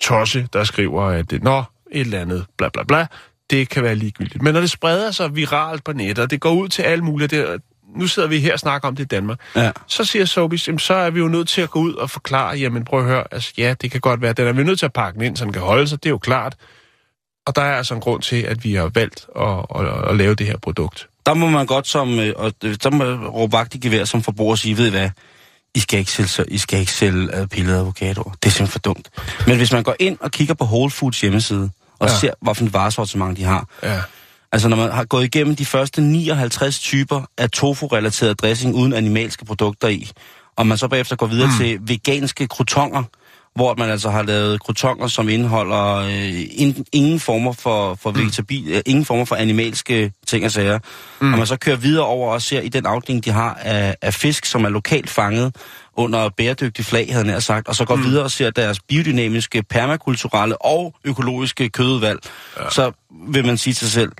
tosse, 0.00 0.48
der 0.52 0.64
skriver, 0.64 1.02
at 1.02 1.30
det, 1.30 1.42
nå, 1.42 1.64
et 1.92 2.00
eller 2.00 2.20
andet, 2.20 2.46
bla 2.58 2.68
bla 2.68 2.82
bla, 2.82 3.06
det 3.52 3.68
kan 3.68 3.82
være 3.82 3.94
ligegyldigt. 3.94 4.42
Men 4.42 4.54
når 4.54 4.60
det 4.60 4.70
spreder 4.70 5.10
sig 5.10 5.36
viralt 5.36 5.84
på 5.84 5.92
nettet, 5.92 6.18
og 6.22 6.30
det 6.30 6.40
går 6.40 6.50
ud 6.52 6.68
til 6.68 6.82
alle 6.82 7.04
mulige, 7.04 7.28
det, 7.28 7.62
nu 7.96 8.06
sidder 8.06 8.28
vi 8.28 8.38
her 8.40 8.52
og 8.52 8.58
snakker 8.58 8.88
om 8.88 8.96
det 8.96 9.02
i 9.02 9.06
Danmark, 9.06 9.38
Ja. 9.56 9.70
så 9.86 10.04
siger 10.04 10.24
Sobis, 10.24 10.68
jamen, 10.68 10.78
så 10.78 10.94
er 10.94 11.10
vi 11.10 11.20
jo 11.20 11.28
nødt 11.28 11.48
til 11.48 11.60
at 11.62 11.70
gå 11.70 11.78
ud 11.80 11.94
og 11.94 12.10
forklare, 12.10 12.56
jamen 12.58 12.84
prøv 12.84 13.00
at 13.00 13.06
høre, 13.06 13.24
altså 13.32 13.52
ja, 13.58 13.74
det 13.82 13.90
kan 13.90 14.00
godt 14.00 14.22
være, 14.22 14.32
den 14.32 14.46
er 14.46 14.52
vi 14.52 14.62
nødt 14.64 14.78
til 14.78 14.86
at 14.86 14.92
pakke 14.92 15.18
den 15.18 15.26
ind, 15.26 15.36
så 15.36 15.44
den 15.44 15.52
kan 15.52 15.62
holde 15.62 15.88
sig, 15.88 16.02
det 16.02 16.08
er 16.08 16.10
jo 16.10 16.18
klart. 16.18 16.54
Og 17.46 17.56
der 17.56 17.62
er 17.62 17.76
altså 17.76 17.94
en 17.94 18.00
grund 18.00 18.22
til, 18.22 18.36
at 18.42 18.64
vi 18.64 18.74
har 18.74 18.90
valgt 18.94 19.26
at, 19.36 19.58
at, 19.74 20.10
at 20.10 20.16
lave 20.16 20.34
det 20.34 20.46
her 20.46 20.56
produkt. 20.58 21.08
Der 21.26 21.34
må 21.34 21.48
man 21.48 21.66
godt 21.66 21.86
som, 21.88 22.18
øh, 22.18 22.32
og 22.36 22.52
øh, 22.64 22.76
der 22.82 22.90
må 22.90 23.04
råbe 23.28 23.52
vagt 23.52 23.74
i 23.74 23.78
gevær 23.78 24.04
som 24.04 24.22
forbruger 24.22 24.54
sige, 24.56 24.76
ved 24.76 24.86
I 24.86 24.90
hvad, 24.90 25.10
I 25.74 25.80
skal 25.80 25.98
ikke 25.98 26.10
sælge, 26.12 26.28
så- 26.28 26.44
I 26.48 26.58
skal 26.58 26.80
ikke 26.80 26.92
sælge 26.92 27.40
øh, 27.40 27.46
pillede 27.48 27.78
avocadoer. 27.78 28.30
Det 28.42 28.48
er 28.48 28.50
simpelthen 28.50 28.66
for 28.68 28.78
dumt. 28.78 29.08
Men 29.46 29.56
hvis 29.56 29.72
man 29.72 29.82
går 29.82 29.96
ind 30.00 30.18
og 30.20 30.30
kigger 30.30 30.54
på 30.54 30.64
Whole 30.64 30.90
Foods 30.90 31.20
hjemmeside, 31.20 31.70
og 32.02 32.08
ja. 32.08 32.18
Ser, 32.18 32.30
hvilken 32.40 32.72
varesortiment 32.72 33.36
de 33.36 33.44
har, 33.44 33.66
Ja. 33.82 34.00
Altså, 34.52 34.68
når 34.68 34.76
man 34.76 34.92
har 34.92 35.04
gået 35.04 35.24
igennem 35.24 35.56
de 35.56 35.66
første 35.66 36.00
59 36.00 36.78
typer 36.78 37.22
af 37.38 37.50
tofu-relateret 37.50 38.40
dressing 38.40 38.74
uden 38.74 38.92
animalske 38.92 39.44
produkter 39.44 39.88
i, 39.88 40.10
og 40.56 40.66
man 40.66 40.78
så 40.78 40.88
bagefter 40.88 41.16
går 41.16 41.26
videre 41.26 41.46
mm. 41.48 41.56
til 41.58 41.78
veganske 41.80 42.46
crotonger, 42.46 43.02
hvor 43.54 43.74
man 43.78 43.90
altså 43.90 44.10
har 44.10 44.22
lavet 44.22 44.60
crotonger, 44.60 45.06
som 45.06 45.28
indeholder 45.28 45.96
øh, 45.96 46.40
in, 46.50 46.86
ingen 46.92 47.20
former 47.20 47.52
for, 47.52 47.94
for 47.94 48.10
vegetabil, 48.10 48.70
øh, 48.70 48.80
ingen 48.86 49.04
former 49.04 49.24
for 49.24 49.36
animalske 49.36 50.12
ting 50.26 50.44
og 50.44 50.50
sager. 50.50 50.78
Mm. 51.20 51.32
Og 51.32 51.38
man 51.38 51.46
så 51.46 51.56
kører 51.56 51.76
videre 51.76 52.06
over 52.06 52.32
og 52.32 52.42
ser 52.42 52.60
i 52.60 52.68
den 52.68 52.86
afdeling, 52.86 53.24
de 53.24 53.30
har 53.30 53.58
af, 53.62 53.96
af 54.02 54.14
fisk, 54.14 54.44
som 54.44 54.64
er 54.64 54.68
lokalt 54.68 55.10
fanget 55.10 55.56
under 55.96 56.28
bæredygtig 56.28 56.84
flag, 56.84 57.12
havde 57.12 57.26
nær 57.26 57.38
sagt, 57.38 57.68
og 57.68 57.74
så 57.74 57.84
går 57.84 57.96
mm. 57.96 58.04
videre 58.04 58.24
og 58.24 58.30
ser 58.30 58.50
deres 58.50 58.80
biodynamiske, 58.80 59.62
permakulturelle 59.62 60.62
og 60.62 60.94
økologiske 61.04 61.68
kødudvalg, 61.68 62.18
ja. 62.60 62.70
så 62.70 62.92
vil 63.28 63.46
man 63.46 63.56
sige 63.56 63.74
til 63.74 63.86
sig 63.86 63.92
selv, 63.92 64.12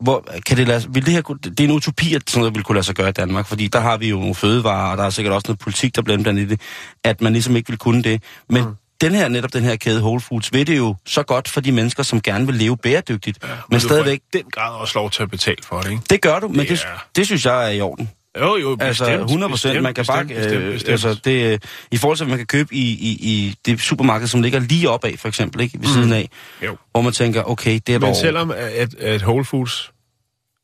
hvor, 0.00 0.24
kan 0.46 0.56
det, 0.56 0.68
lade, 0.68 0.84
vil 0.90 1.06
det, 1.06 1.12
her, 1.12 1.22
det 1.22 1.60
er 1.60 1.64
en 1.64 1.70
utopi, 1.70 2.14
at 2.14 2.30
sådan 2.30 2.40
noget 2.40 2.54
vil 2.54 2.64
kunne 2.64 2.74
lade 2.74 2.86
sig 2.86 2.94
gøre 2.94 3.08
i 3.08 3.12
Danmark, 3.12 3.46
fordi 3.46 3.66
der 3.68 3.80
har 3.80 3.96
vi 3.96 4.08
jo 4.08 4.16
nogle 4.16 4.34
fødevarer, 4.34 4.90
og 4.90 4.98
der 4.98 5.04
er 5.04 5.10
sikkert 5.10 5.34
også 5.34 5.44
noget 5.48 5.58
politik, 5.58 5.96
der 5.96 6.02
bliver 6.02 6.22
blandt 6.22 6.40
i 6.40 6.44
det, 6.44 6.60
at 7.04 7.20
man 7.20 7.32
ligesom 7.32 7.56
ikke 7.56 7.68
vil 7.68 7.78
kunne 7.78 8.02
det. 8.02 8.22
Men 8.48 8.64
mm. 8.64 8.74
den 9.00 9.14
her, 9.14 9.28
netop 9.28 9.52
den 9.52 9.62
her 9.62 9.76
kæde 9.76 10.02
Whole 10.02 10.20
Foods, 10.20 10.52
ved 10.52 10.64
det 10.64 10.76
jo 10.76 10.94
så 11.06 11.22
godt 11.22 11.48
for 11.48 11.60
de 11.60 11.72
mennesker, 11.72 12.02
som 12.02 12.20
gerne 12.20 12.46
vil 12.46 12.54
leve 12.54 12.76
bæredygtigt, 12.76 13.38
ja, 13.42 13.48
men, 13.48 13.56
men 13.70 13.80
stadigvæk, 13.80 14.20
den 14.32 14.42
grad 14.52 14.74
også 14.74 14.98
lov 14.98 15.10
til 15.10 15.22
at 15.22 15.30
betale 15.30 15.56
for 15.62 15.80
det, 15.80 15.90
ikke? 15.90 16.02
det 16.10 16.22
gør 16.22 16.38
du, 16.40 16.48
men 16.48 16.58
det, 16.58 16.70
Ja. 16.70 16.88
det 17.16 17.26
synes 17.26 17.46
jeg 17.46 17.66
er 17.66 17.70
i 17.70 17.80
orden. 17.80 18.10
Jo, 18.40 18.56
jo, 18.56 18.76
Altså 18.80 19.04
100 19.10 19.50
procent, 19.50 19.82
man 19.82 19.94
kan 19.94 20.04
bare, 20.04 20.24
bestemt, 20.24 20.40
bestemt, 20.42 20.64
øh, 20.64 20.72
bestemt. 20.72 20.90
altså 20.92 21.14
det, 21.24 21.52
øh, 21.52 21.58
i 21.92 21.96
forhold 21.96 22.16
til, 22.16 22.24
hvad 22.26 22.30
man 22.30 22.38
kan 22.38 22.46
købe 22.46 22.74
i, 22.74 22.82
i, 22.90 23.10
i 23.20 23.54
det 23.66 23.80
supermarked, 23.80 24.26
som 24.28 24.42
ligger 24.42 24.58
lige 24.60 24.90
opad, 24.90 25.12
for 25.18 25.28
eksempel, 25.28 25.60
ikke, 25.60 25.78
ved 25.80 25.88
siden 25.88 26.12
af, 26.12 26.28
Jo. 26.64 26.76
hvor 26.92 27.00
man 27.00 27.12
tænker, 27.12 27.42
okay, 27.42 27.80
det 27.86 27.94
er 27.94 27.98
Men 27.98 28.06
dog... 28.08 28.16
selvom 28.16 28.50
at, 28.56 28.94
at 28.94 29.22
Whole 29.22 29.44
Foods, 29.44 29.90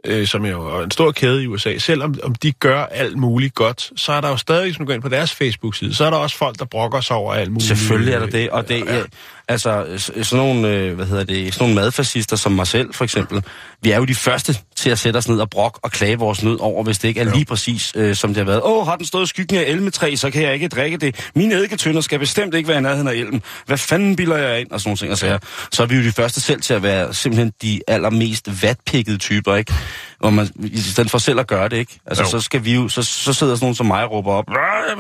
øh, 0.07 0.27
som 0.27 0.45
er 0.45 0.51
jo 0.51 0.83
en 0.83 0.91
stor 0.91 1.13
kæde 1.13 1.43
i 1.43 1.47
USA, 1.47 1.79
selvom 1.79 2.15
om 2.23 2.35
de 2.35 2.53
gør 2.53 2.85
alt 2.87 3.17
muligt 3.19 3.55
godt, 3.55 3.91
så 3.97 4.13
er 4.13 4.21
der 4.21 4.29
jo 4.29 4.37
stadig, 4.37 4.65
hvis 4.65 4.79
man 4.79 4.87
går 4.87 4.95
ind 4.95 5.03
på 5.03 5.09
deres 5.09 5.33
Facebook-side, 5.35 5.95
så 5.95 6.05
er 6.05 6.11
der 6.11 6.17
også 6.17 6.37
folk, 6.37 6.59
der 6.59 6.65
brokker 6.65 7.01
sig 7.01 7.17
over 7.17 7.35
alt 7.35 7.51
muligt. 7.53 7.69
Selvfølgelig 7.69 8.15
er 8.15 8.19
der 8.19 8.27
det, 8.27 8.51
og 8.51 8.69
det 8.69 8.85
Ja, 8.87 8.97
ja. 8.97 9.03
altså 9.49 9.85
sådan 10.23 10.45
nogle, 10.47 10.69
øh, 10.69 10.95
hvad 10.95 11.07
hedder 11.07 11.25
det, 11.25 11.55
sådan 11.55 11.69
nogle 11.69 11.83
madfascister 11.83 12.37
som 12.37 12.53
mig 12.53 12.67
selv, 12.67 12.95
for 12.95 13.05
eksempel, 13.05 13.43
vi 13.83 13.91
er 13.91 13.97
jo 13.97 14.05
de 14.05 14.15
første 14.15 14.59
til 14.85 14.91
at 14.91 14.99
sætte 14.99 15.17
os 15.19 15.29
ned 15.29 15.41
og 15.41 15.51
brok 15.51 15.79
og 15.83 15.91
klage 15.91 16.19
vores 16.19 16.43
nød 16.43 16.59
over, 16.61 16.85
hvis 16.85 16.99
det 16.99 17.09
ikke 17.09 17.21
er 17.21 17.35
lige 17.35 17.45
præcis, 17.45 17.93
øh, 17.97 18.17
som 18.17 18.31
det 18.31 18.37
har 18.37 18.45
været. 18.45 18.61
Åh, 18.65 18.87
har 18.87 18.97
den 18.97 19.07
stået 19.07 19.25
i 19.25 19.27
skyggen 19.27 19.57
af 19.59 19.63
elmetræ, 19.67 20.15
så 20.17 20.31
kan 20.31 20.43
jeg 20.43 20.55
ikke 20.55 20.69
drikke 20.69 20.97
det. 20.97 21.31
Mine 21.35 21.55
eddiketønder 21.55 22.01
skal 22.01 22.19
bestemt 22.19 22.55
ikke 22.55 22.69
være 22.69 22.79
i 22.79 22.81
nærheden 22.81 23.09
af 23.09 23.13
elmen. 23.13 23.43
Hvad 23.67 23.79
fanden 23.79 24.17
bilder 24.17 24.37
jeg 24.37 24.61
ind? 24.61 24.71
Og 24.71 24.81
sådan 24.81 24.89
nogle 24.89 24.97
ting. 24.99 25.13
Og 25.13 25.19
så, 25.19 25.39
så 25.73 25.83
er 25.83 25.87
vi 25.87 25.97
jo 25.97 26.03
de 26.03 26.13
første 26.13 26.41
selv 26.41 26.61
til 26.61 26.75
at 26.75 26.83
være 26.83 27.15
simpelthen 27.15 27.53
de 27.63 27.81
allermest 27.89 28.63
vatpikkede 28.63 29.19
typer, 29.19 29.55
ikke? 29.57 29.73
Hvor 30.21 30.31
man, 30.31 30.49
i 30.65 30.79
stedet 30.81 31.11
for 31.11 31.19
selv 31.19 31.41
at 31.41 31.47
gøre 31.47 31.69
det, 31.69 31.77
ikke? 31.77 31.99
Altså, 32.07 32.23
Jo. 32.25 32.31
så 32.31 32.41
skal 32.41 32.65
vi 32.65 32.75
jo, 32.75 32.89
så, 32.89 33.03
så 33.03 33.33
sidder 33.33 33.55
sådan 33.55 33.65
nogen 33.65 33.75
som 33.75 33.87
mig 33.87 34.05
og 34.05 34.11
råber 34.11 34.33
op, 34.33 34.45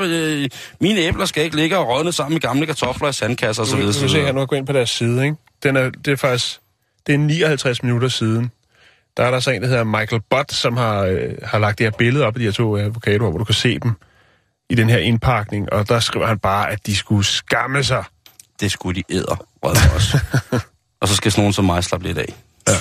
"Øh, 0.03 0.49
mine 0.81 1.01
æbler 1.01 1.27
skal 1.27 1.45
ikke 1.45 1.57
ligge 1.57 1.79
og 1.79 1.89
rådne 1.89 2.13
sammen 2.13 2.35
med 2.35 2.41
gamle 2.41 2.67
kartofler 2.67 3.09
i 3.09 3.13
sandkasser 3.13 3.63
og 3.63 3.67
så 3.67 3.73
Du, 3.73 3.77
videre. 3.77 3.89
du 3.93 3.99
så 3.99 4.01
kan 4.01 4.09
se 4.09 4.15
videre." 4.15 4.33
her, 4.33 4.41
nu 4.41 4.47
går 4.47 4.57
ind 4.57 4.67
på 4.67 4.73
deres 4.73 4.91
side, 4.91 5.25
ikke? 5.25 5.37
Den 5.63 5.77
er, 5.77 5.91
det 6.05 6.13
er 6.13 6.17
faktisk, 6.17 6.59
det 7.07 7.15
er 7.15 7.19
59 7.19 7.83
minutter 7.83 8.09
siden, 8.09 8.51
der 9.17 9.25
er 9.25 9.31
der 9.31 9.41
så 9.41 9.51
en, 9.51 9.63
der 9.63 9.69
hedder 9.69 9.85
Michael 9.85 10.23
Butt, 10.31 10.53
som 10.53 10.77
har, 10.77 11.03
øh, 11.03 11.33
har 11.43 11.59
lagt 11.59 11.79
det 11.79 11.87
her 11.87 11.91
billede 11.99 12.27
op 12.27 12.35
af 12.35 12.39
de 12.39 12.45
her 12.45 12.53
to 12.53 12.77
avocadoer, 12.77 13.31
hvor 13.31 13.39
du 13.39 13.45
kan 13.45 13.55
se 13.55 13.79
dem 13.79 13.93
i 14.71 14.75
den 14.75 14.91
her 14.91 14.99
indpakning, 14.99 15.73
og 15.73 15.89
der 15.89 16.01
skriver 16.01 16.27
han 16.27 16.39
bare, 16.39 16.71
at 16.71 16.87
de 16.87 16.97
skulle 16.97 17.25
skamme 17.25 17.85
sig. 17.85 18.05
Det 18.61 18.73
skulle 18.73 19.03
de 19.09 19.15
æder, 19.15 19.47
også. 19.63 20.19
og 21.01 21.09
så 21.09 21.15
skal 21.15 21.33
sådan 21.33 21.43
nogen 21.43 21.53
som 21.53 21.65
mig 21.65 21.85
slappe 21.85 22.07
lidt 22.07 22.19
af. 22.19 22.35
Ja. 22.69 22.75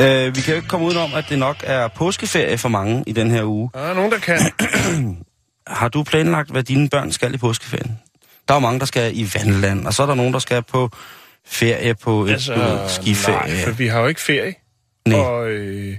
Øh, 0.00 0.36
vi 0.36 0.40
kan 0.40 0.50
jo 0.52 0.56
ikke 0.56 0.68
komme 0.68 0.86
udenom, 0.86 1.14
at 1.14 1.24
det 1.28 1.38
nok 1.38 1.56
er 1.62 1.88
påskeferie 1.88 2.58
for 2.58 2.68
mange 2.68 3.04
i 3.06 3.12
den 3.12 3.30
her 3.30 3.44
uge. 3.44 3.70
Der 3.74 3.80
er 3.80 3.94
nogen, 3.94 4.12
der 4.12 4.18
kan. 4.18 4.38
Har 5.66 5.88
du 5.88 6.02
planlagt, 6.02 6.50
hvad 6.50 6.62
dine 6.62 6.88
børn 6.88 7.12
skal 7.12 7.34
i 7.34 7.38
påskeferien? 7.38 7.98
Der 8.48 8.54
er 8.54 8.56
jo 8.56 8.60
mange, 8.60 8.80
der 8.80 8.86
skal 8.86 9.18
i 9.18 9.30
vandland, 9.34 9.86
og 9.86 9.94
så 9.94 10.02
er 10.02 10.06
der 10.06 10.14
nogen, 10.14 10.32
der 10.32 10.38
skal 10.38 10.62
på 10.62 10.90
ferie 11.46 11.94
på 11.94 12.24
et 12.24 12.32
altså, 12.32 12.54
øh, 12.54 12.90
skiferie. 12.90 13.54
Nej, 13.54 13.64
for 13.64 13.70
vi 13.70 13.86
har 13.86 14.00
jo 14.00 14.06
ikke 14.06 14.20
ferie. 14.20 14.54
Nej. 15.08 15.18
Og 15.18 15.48
øh, 15.48 15.96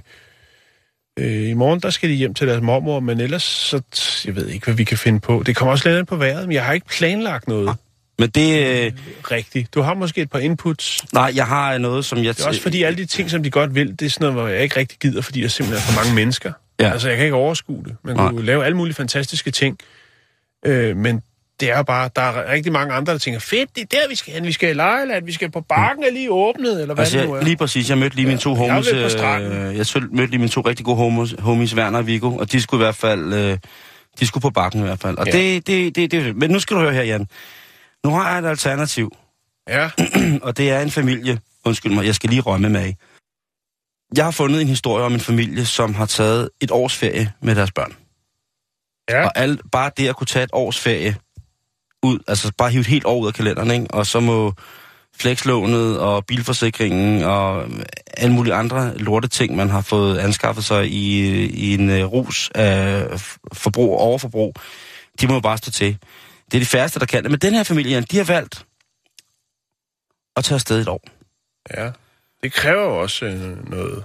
øh, 1.18 1.48
i 1.48 1.54
morgen, 1.54 1.80
der 1.80 1.90
skal 1.90 2.08
de 2.08 2.14
hjem 2.14 2.34
til 2.34 2.48
deres 2.48 2.62
mormor, 2.62 3.00
men 3.00 3.20
ellers, 3.20 3.42
så 3.42 3.82
jeg 4.24 4.36
ved 4.36 4.48
ikke, 4.48 4.64
hvad 4.64 4.74
vi 4.74 4.84
kan 4.84 4.98
finde 4.98 5.20
på. 5.20 5.42
Det 5.46 5.56
kommer 5.56 5.72
også 5.72 5.88
lidt 5.88 5.98
an 5.98 6.06
på 6.06 6.16
vejret, 6.16 6.46
men 6.48 6.54
jeg 6.54 6.64
har 6.64 6.72
ikke 6.72 6.86
planlagt 6.86 7.48
noget. 7.48 7.76
Men 8.18 8.28
det... 8.28 8.84
Øh, 8.86 8.92
Rigtigt. 9.30 9.74
Du 9.74 9.82
har 9.82 9.94
måske 9.94 10.20
et 10.20 10.30
par 10.30 10.38
inputs. 10.38 11.04
nej, 11.12 11.32
jeg 11.34 11.46
har 11.46 11.78
noget, 11.78 12.04
som 12.04 12.18
jeg... 12.24 12.36
Det 12.36 12.44
er 12.44 12.48
også 12.48 12.62
fordi 12.62 12.82
alle 12.82 12.96
de 12.96 13.06
ting, 13.06 13.30
som 13.30 13.42
de 13.42 13.50
godt 13.50 13.74
vil, 13.74 13.90
det 13.90 14.02
er 14.02 14.10
sådan 14.10 14.24
noget, 14.24 14.40
hvor 14.40 14.48
jeg 14.48 14.62
ikke 14.62 14.76
rigtig 14.76 14.98
gider, 14.98 15.22
fordi 15.22 15.42
der 15.42 15.48
simpelthen 15.48 15.88
er 15.88 15.92
for 15.92 16.02
mange 16.02 16.14
mennesker. 16.14 16.52
Ja. 16.80 16.90
Altså, 16.92 17.08
jeg 17.08 17.16
kan 17.16 17.24
ikke 17.26 17.36
overskue 17.36 17.84
det. 17.84 17.96
Man 18.04 18.16
Nej. 18.16 18.30
kunne 18.30 18.46
lave 18.46 18.64
alle 18.64 18.76
mulige 18.76 18.94
fantastiske 18.94 19.50
ting. 19.50 19.78
Øh, 20.66 20.96
men 20.96 21.22
det 21.60 21.70
er 21.70 21.82
bare, 21.82 22.10
der 22.16 22.22
er 22.22 22.52
rigtig 22.52 22.72
mange 22.72 22.94
andre, 22.94 23.12
der 23.12 23.18
tænker, 23.18 23.40
fedt, 23.40 23.76
det 23.76 23.82
er 23.82 23.86
der, 24.00 24.08
vi 24.08 24.14
skal 24.14 24.34
hen. 24.34 24.44
Vi 24.46 24.52
skal 24.52 24.70
i 24.70 24.72
Lejland, 24.72 25.24
vi 25.24 25.32
skal 25.32 25.50
på 25.50 25.60
bakken, 25.60 26.04
er 26.04 26.10
lige 26.12 26.30
åbnet, 26.32 26.80
eller 26.82 26.94
hvad 26.94 27.04
Altså, 27.04 27.18
det 27.18 27.26
nu 27.26 27.32
er. 27.32 27.36
jeg, 27.36 27.44
lige 27.44 27.56
præcis. 27.56 27.90
Jeg 27.90 27.98
mødte 27.98 28.16
lige 28.16 28.26
mine 28.26 28.38
to 28.38 28.50
jeg 28.50 28.72
homies. 28.72 29.12
stranden. 29.12 29.52
Øh, 29.52 29.76
jeg 29.76 29.86
mødte 30.10 30.30
lige 30.30 30.38
mine 30.38 30.48
to 30.48 30.60
rigtig 30.60 30.84
gode 30.84 30.96
homies, 30.96 31.34
homies 31.38 31.74
Werner 31.76 31.98
og 31.98 32.06
Viggo, 32.06 32.36
og 32.36 32.52
de 32.52 32.60
skulle 32.60 32.82
i 32.82 32.84
hvert 32.84 32.94
fald... 32.96 33.32
Øh, 33.34 33.58
de 34.20 34.26
skulle 34.26 34.42
på 34.42 34.50
bakken 34.50 34.80
i 34.80 34.84
hvert 34.84 35.00
fald. 35.00 35.16
Og 35.18 35.26
Ja. 35.26 35.32
det, 35.32 35.66
det, 35.66 35.96
det, 35.96 36.10
det... 36.10 36.36
Men 36.36 36.50
nu 36.50 36.58
skal 36.58 36.76
du 36.76 36.80
høre 36.80 36.92
her, 36.92 37.02
Jan. 37.02 37.26
Nu 38.04 38.10
har 38.10 38.30
jeg 38.30 38.38
et 38.38 38.50
alternativ, 38.50 39.12
Ja, 39.68 39.90
og 40.42 40.56
det 40.56 40.70
er 40.70 40.80
en 40.80 40.90
familie. 40.90 41.38
Undskyld 41.64 41.92
mig, 41.92 42.06
jeg 42.06 42.14
skal 42.14 42.30
lige 42.30 42.40
rømme 42.42 42.68
med. 42.68 42.92
Jeg 44.16 44.24
har 44.24 44.30
fundet 44.30 44.60
en 44.60 44.68
historie 44.68 45.04
om 45.04 45.14
en 45.14 45.20
familie, 45.20 45.66
som 45.66 45.94
har 45.94 46.06
taget 46.06 46.50
et 46.60 46.70
års 46.70 46.96
ferie 46.96 47.32
med 47.42 47.54
deres 47.54 47.72
børn. 47.72 47.96
ja. 49.10 49.24
Og 49.24 49.38
al, 49.38 49.60
bare 49.72 49.90
det 49.96 50.08
at 50.08 50.16
kunne 50.16 50.26
tage 50.26 50.44
et 50.44 50.50
års 50.52 50.78
ferie 50.78 51.16
ud, 52.02 52.18
altså 52.28 52.52
bare 52.58 52.70
hive 52.70 52.80
et 52.80 52.86
helt 52.86 53.04
år 53.04 53.20
ud 53.20 53.26
af 53.26 53.34
kalenderen, 53.34 53.70
ikke? 53.70 53.86
og 53.90 54.06
så 54.06 54.20
må 54.20 54.52
flekslånet 55.16 55.98
og 55.98 56.26
bilforsikringen 56.26 57.22
og 57.22 57.66
alle 58.16 58.34
mulige 58.34 58.54
andre 58.54 58.98
lorte 58.98 59.28
ting, 59.28 59.56
man 59.56 59.70
har 59.70 59.80
fået 59.80 60.18
anskaffet 60.18 60.64
sig 60.64 60.86
i, 60.90 61.26
i 61.46 61.74
en 61.74 61.90
uh, 61.90 62.12
rus 62.12 62.50
af 62.54 63.06
forbrug 63.52 63.92
og 63.92 63.98
overforbrug, 63.98 64.54
de 65.20 65.26
må 65.26 65.34
jo 65.34 65.40
bare 65.40 65.58
stå 65.58 65.70
til. 65.70 65.98
Det 66.50 66.54
er 66.54 66.60
de 66.60 66.66
færreste, 66.66 67.00
der 67.00 67.06
kan 67.06 67.22
det. 67.22 67.30
Men 67.30 67.40
den 67.40 67.54
her 67.54 67.62
familie, 67.62 68.00
de 68.00 68.16
har 68.16 68.24
valgt 68.24 68.66
at 70.36 70.44
tage 70.44 70.56
afsted 70.56 70.80
et 70.80 70.88
år. 70.88 71.02
ja. 71.76 71.90
Det 72.42 72.52
kræver 72.52 72.84
også 72.84 73.24
øh, 73.24 73.70
noget 73.70 74.04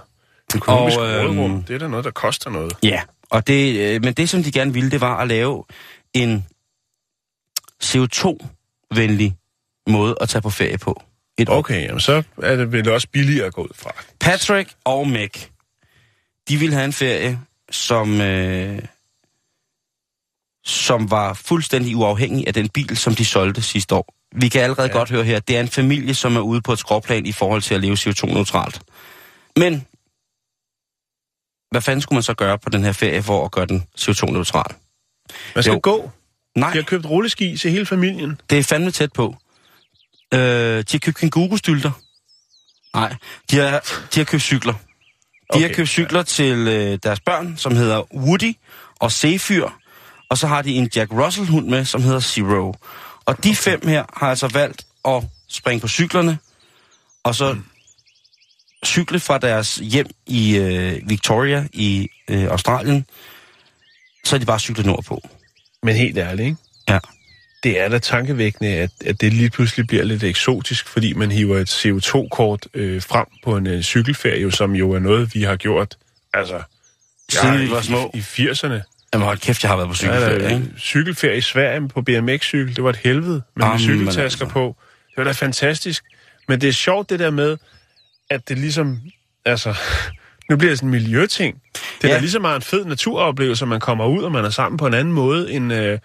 økonomisk 0.56 0.98
Og, 0.98 1.10
øhm, 1.10 1.38
rådrum. 1.38 1.62
Det 1.62 1.74
er 1.74 1.78
da 1.78 1.88
noget, 1.88 2.04
der 2.04 2.10
koster 2.10 2.50
noget. 2.50 2.72
Ja, 2.82 3.02
og 3.30 3.46
det, 3.46 3.80
øh, 3.80 4.02
men 4.02 4.14
det, 4.14 4.30
som 4.30 4.42
de 4.42 4.52
gerne 4.52 4.72
ville, 4.72 4.90
det 4.90 5.00
var 5.00 5.16
at 5.16 5.28
lave 5.28 5.64
en 6.14 6.46
CO2-venlig 7.84 9.36
måde 9.86 10.16
at 10.20 10.28
tage 10.28 10.42
på 10.42 10.50
ferie 10.50 10.78
på. 10.78 11.02
Et 11.38 11.48
år. 11.48 11.58
Okay, 11.58 11.82
jamen 11.82 12.00
så 12.00 12.22
er 12.42 12.56
det 12.56 12.72
vel 12.72 12.90
også 12.90 13.08
billigere 13.12 13.46
at 13.46 13.52
gå 13.54 13.62
ud 13.62 13.74
fra. 13.74 13.90
Patrick 14.20 14.74
og 14.84 15.08
Meg, 15.08 15.30
de 16.48 16.56
ville 16.56 16.74
have 16.74 16.84
en 16.84 16.92
ferie, 16.92 17.40
som, 17.70 18.20
øh, 18.20 18.82
som 20.64 21.10
var 21.10 21.34
fuldstændig 21.34 21.96
uafhængig 21.96 22.46
af 22.46 22.54
den 22.54 22.68
bil, 22.68 22.96
som 22.96 23.14
de 23.14 23.24
solgte 23.24 23.62
sidste 23.62 23.94
år. 23.94 24.14
Vi 24.34 24.48
kan 24.48 24.60
allerede 24.62 24.88
ja. 24.88 24.92
godt 24.92 25.10
høre 25.10 25.24
her, 25.24 25.40
det 25.40 25.56
er 25.56 25.60
en 25.60 25.68
familie, 25.68 26.14
som 26.14 26.36
er 26.36 26.40
ude 26.40 26.60
på 26.62 26.72
et 26.72 26.78
skråplan 26.78 27.26
i 27.26 27.32
forhold 27.32 27.62
til 27.62 27.74
at 27.74 27.80
leve 27.80 27.94
CO2-neutralt. 27.94 28.80
Men, 29.56 29.86
hvad 31.70 31.80
fanden 31.82 32.00
skulle 32.00 32.16
man 32.16 32.22
så 32.22 32.34
gøre 32.34 32.58
på 32.58 32.70
den 32.70 32.84
her 32.84 32.92
ferie 32.92 33.22
for 33.22 33.44
at 33.44 33.50
gøre 33.50 33.66
den 33.66 33.84
CO2-neutral? 33.98 34.74
Man 35.54 35.62
skal 35.64 35.72
Jo. 35.72 35.80
gå. 35.82 36.10
Nej, 36.56 36.70
De 36.70 36.76
har 36.76 36.82
købt 36.82 37.06
rulleski 37.06 37.56
til 37.56 37.70
hele 37.70 37.86
familien. 37.86 38.40
det 38.50 38.58
er 38.58 38.62
fandme 38.62 38.90
tæt 38.90 39.12
på. 39.12 39.36
Øh, 40.34 40.38
de 40.40 40.84
har 40.92 40.98
købt 40.98 41.16
kængurustylter. 41.16 41.90
Nej, 42.94 43.14
de 43.50 43.56
har, 43.56 43.80
de 44.14 44.20
har 44.20 44.24
købt 44.24 44.42
cykler. 44.42 44.72
De 44.72 44.78
Okay, 45.50 45.68
har 45.68 45.74
købt 45.74 45.88
cykler 45.88 46.18
ja. 46.18 46.24
til 46.24 46.68
øh, 46.68 46.98
deres 47.02 47.20
børn, 47.20 47.56
som 47.56 47.76
hedder 47.76 48.14
Woody 48.14 48.52
og 49.00 49.12
Zephyr. 49.12 49.68
Og 50.30 50.38
så 50.38 50.46
har 50.46 50.62
de 50.62 50.72
en 50.74 50.90
Jack 50.96 51.12
Russell-hund 51.12 51.66
med, 51.68 51.84
som 51.84 52.02
hedder 52.02 52.20
Zero. 52.20 52.74
Og 53.26 53.44
de 53.44 53.56
fem 53.56 53.86
her 53.88 54.04
har 54.16 54.26
altså 54.30 54.48
valgt 54.48 54.86
at 55.04 55.22
springe 55.48 55.80
på 55.80 55.88
cyklerne, 55.88 56.38
og 57.24 57.34
så 57.34 57.56
cykle 58.84 59.20
fra 59.20 59.38
deres 59.38 59.74
hjem 59.76 60.06
i 60.26 60.56
øh, 60.56 61.08
Victoria 61.08 61.66
i 61.72 62.08
øh, 62.30 62.44
Australien, 62.44 63.06
så 64.24 64.36
er 64.36 64.40
de 64.40 64.46
bare 64.46 64.60
cyklet 64.60 64.86
nordpå. 64.86 65.20
Men 65.82 65.96
helt 65.96 66.18
ærligt, 66.18 66.46
ikke? 66.46 66.56
Ja. 66.88 66.98
Det 67.62 67.80
er 67.80 67.88
da 67.88 67.98
tankevækkende, 67.98 68.70
at, 68.70 68.90
at 69.06 69.20
det 69.20 69.32
lige 69.32 69.50
pludselig 69.50 69.86
bliver 69.86 70.04
lidt 70.04 70.22
eksotisk, 70.24 70.88
fordi 70.88 71.12
man 71.12 71.30
hiver 71.32 71.58
et 71.58 71.70
CO2-kort 71.86 72.66
øh, 72.74 73.02
frem 73.02 73.26
på 73.44 73.56
en 73.56 73.66
øh, 73.66 73.82
cykelferie, 73.82 74.52
som 74.52 74.74
jo 74.74 74.90
er 74.92 74.98
noget, 74.98 75.34
vi 75.34 75.42
har 75.42 75.56
gjort 75.56 75.96
altså, 76.34 76.62
Siden 77.30 77.58
vi 77.58 77.64
i- 77.64 77.70
var 77.70 77.80
små. 77.82 78.10
I, 78.14 78.18
i 78.18 78.20
80'erne. 78.20 78.93
Jamen 79.14 79.24
hold 79.26 79.38
kæft, 79.38 79.62
jeg 79.62 79.70
har 79.70 79.76
været 79.76 79.88
på 79.88 79.94
cykelferie, 79.94 80.42
Ja, 80.42 80.54
ikke? 80.54 80.66
cykelferie 80.78 81.36
i 81.36 81.40
Sverige 81.40 81.88
på 81.88 82.02
BMX-cykel, 82.02 82.76
det 82.76 82.84
var 82.84 82.90
et 82.90 82.96
helvede 82.96 83.42
med 83.56 83.64
Jamen, 83.64 83.78
cykeltasker 83.78 84.22
altså. 84.22 84.46
på. 84.46 84.76
Det 85.08 85.16
var 85.16 85.24
da 85.24 85.32
fantastisk. 85.32 86.04
Men 86.48 86.60
det 86.60 86.68
er 86.68 86.72
sjovt 86.72 87.10
det 87.10 87.18
der 87.18 87.30
med, 87.30 87.56
at 88.30 88.48
det 88.48 88.58
ligesom, 88.58 89.00
altså, 89.44 89.74
nu 90.50 90.56
bliver 90.56 90.70
det 90.70 90.78
sådan 90.78 90.86
en 90.88 90.90
miljøting. 90.90 91.62
Det 91.74 92.04
er 92.04 92.08
Ja. 92.08 92.14
da 92.14 92.20
lige 92.20 92.30
så 92.30 92.38
meget 92.38 92.56
en 92.56 92.62
fed 92.62 92.84
naturoplevelse, 92.84 93.64
at 93.64 93.68
man 93.68 93.80
kommer 93.80 94.06
ud, 94.06 94.22
og 94.22 94.32
man 94.32 94.44
er 94.44 94.50
sammen 94.50 94.76
på 94.78 94.86
en 94.86 94.94
anden 94.94 95.14
måde, 95.14 95.52
end 95.52 95.72
øh, 95.72 95.98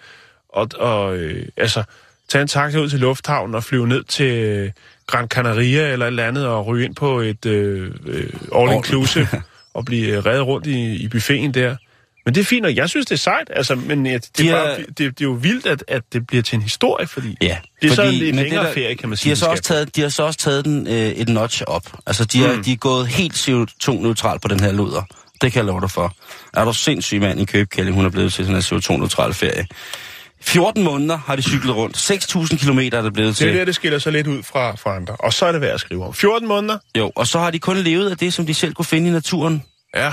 og, 0.48 0.68
og, 0.78 1.16
øh, 1.16 1.48
altså, 1.56 1.82
tage 2.28 2.42
en 2.42 2.48
taxa 2.48 2.78
ud 2.78 2.88
til 2.88 2.98
lufthavnen 3.00 3.54
og 3.54 3.64
flyve 3.64 3.88
ned 3.88 4.04
til 4.04 4.32
øh, 4.32 4.70
Gran 5.06 5.28
Canaria 5.28 5.92
eller 5.92 6.06
et 6.06 6.10
eller 6.10 6.26
andet, 6.26 6.46
og 6.46 6.66
ryge 6.66 6.84
ind 6.84 6.94
på 6.94 7.20
et 7.20 7.46
øh, 7.46 7.90
øh, 8.06 8.24
all-inclusive, 8.54 9.40
og 9.74 9.84
blive 9.84 10.16
øh, 10.16 10.26
reddet 10.26 10.46
rundt 10.46 10.66
i, 10.66 10.94
i 10.94 11.08
buffeten 11.08 11.54
der. 11.54 11.76
Men 12.30 12.34
det 12.34 12.40
er 12.40 12.44
fint, 12.44 12.66
og 12.66 12.76
jeg 12.76 12.88
synes, 12.88 13.06
det 13.06 13.12
er 13.14 13.18
sejt, 13.18 13.50
altså, 13.56 13.74
men 13.74 14.06
ja, 14.06 14.14
det, 14.14 14.38
De 14.38 14.48
er 14.48 14.52
bare, 14.64 14.76
det, 14.78 14.98
det 14.98 15.06
er 15.06 15.12
jo 15.22 15.30
vildt, 15.32 15.66
at, 15.66 15.84
at 15.88 16.02
det 16.12 16.26
bliver 16.26 16.42
til 16.42 16.56
en 16.56 16.62
historie, 16.62 17.06
fordi 17.06 17.36
Ja, 17.42 17.58
det 17.82 17.90
er 17.90 17.94
så 17.94 18.02
en 18.02 18.06
fordi- 18.08 18.18
lidt 18.18 18.34
men 18.34 18.42
længere 18.44 18.60
det 18.60 18.68
der- 18.68 18.74
ferie, 18.82 18.94
kan 18.94 19.08
man 19.08 19.16
De 19.16 19.20
sige. 19.20 19.30
har 19.30 19.34
så 19.36 19.44
det 19.44 19.50
også 19.50 19.62
taget, 19.62 19.96
de 19.96 20.00
har 20.00 20.08
så 20.08 20.22
også 20.22 20.38
taget 20.38 20.64
den 20.64 20.86
øh, 20.86 20.92
et 20.94 21.28
notch 21.28 21.62
op. 21.66 21.82
Altså, 22.06 22.24
de, 22.24 22.44
er, 22.44 22.56
Mm. 22.56 22.64
de 22.64 22.72
er 22.72 22.76
gået 22.76 23.06
helt 23.08 23.34
CO2-neutral 23.34 24.38
på 24.38 24.48
den 24.48 24.60
her 24.60 24.72
luder. 24.72 25.02
Det 25.40 25.52
kan 25.52 25.58
jeg 25.58 25.64
love 25.64 25.80
dig 25.80 25.90
for. 25.90 26.14
Er 26.54 26.64
du 26.64 26.72
sindssyg 26.72 27.20
mand 27.20 27.40
i 27.40 27.44
Købkælling, 27.44 27.96
hun 27.96 28.04
er 28.04 28.10
blevet 28.10 28.32
til 28.32 28.46
sådan 28.46 28.56
en 28.56 28.62
CO2-neutral 28.62 29.32
ferie. 29.34 29.66
14 30.42 30.82
måneder 30.82 31.16
har 31.16 31.36
de 31.36 31.42
cyklet 31.42 31.76
rundt. 31.76 31.96
6.000 31.96 32.56
kilometer 32.58 32.98
er 32.98 33.02
det 33.02 33.12
blevet 33.12 33.38
Det 33.38 33.46
er 33.46 33.50
til. 33.50 33.58
der, 33.58 33.64
det 33.64 33.74
skiller 33.74 33.98
sig 33.98 34.12
lidt 34.12 34.26
ud 34.26 34.42
fra, 34.42 34.76
fra 34.76 34.96
andre. 34.96 35.14
Og 35.18 35.32
så 35.32 35.46
er 35.46 35.52
det 35.52 35.60
værd 35.60 35.74
at 35.74 35.80
skrive 35.80 36.04
om. 36.06 36.14
14 36.14 36.48
måneder? 36.48 36.78
Jo, 36.98 37.12
og 37.16 37.26
så 37.26 37.38
har 37.38 37.50
de 37.50 37.58
kun 37.58 37.76
levet 37.76 38.10
af 38.10 38.16
det, 38.18 38.32
som 38.34 38.46
de 38.46 38.54
selv 38.54 38.74
kunne 38.74 38.84
finde 38.84 39.08
i 39.08 39.12
naturen. 39.12 39.62
Ja. 39.96 40.12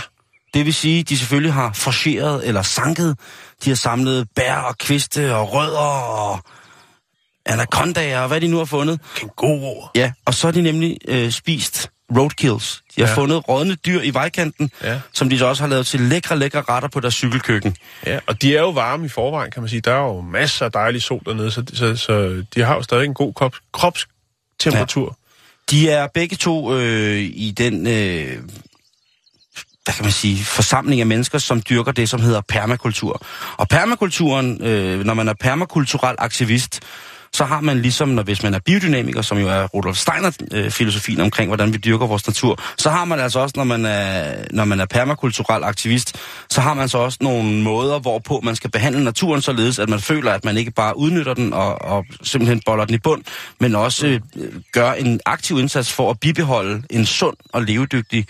Det 0.53 0.65
vil 0.65 0.73
sige, 0.73 1.03
de 1.03 1.17
selvfølgelig 1.17 1.53
har 1.53 1.73
forceret 1.73 2.47
eller 2.47 2.61
sanket. 2.61 3.17
De 3.65 3.69
har 3.69 3.75
samlet 3.75 4.27
bær 4.35 4.55
og 4.55 4.77
kviste 4.77 5.35
og 5.35 5.53
rødder 5.53 5.79
og 5.79 6.39
anacondaer 7.45 8.19
og 8.19 8.27
hvad 8.27 8.41
de 8.41 8.47
nu 8.47 8.57
har 8.57 8.65
fundet. 8.65 8.99
Kænguruer. 9.15 9.91
Ja, 9.95 10.11
og 10.25 10.33
så 10.33 10.47
har 10.47 10.51
de 10.51 10.61
nemlig 10.61 10.97
øh, 11.07 11.31
spist 11.31 11.89
roadkills. 12.17 12.83
De 12.95 13.01
har 13.01 13.07
ja. 13.07 13.11
Ja. 13.13 13.17
fundet 13.17 13.49
rådne 13.49 13.75
dyr 13.75 14.01
i 14.01 14.13
vejkanten, 14.13 14.71
Ja. 14.83 14.99
som 15.13 15.29
de 15.29 15.37
så 15.39 15.45
også 15.45 15.63
har 15.63 15.67
lavet 15.69 15.87
til 15.87 16.01
lækre, 16.01 16.37
lækre 16.39 16.61
retter 16.69 16.89
på 16.89 16.99
deres 16.99 17.13
cykelkøkken. 17.13 17.75
Ja, 18.05 18.19
og 18.27 18.41
de 18.41 18.55
er 18.57 18.61
jo 18.61 18.69
varme 18.69 19.05
i 19.05 19.09
forvejen, 19.09 19.51
kan 19.51 19.61
man 19.61 19.69
sige. 19.69 19.81
Der 19.81 19.93
er 19.93 19.99
jo 20.03 20.21
masser 20.21 20.65
af 20.65 20.71
dejlig 20.71 21.01
sol 21.01 21.21
dernede, 21.25 21.51
så, 21.51 21.63
så, 21.73 21.95
så 21.95 22.43
de 22.55 22.61
har 22.61 22.75
jo 22.75 22.81
stadig 22.81 23.05
en 23.05 23.13
god 23.13 23.33
krop, 23.33 23.55
kropstemperatur. 23.73 25.17
De 25.71 25.89
er 25.89 26.07
begge 26.13 26.35
to 26.35 26.75
øh, 26.77 27.17
i 27.19 27.53
den, 27.57 27.87
øh, 27.87 28.37
hvad 29.87 29.93
kan 29.93 30.05
man 30.05 30.11
sige, 30.11 30.43
forsamling 30.43 31.01
af 31.01 31.07
mennesker, 31.07 31.37
som 31.37 31.61
dyrker 31.69 31.91
det, 31.91 32.09
som 32.09 32.21
hedder 32.21 32.41
permakultur. 32.41 33.21
Og 33.57 33.67
permakulturen, 33.67 34.63
øh, 34.63 35.05
når 35.05 35.13
man 35.13 35.27
er 35.27 35.33
permakulturel 35.33 36.15
aktivist, 36.17 36.81
så 37.33 37.45
har 37.45 37.61
man 37.61 37.81
ligesom, 37.81 38.09
når 38.09 38.23
hvis 38.23 38.43
man 38.43 38.53
er 38.53 38.59
biodynamiker, 38.59 39.21
som 39.21 39.37
jo 39.37 39.47
er 39.47 39.67
Rudolf 39.67 39.97
Steiner-filosofien 39.97 41.19
øh, 41.19 41.25
omkring, 41.25 41.49
hvordan 41.49 41.73
vi 41.73 41.77
dyrker 41.77 42.07
vores 42.07 42.27
natur, 42.27 42.59
så 42.77 42.89
har 42.89 43.05
man 43.05 43.19
altså 43.19 43.39
også, 43.39 43.53
når 43.57 43.63
man 43.63 43.85
er, 43.85 44.35
når 44.51 44.65
man 44.65 44.79
er 44.79 44.85
permakulturel 44.85 45.63
aktivist, 45.63 46.15
så 46.49 46.61
har 46.61 46.73
man 46.73 46.89
så 46.89 46.97
også 46.97 47.17
nogle 47.21 47.61
måder, 47.61 47.99
hvorpå 47.99 48.39
man 48.43 48.55
skal 48.55 48.71
behandle 48.71 49.03
naturen 49.03 49.41
således, 49.41 49.79
at 49.79 49.89
man 49.89 49.99
føler, 49.99 50.31
at 50.31 50.45
man 50.45 50.57
ikke 50.57 50.71
bare 50.71 50.97
udnytter 50.97 51.33
den 51.33 51.53
og, 51.53 51.81
og 51.81 52.05
simpelthen 52.23 52.61
boller 52.65 52.85
den 52.85 52.95
i 52.95 52.99
bund, 52.99 53.23
men 53.59 53.75
også 53.75 54.07
øh, 54.07 54.21
gør 54.71 54.91
en 54.91 55.19
aktiv 55.25 55.59
indsats 55.59 55.93
for 55.93 56.09
at 56.09 56.19
bibeholde 56.19 56.83
en 56.89 57.05
sund 57.05 57.37
og 57.53 57.63
levedygtig 57.63 58.25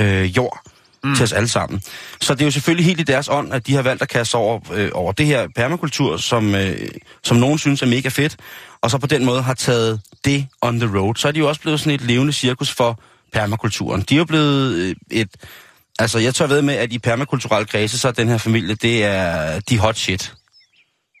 øh, 0.00 0.36
jord 0.36 0.62
mm. 1.06 1.14
til 1.14 1.22
os 1.24 1.32
alle 1.32 1.48
sammen. 1.48 1.82
Så 2.20 2.34
det 2.34 2.40
er 2.40 2.44
jo 2.44 2.50
selvfølgelig 2.50 2.86
helt 2.86 3.00
i 3.00 3.02
deres 3.02 3.28
ånd, 3.28 3.52
at 3.52 3.66
de 3.66 3.74
har 3.74 3.82
valgt 3.82 4.02
at 4.02 4.08
kaste 4.08 4.30
sig 4.30 4.40
over, 4.40 4.60
øh, 4.72 4.90
over 4.94 5.12
det 5.12 5.26
her 5.26 5.48
permakultur, 5.56 6.16
som, 6.16 6.54
øh, 6.54 6.88
som 7.24 7.36
nogen 7.36 7.58
synes 7.58 7.82
er 7.82 7.86
mega 7.86 8.08
fedt, 8.08 8.36
og 8.82 8.90
så 8.90 8.98
på 8.98 9.06
den 9.06 9.24
måde 9.24 9.42
har 9.42 9.54
taget 9.54 10.00
det 10.24 10.46
on 10.62 10.80
the 10.80 10.98
road. 10.98 11.14
Så 11.14 11.28
er 11.28 11.32
de 11.32 11.38
jo 11.38 11.48
også 11.48 11.60
blevet 11.60 11.80
sådan 11.80 11.92
et 11.92 12.00
levende 12.00 12.32
cirkus 12.32 12.70
for 12.70 13.00
permakulturen. 13.32 14.02
De 14.02 14.14
er 14.14 14.18
jo 14.18 14.24
blevet 14.24 14.74
øh, 14.74 14.94
et... 15.10 15.28
Altså, 15.98 16.18
jeg 16.18 16.34
tør 16.34 16.46
ved 16.46 16.62
med, 16.62 16.74
at 16.74 16.92
i 16.92 16.98
permakulturelle 16.98 17.66
kredse, 17.66 17.98
så 17.98 18.08
er 18.08 18.12
den 18.12 18.28
her 18.28 18.38
familie, 18.38 18.74
det 18.74 19.04
er 19.04 19.60
de 19.60 19.78
hot 19.78 19.96
shit. 19.96 20.34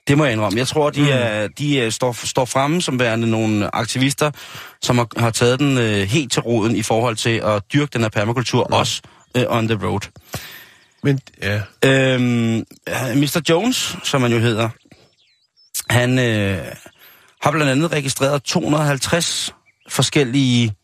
Det 0.08 0.18
må 0.18 0.24
jeg 0.24 0.32
indrømme. 0.32 0.58
Jeg 0.58 0.68
tror, 0.68 0.90
de, 0.90 1.00
Mm. 1.00 1.08
er, 1.10 1.48
de 1.58 1.80
er, 1.80 1.90
står, 1.90 2.26
står 2.26 2.44
fremme 2.44 2.82
som 2.82 2.98
værende 3.00 3.30
nogle 3.30 3.74
aktivister, 3.76 4.30
som 4.82 4.98
har, 4.98 5.06
har 5.16 5.30
taget 5.30 5.58
den 5.60 5.78
øh, 5.78 6.02
helt 6.08 6.32
til 6.32 6.42
roden 6.42 6.76
i 6.76 6.82
forhold 6.82 7.16
til 7.16 7.30
at 7.44 7.62
dyrke 7.72 7.90
den 7.92 8.00
her 8.00 8.08
permakultur, 8.08 8.68
ja. 8.70 8.76
også 8.76 9.02
øh, 9.36 9.44
on 9.48 9.68
the 9.68 9.86
road. 9.86 10.00
Men, 11.02 11.20
ja. 11.42 11.62
Øhm, 11.84 12.64
Mr. 13.14 13.40
Jones, 13.48 13.96
som 14.04 14.22
han 14.22 14.32
jo 14.32 14.38
hedder, 14.38 14.68
han 15.90 16.18
øh, 16.18 16.64
har 17.42 17.50
blandt 17.50 17.70
andet 17.70 17.92
registreret 17.92 18.42
250 18.42 19.54
forskellige 19.88 20.74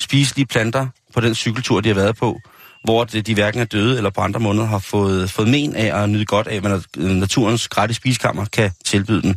spiselige 0.00 0.46
planter 0.46 0.86
på 1.14 1.20
den 1.20 1.34
cykeltur, 1.34 1.80
de 1.80 1.88
har 1.88 1.94
været 1.94 2.16
på, 2.16 2.40
hvor 2.84 3.04
de 3.04 3.34
hverken 3.34 3.60
er 3.60 3.64
døde 3.64 3.96
eller 3.96 4.10
på 4.10 4.20
andre 4.20 4.40
måneder 4.40 4.66
har 4.66 4.78
fået, 4.78 5.30
fået 5.30 5.48
men 5.48 5.76
af 5.76 6.02
at 6.02 6.10
nyde 6.10 6.24
godt 6.24 6.46
af, 6.46 6.60
hvad 6.60 6.80
naturens 6.96 7.68
gratis 7.68 7.96
spiskammer 7.96 8.44
kan 8.44 8.70
tilbyde 8.84 9.22
den. 9.22 9.36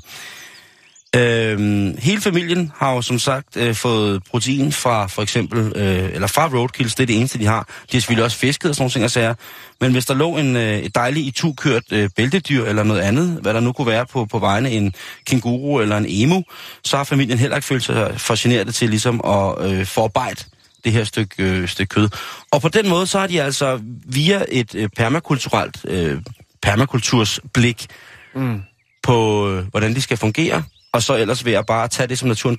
Øhm, 1.15 1.97
hele 1.99 2.21
familien 2.21 2.71
har 2.75 2.93
jo 2.93 3.01
som 3.01 3.19
sagt 3.19 3.57
øh, 3.57 3.75
fået 3.75 4.23
protein 4.23 4.71
fra 4.71 5.07
for 5.07 5.21
eksempel, 5.21 5.73
øh, 5.75 6.09
eller 6.13 6.27
fra 6.27 6.49
roadkills, 6.53 6.95
det 6.95 7.03
er 7.03 7.07
det 7.07 7.17
eneste, 7.17 7.39
de 7.39 7.45
har. 7.45 7.63
De 7.63 7.67
har 7.91 7.99
selvfølgelig 7.99 8.23
også 8.23 8.37
fisket 8.37 8.69
og 8.69 8.75
sådan 8.75 8.83
nogle 8.83 8.91
ting 8.91 9.05
og 9.05 9.11
sager. 9.11 9.33
Men 9.81 9.91
hvis 9.91 10.05
der 10.05 10.13
lå 10.13 10.37
en, 10.37 10.55
øh, 10.55 10.77
et 10.77 10.95
dejligt 10.95 11.27
itu-kørt 11.27 11.83
øh, 11.91 12.09
bæltedyr 12.15 12.65
eller 12.65 12.83
noget 12.83 13.01
andet, 13.01 13.39
hvad 13.41 13.53
der 13.53 13.59
nu 13.59 13.71
kunne 13.71 13.87
være 13.87 14.05
på, 14.05 14.25
på 14.25 14.39
vegne 14.39 14.71
en 14.71 14.93
kenguru 15.25 15.79
eller 15.79 15.97
en 15.97 16.05
emu, 16.07 16.43
så 16.83 16.97
har 16.97 17.03
familien 17.03 17.37
heller 17.37 17.55
ikke 17.55 17.67
følt 17.67 17.83
sig 17.83 18.21
for 18.21 18.43
generet 18.43 18.75
til 18.75 18.89
ligesom 18.89 19.21
at 19.25 19.71
øh, 19.71 19.85
forarbejde 19.85 20.43
det 20.83 20.91
her 20.91 21.03
stykke, 21.03 21.43
øh, 21.43 21.67
stykke 21.67 21.89
kød. 21.89 22.09
Og 22.51 22.61
på 22.61 22.69
den 22.69 22.89
måde, 22.89 23.07
så 23.07 23.19
har 23.19 23.27
de 23.27 23.41
altså 23.41 23.79
via 24.05 24.43
et 24.49 24.75
øh, 24.75 24.89
permakulturelt 24.97 25.85
øh, 25.87 26.21
permakultursblik 26.61 27.87
mm. 28.35 28.61
på, 29.03 29.49
øh, 29.49 29.65
hvordan 29.67 29.95
de 29.95 30.01
skal 30.01 30.17
fungere, 30.17 30.63
og 30.93 31.03
så 31.03 31.15
ellers 31.15 31.45
ved 31.45 31.53
at 31.53 31.65
bare 31.65 31.87
tage 31.87 32.07
det, 32.07 32.19
som 32.19 32.27
naturen 32.27 32.57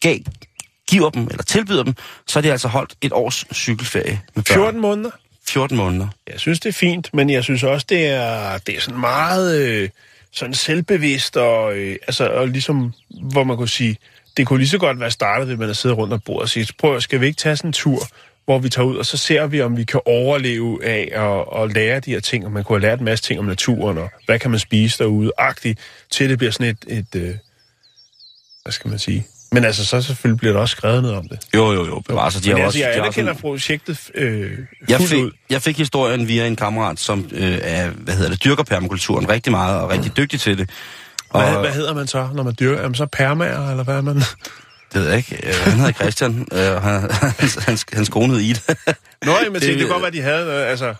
gav, 0.00 0.18
giver 0.88 1.10
dem, 1.10 1.26
eller 1.30 1.42
tilbyder 1.42 1.82
dem, 1.82 1.94
så 2.26 2.38
har 2.38 2.42
de 2.42 2.52
altså 2.52 2.68
holdt 2.68 2.94
et 3.00 3.12
års 3.12 3.44
cykelferie 3.54 4.20
med 4.34 4.42
børn. 4.42 4.56
14 4.56 4.80
måneder? 4.80 5.10
14 5.48 5.76
måneder. 5.76 6.08
Jeg 6.32 6.40
synes, 6.40 6.60
det 6.60 6.68
er 6.68 6.72
fint, 6.72 7.14
men 7.14 7.30
jeg 7.30 7.44
synes 7.44 7.62
også, 7.62 7.86
det 7.88 8.06
er, 8.06 8.58
det 8.58 8.76
er 8.76 8.80
sådan 8.80 9.00
meget 9.00 9.60
øh, 9.60 9.88
sådan 10.32 10.54
selvbevidst, 10.54 11.36
og, 11.36 11.76
øh, 11.76 11.96
altså, 12.06 12.28
og 12.28 12.48
ligesom, 12.48 12.92
hvor 13.32 13.44
man 13.44 13.56
kunne 13.56 13.68
sige, 13.68 13.96
det 14.36 14.46
kunne 14.46 14.58
lige 14.58 14.68
så 14.68 14.78
godt 14.78 15.00
være 15.00 15.10
startet 15.10 15.46
ved, 15.46 15.52
at 15.52 15.58
man 15.58 15.68
har 15.68 15.74
siddet 15.74 15.98
rundt 15.98 16.12
om 16.12 16.20
bordet 16.20 16.42
og 16.42 16.48
sige, 16.48 16.68
prøv, 16.78 17.00
skal 17.00 17.20
vi 17.20 17.26
ikke 17.26 17.36
tage 17.36 17.56
sådan 17.56 17.68
en 17.68 17.72
tur, 17.72 18.00
hvor 18.44 18.58
vi 18.58 18.68
tager 18.68 18.86
ud, 18.86 18.96
og 18.96 19.06
så 19.06 19.16
ser 19.16 19.46
vi, 19.46 19.60
om 19.60 19.76
vi 19.76 19.84
kan 19.84 20.00
overleve 20.06 20.84
af 20.84 21.08
at, 21.12 21.62
at 21.62 21.72
lære 21.72 22.00
de 22.00 22.10
her 22.10 22.20
ting, 22.20 22.44
og 22.44 22.52
man 22.52 22.64
kunne 22.64 22.80
have 22.80 22.90
lært 22.90 22.98
en 22.98 23.04
masse 23.04 23.24
ting 23.24 23.40
om 23.40 23.46
naturen, 23.46 23.98
og 23.98 24.10
hvad 24.26 24.38
kan 24.38 24.50
man 24.50 24.60
spise 24.60 24.98
derude, 24.98 25.32
agtigt, 25.38 25.78
til 26.10 26.30
det 26.30 26.38
bliver 26.38 26.50
sådan 26.50 26.66
et, 26.66 26.98
et 26.98 27.22
øh, 27.22 27.34
hvad 28.62 28.72
skal 28.72 28.90
man 28.90 28.98
sige, 28.98 29.26
men 29.52 29.64
altså, 29.64 29.84
så 29.86 30.02
selvfølgelig 30.02 30.38
bliver 30.38 30.52
der 30.52 30.60
også 30.60 30.72
skrevet 30.76 31.02
noget 31.02 31.16
om 31.18 31.28
det. 31.28 31.38
Jo, 31.54 31.72
jo, 31.72 31.86
jo. 31.86 32.02
Bevares, 32.08 32.34
de 32.34 32.48
Men 32.48 32.58
har 32.58 32.64
altså, 32.64 32.66
også, 32.66 32.78
jeg 32.88 32.94
de 32.94 33.00
anerkender 33.00 33.34
projektet 33.34 34.10
øh, 34.14 34.50
jeg 34.88 35.00
fik, 35.00 35.18
ud. 35.24 35.30
jeg 35.50 35.62
fik 35.62 35.78
historien 35.78 36.28
via 36.28 36.46
en 36.46 36.56
kammerat, 36.56 37.00
som 37.00 37.28
øh, 37.32 37.58
er, 37.62 37.90
hvad 37.90 38.14
hedder 38.14 38.30
det, 38.30 38.44
dyrker 38.44 38.62
permakulturen 38.62 39.28
rigtig 39.28 39.50
meget 39.50 39.80
og 39.80 39.90
rigtig 39.90 40.16
dygtig 40.16 40.40
til 40.40 40.58
det. 40.58 40.70
Og, 41.30 41.42
Hvad, 41.50 41.60
hvad 41.60 41.72
hedder 41.72 41.94
man 41.94 42.06
så, 42.06 42.28
når 42.34 42.42
man 42.42 42.54
dyrker? 42.60 42.78
Er 42.82 42.88
man 42.88 42.94
så 42.94 43.06
permager, 43.06 43.70
eller 43.70 43.84
hvad 43.84 43.94
er 43.96 44.00
man? 44.00 44.16
Det 44.16 45.00
ved 45.00 45.08
jeg 45.08 45.16
ikke. 45.16 45.40
Øh, 45.46 45.54
han 45.64 45.72
hedder 45.72 45.92
Christian, 45.92 46.46
øh, 46.52 46.72
og 46.72 46.82
han, 46.82 47.10
hans, 47.38 47.54
hans, 47.64 47.86
hans 47.92 48.08
kone 48.08 48.32
hed 48.32 48.40
Ida. 48.40 48.60
Nå, 49.24 49.32
jeg 49.32 49.46
det, 49.54 49.62
Det- 49.62 49.78
kan 49.78 49.88
godt 49.88 50.02
være, 50.02 50.10
de 50.10 50.20
havde 50.20 50.44
noget, 50.44 50.64
altså... 50.64 50.94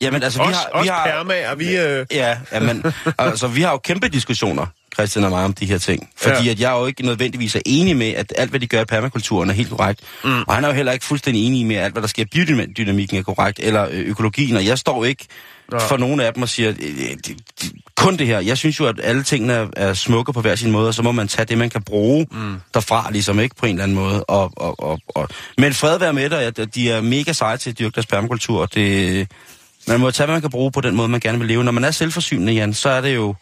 Jamen, 0.00 0.22
altså, 0.22 0.38
vi 0.38 0.52
har... 0.54 0.70
os 0.72 0.82
vi 0.84 0.88
har 0.88 1.04
permager, 1.06 1.54
vi... 1.54 1.76
Øh, 1.76 2.06
Ja, 2.10 2.38
ja 2.52 2.60
men, 2.60 2.84
altså, 3.18 3.46
vi 3.48 3.62
har 3.62 3.70
jo 3.70 3.78
kæmpe 3.78 4.08
diskussioner, 4.08 4.66
Christian 4.94 5.24
og 5.24 5.30
mig, 5.30 5.44
om 5.44 5.52
de 5.52 5.66
her 5.66 5.78
ting. 5.78 6.08
Fordi 6.16 6.44
Ja. 6.44 6.50
at 6.50 6.60
jeg 6.60 6.74
er 6.74 6.78
jo 6.78 6.86
ikke 6.86 7.06
nødvendigvis 7.06 7.54
er 7.56 7.60
enig 7.66 7.96
med, 7.96 8.10
at 8.12 8.32
alt, 8.36 8.50
hvad 8.50 8.60
de 8.60 8.66
gør 8.66 8.80
i 8.80 8.84
permakulturen, 8.84 9.50
er 9.50 9.54
helt 9.54 9.70
korrekt. 9.70 10.00
Mm. 10.24 10.42
Og 10.46 10.54
han 10.54 10.64
er 10.64 10.68
jo 10.68 10.74
heller 10.74 10.92
ikke 10.92 11.04
fuldstændig 11.04 11.46
enig 11.46 11.66
med, 11.66 11.76
at 11.76 11.84
alt, 11.84 11.94
hvad 11.94 12.02
der 12.02 12.08
sker 12.08 12.22
i 12.22 12.26
biodynamikken, 12.32 13.18
er 13.18 13.22
korrekt, 13.22 13.60
eller 13.62 13.88
øh, 13.90 13.98
økologien. 14.00 14.56
Og 14.56 14.66
jeg 14.66 14.78
står 14.78 15.04
ikke 15.04 15.26
Nå. 15.72 15.78
for 15.78 15.96
nogen 15.96 16.20
af 16.20 16.34
dem 16.34 16.42
og 16.42 16.48
siger, 16.48 16.70
øh, 16.70 17.16
de, 17.26 17.34
kun 17.96 18.16
det 18.16 18.26
her. 18.26 18.40
Jeg 18.40 18.58
synes 18.58 18.80
jo, 18.80 18.86
at 18.86 19.00
alle 19.02 19.22
tingene 19.22 19.68
er, 19.76 19.94
smukke 19.94 20.32
på 20.32 20.40
hver 20.40 20.54
sin 20.54 20.70
måde, 20.70 20.88
og 20.88 20.94
så 20.94 21.02
må 21.02 21.12
man 21.12 21.28
tage 21.28 21.46
det, 21.46 21.58
man 21.58 21.70
kan 21.70 21.82
bruge 21.82 22.26
mm. 22.30 22.56
derfra, 22.74 23.08
ligesom 23.10 23.40
ikke 23.40 23.56
på 23.56 23.66
en 23.66 23.72
eller 23.72 23.82
anden 23.82 23.94
måde. 23.96 24.24
Og, 24.24 24.52
og, 24.56 24.80
og, 24.80 25.00
og. 25.08 25.28
Men 25.58 25.74
fred 25.74 25.98
være 25.98 26.12
med 26.12 26.30
dig, 26.30 26.42
at 26.42 26.74
de 26.74 26.90
er 26.90 27.00
mega 27.00 27.32
seje 27.32 27.56
til 27.56 27.70
at 27.70 27.78
dyrke 27.78 27.94
deres 27.94 28.06
permakultur. 28.06 28.66
Det, 28.66 29.28
man 29.88 30.00
må 30.00 30.10
tage, 30.10 30.26
hvad 30.26 30.34
man 30.34 30.40
kan 30.40 30.50
bruge 30.50 30.72
på 30.72 30.80
den 30.80 30.94
måde, 30.94 31.08
man 31.08 31.20
gerne 31.20 31.38
vil 31.38 31.48
leve. 31.48 31.64
Når 31.64 31.72
man 31.72 31.84
er 31.84 31.90
selvforsynende, 31.90 32.52
Jan, 32.52 32.74
så 32.74 32.88
er 32.88 33.00
det 33.00 33.14
jo 33.14 33.34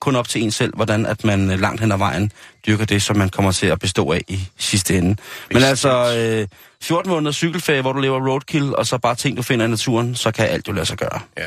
kun 0.00 0.16
op 0.16 0.28
til 0.28 0.42
en 0.42 0.50
selv, 0.50 0.76
hvordan 0.76 1.06
at 1.06 1.24
man 1.24 1.50
øh, 1.50 1.60
langt 1.60 1.80
hen 1.80 1.92
ad 1.92 1.98
vejen 1.98 2.32
dyrker 2.66 2.84
det, 2.84 3.02
som 3.02 3.16
man 3.16 3.28
kommer 3.28 3.52
til 3.52 3.66
at 3.66 3.78
bestå 3.78 4.12
af 4.12 4.24
i 4.28 4.48
sidste 4.58 4.98
ende. 4.98 5.16
Men 5.52 5.62
altså, 5.62 6.16
øh, 6.16 6.48
14 6.82 7.10
måneder 7.10 7.32
cykelferie, 7.32 7.80
hvor 7.80 7.92
du 7.92 8.00
lever 8.00 8.28
roadkill, 8.28 8.76
og 8.76 8.86
så 8.86 8.98
bare 8.98 9.14
ting, 9.14 9.36
du 9.36 9.42
finder 9.42 9.66
i 9.66 9.68
naturen, 9.68 10.14
så 10.14 10.30
kan 10.30 10.48
alt 10.48 10.68
jo 10.68 10.72
lade 10.72 10.86
sig 10.86 10.98
gøre. 10.98 11.20
ja. 11.38 11.46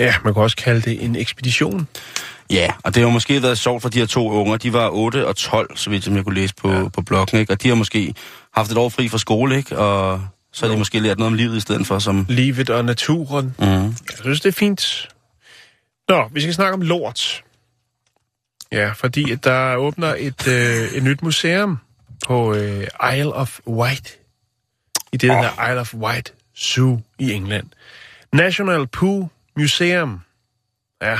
ja, 0.00 0.14
man 0.24 0.34
kan 0.34 0.42
også 0.42 0.56
kalde 0.56 0.80
det 0.80 1.04
en 1.04 1.16
ekspedition. 1.16 1.88
Ja, 2.50 2.70
og 2.84 2.94
det 2.94 3.02
har 3.02 3.10
måske 3.10 3.42
været 3.42 3.58
sjovt 3.58 3.82
for 3.82 3.88
de 3.88 3.98
her 3.98 4.06
to 4.06 4.30
unger. 4.30 4.56
De 4.56 4.72
var 4.72 4.88
8 4.88 5.26
og 5.26 5.36
12, 5.36 5.76
så 5.76 5.90
vidt 5.90 6.04
som 6.04 6.16
jeg 6.16 6.24
kunne 6.24 6.34
læse 6.34 6.54
på, 6.54 6.72
ja. 6.72 6.88
på 6.88 7.02
bloggen, 7.02 7.40
ikke? 7.40 7.52
Og 7.52 7.62
de 7.62 7.68
har 7.68 7.74
måske 7.74 8.14
haft 8.54 8.70
et 8.70 8.78
år 8.78 8.88
fri 8.88 9.08
fra 9.08 9.18
skole, 9.18 9.56
ikke? 9.56 9.78
Og 9.78 10.20
så 10.56 10.66
har 10.66 10.72
de 10.72 10.78
måske 10.78 11.00
lært 11.00 11.18
noget 11.18 11.32
om 11.32 11.34
livet 11.34 11.56
i 11.56 11.60
stedet 11.60 11.86
for, 11.86 11.98
som... 11.98 12.26
Livet 12.28 12.70
og 12.70 12.84
naturen. 12.84 13.54
Mm. 13.58 13.66
Jeg 13.66 13.94
synes, 14.20 14.40
det 14.40 14.48
er 14.48 14.52
fint. 14.52 15.08
Nå, 16.08 16.28
vi 16.32 16.40
skal 16.40 16.54
snakke 16.54 16.74
om 16.74 16.80
lort. 16.80 17.44
Ja, 18.72 18.92
fordi 18.92 19.34
der 19.34 19.76
åbner 19.76 20.14
et, 20.18 20.48
øh, 20.48 20.92
et 20.92 21.02
nyt 21.02 21.22
museum 21.22 21.78
på 22.26 22.54
øh, 22.54 22.86
Isle 23.14 23.32
of 23.32 23.58
Wight. 23.66 24.18
I 25.12 25.16
det, 25.16 25.30
der 25.30 25.36
hedder 25.36 25.70
Isle 25.70 25.80
of 25.80 25.94
Wight 25.94 26.34
Zoo 26.58 27.00
i 27.18 27.32
England. 27.32 27.66
National 28.32 28.86
Pooh 28.86 29.26
Museum. 29.56 30.20
Ja, 31.02 31.18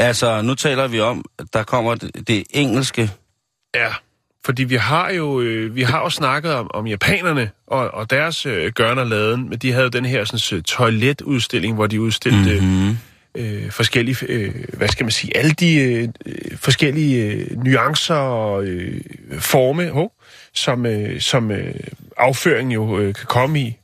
Altså, 0.00 0.42
nu 0.42 0.54
taler 0.54 0.88
vi 0.88 1.00
om, 1.00 1.24
at 1.38 1.46
der 1.52 1.62
kommer 1.62 1.94
det, 1.94 2.28
det 2.28 2.44
engelske... 2.50 3.10
ja. 3.74 3.92
Fordi 4.44 4.64
vi 4.64 4.74
har 4.74 5.10
jo, 5.10 5.40
øh, 5.40 5.76
vi 5.76 5.82
har 5.82 6.00
jo 6.00 6.10
snakket 6.10 6.54
om, 6.54 6.70
om 6.74 6.86
japanerne 6.86 7.50
og, 7.66 7.90
og 7.94 8.10
deres 8.10 8.46
øh, 8.46 8.72
gørn 8.72 8.98
og 8.98 9.06
laden, 9.06 9.48
men 9.48 9.58
de 9.58 9.72
havde 9.72 9.84
jo 9.84 9.88
den 9.88 10.04
her 10.04 10.24
sådan, 10.24 10.62
toiletudstilling, 10.62 11.74
hvor 11.74 11.86
de 11.86 12.00
udstillede 12.00 12.60
mm-hmm. 12.60 12.96
øh, 13.34 13.70
forskellige, 13.70 14.16
øh, 14.28 14.54
hvad 14.72 14.88
skal 14.88 15.04
man 15.04 15.10
sige, 15.10 15.36
alle 15.36 15.50
de 15.50 15.76
øh, 15.76 16.08
øh, 16.26 16.56
forskellige 16.56 17.26
øh, 17.26 17.64
nuancer 17.64 18.14
og 18.14 18.64
øh, 18.64 19.00
forme, 19.38 19.92
oh, 19.92 20.08
som, 20.54 20.86
øh, 20.86 21.20
som 21.20 21.50
øh, 21.50 21.74
afføring 22.16 22.74
jo 22.74 22.98
øh, 22.98 23.14
kan 23.14 23.26
komme 23.26 23.60
i. 23.60 23.79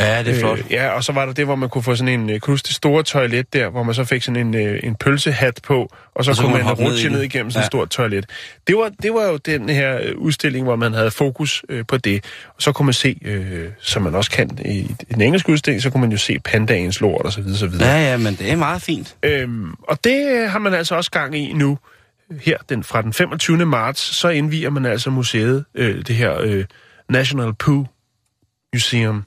Ja, 0.00 0.22
det 0.22 0.34
er 0.36 0.38
flot. 0.40 0.58
Øh, 0.58 0.64
ja, 0.70 0.88
og 0.88 1.04
så 1.04 1.12
var 1.12 1.26
der 1.26 1.32
det, 1.32 1.44
hvor 1.44 1.54
man 1.56 1.68
kunne 1.68 1.82
få 1.82 1.94
sådan 1.96 2.20
en, 2.20 2.30
øh, 2.30 2.40
huske 2.46 2.66
det 2.66 2.74
store 2.74 3.02
toilet 3.02 3.52
der, 3.52 3.68
hvor 3.68 3.82
man 3.82 3.94
så 3.94 4.04
fik 4.04 4.22
sådan 4.22 4.46
en, 4.46 4.54
øh, 4.54 4.80
en 4.82 4.94
pølsehat 4.96 5.60
på, 5.62 5.88
og 6.14 6.24
så, 6.24 6.30
Og 6.30 6.36
så 6.36 6.42
kunne 6.42 6.52
kunne 6.52 6.64
man, 6.64 6.66
man 6.76 6.76
ned 6.78 6.86
rutsche 6.86 7.08
den. 7.08 7.16
ned 7.16 7.22
igennem 7.22 7.50
sådan 7.50 7.60
et 7.60 7.64
Ja. 7.64 7.66
stort 7.66 7.88
toilet. 7.90 8.26
Det 8.66 8.76
var, 8.76 8.90
det 9.02 9.12
var 9.14 9.24
jo 9.24 9.36
den 9.36 9.68
her 9.68 9.98
øh, 10.02 10.16
udstilling, 10.16 10.64
hvor 10.64 10.76
man 10.76 10.92
havde 10.94 11.10
fokus 11.10 11.64
øh, 11.68 11.84
på 11.88 11.96
det. 11.96 12.24
Og 12.56 12.62
så 12.62 12.72
kunne 12.72 12.86
man 12.86 12.92
se, 12.92 13.18
øh, 13.24 13.68
som 13.80 14.02
man 14.02 14.14
også 14.14 14.30
kan 14.30 14.58
i, 14.64 14.94
den 15.14 15.20
engelske 15.20 15.52
udstilling, 15.52 15.82
så 15.82 15.90
kunne 15.90 16.00
man 16.00 16.10
jo 16.12 16.18
se 16.18 16.38
pandagens 16.44 17.00
lort 17.00 17.22
og 17.26 17.32
så 17.32 17.40
videre, 17.40 17.58
så 17.58 17.66
videre. 17.66 17.88
Ja, 17.88 18.10
ja, 18.10 18.16
men 18.16 18.34
det 18.34 18.52
er 18.52 18.56
meget 18.56 18.82
fint. 18.82 19.16
Øhm, 19.22 19.74
og 19.88 20.04
det 20.04 20.26
øh, 20.30 20.50
har 20.50 20.58
man 20.58 20.74
altså 20.74 20.94
også 20.94 21.10
gang 21.10 21.36
i 21.36 21.52
nu. 21.52 21.78
Her 22.40 22.56
den, 22.68 22.84
fra 22.84 23.02
den 23.02 23.12
25. 23.12 23.66
marts, 23.66 24.00
så 24.00 24.28
indviger 24.28 24.70
man 24.70 24.86
altså 24.86 25.10
museet, 25.10 25.64
øh, 25.74 26.04
det 26.06 26.16
her 26.16 26.40
øh, 26.40 26.64
National 27.10 27.54
Pooh 27.54 27.86
Museum. 28.74 29.24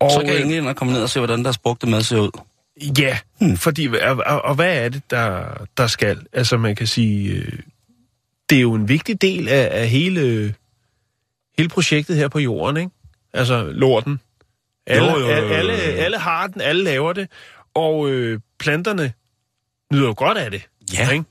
Og, 0.00 0.10
Så 0.10 0.20
kan 0.20 0.34
øh, 0.34 0.40
englænder 0.40 0.72
komme 0.72 0.92
ned 0.92 1.02
og 1.02 1.10
se, 1.10 1.20
hvordan 1.20 1.44
deres 1.44 1.58
brugte 1.58 1.86
mad 1.86 2.02
ser 2.02 2.18
ud. 2.18 2.30
Ja, 2.98 3.18
hmm. 3.40 3.56
fordi, 3.56 3.86
og, 3.86 4.22
og, 4.26 4.42
og 4.42 4.54
hvad 4.54 4.84
er 4.84 4.88
det, 4.88 5.02
der, 5.10 5.44
der 5.76 5.86
skal? 5.86 6.26
Altså 6.32 6.56
man 6.56 6.76
kan 6.76 6.86
sige, 6.86 7.32
øh, 7.32 7.52
det 8.50 8.56
er 8.56 8.62
jo 8.62 8.74
en 8.74 8.88
vigtig 8.88 9.22
del 9.22 9.48
af, 9.48 9.68
af 9.72 9.88
hele, 9.88 10.54
hele 11.58 11.68
projektet 11.68 12.16
her 12.16 12.28
på 12.28 12.38
jorden, 12.38 12.76
ikke? 12.76 12.90
Altså 13.32 13.62
lorten. 13.62 14.20
Alle, 14.86 15.12
Jo, 15.12 15.18
jo, 15.18 15.26
jo, 15.26 15.36
jo, 15.36 15.48
alle, 15.48 15.72
alle 15.72 16.18
har 16.18 16.46
den, 16.46 16.60
alle 16.60 16.84
laver 16.84 17.12
det, 17.12 17.28
og 17.74 18.10
øh, 18.10 18.40
planterne 18.58 19.12
nyder 19.92 20.06
jo 20.06 20.14
godt 20.16 20.38
af 20.38 20.50
det. 20.50 20.62
Ja. 20.94 21.10
Ikke? 21.10 21.24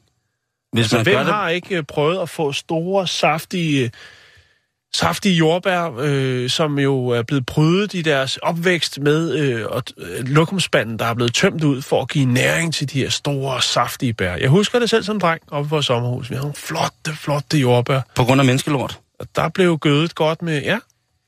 Hvis 0.71 0.83
Altså, 0.83 0.97
man 0.97 1.03
hvem 1.03 1.17
det, 1.17 1.25
har 1.25 1.49
ikke 1.49 1.77
øh, 1.77 1.83
prøvet 1.83 2.21
at 2.21 2.29
få 2.29 2.51
store, 2.51 3.07
saftige, 3.07 3.91
saftige 4.95 5.35
jordbær, 5.35 5.91
øh, 5.99 6.49
som 6.49 6.79
jo 6.79 7.07
er 7.07 7.21
blevet 7.23 7.45
prydet 7.45 7.93
i 7.93 8.01
deres 8.01 8.37
opvækst 8.37 8.99
med 8.99 9.33
øh, 9.37 9.65
og, 9.69 9.83
øh, 9.97 10.27
lokumspanden, 10.27 10.99
der 10.99 11.05
er 11.05 11.13
blevet 11.13 11.33
tømt 11.33 11.63
ud 11.63 11.81
for 11.81 12.01
at 12.01 12.09
give 12.09 12.25
næring 12.25 12.73
til 12.73 12.91
de 12.93 12.99
her 12.99 13.09
store, 13.09 13.61
saftige 13.61 14.13
bær. 14.13 14.35
Jeg 14.35 14.49
husker 14.49 14.79
det 14.79 14.89
selv 14.89 15.03
som 15.03 15.19
dreng 15.19 15.41
oppe 15.51 15.69
på 15.69 15.75
vores 15.75 15.85
sommerhus. 15.85 16.29
Vi 16.29 16.35
havde 16.35 16.43
nogle 16.43 16.55
flotte, 16.55 17.13
flotte 17.13 17.57
jordbær. 17.57 18.01
på 18.15 18.23
grund 18.23 18.41
af 18.41 18.45
menneskelort? 18.45 18.99
Og 19.19 19.27
der 19.35 19.49
blev 19.49 19.77
gødet 19.77 20.15
godt 20.15 20.41
med... 20.41 20.61
Ja, 20.61 20.77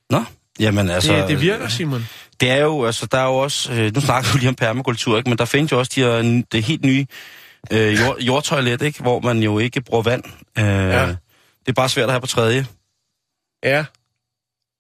Nå, 0.10 0.24
jamen 0.60 0.90
altså... 0.90 1.14
det, 1.14 1.28
det 1.28 1.42
virker, 1.42 1.68
Simon. 1.68 2.08
Det 2.42 2.52
er 2.52 2.58
jo, 2.58 2.86
altså, 2.86 3.06
der 3.12 3.18
er 3.18 3.26
jo 3.26 3.36
også, 3.36 3.74
øh, 3.74 3.96
nu 3.96 4.02
snakker 4.02 4.32
du 4.32 4.38
lige 4.38 4.50
om 4.50 4.56
permakultur, 4.56 5.18
ikke? 5.18 5.30
men 5.30 5.38
der 5.38 5.46
findes 5.46 5.72
jo 5.72 5.80
også 5.80 5.92
de 5.96 6.02
her, 6.02 6.42
det 6.52 6.64
helt 6.64 6.86
nye 6.86 7.06
øh, 7.72 8.00
jord, 8.00 8.18
jordtoilet, 8.20 8.82
ikke? 8.82 9.02
hvor 9.02 9.20
man 9.20 9.40
jo 9.44 9.60
ikke 9.60 9.82
bruger 9.82 10.04
vand. 10.04 10.24
Øh, 10.58 10.66
Ja. 10.66 11.08
Det 11.66 11.70
er 11.70 11.74
bare 11.74 11.90
svært 11.90 12.04
at 12.06 12.12
have 12.12 12.22
på 12.22 12.28
tredje. 12.28 12.66
Ja. 13.64 13.86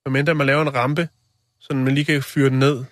Medmindre 0.05 0.35
man 0.35 0.47
laver 0.47 0.61
en 0.61 0.75
rampe, 0.75 1.09
så 1.59 1.73
man 1.73 1.95
lige 1.95 2.05
kan 2.05 2.23
fyre 2.23 2.49
den 2.49 2.59
ned 2.59 2.83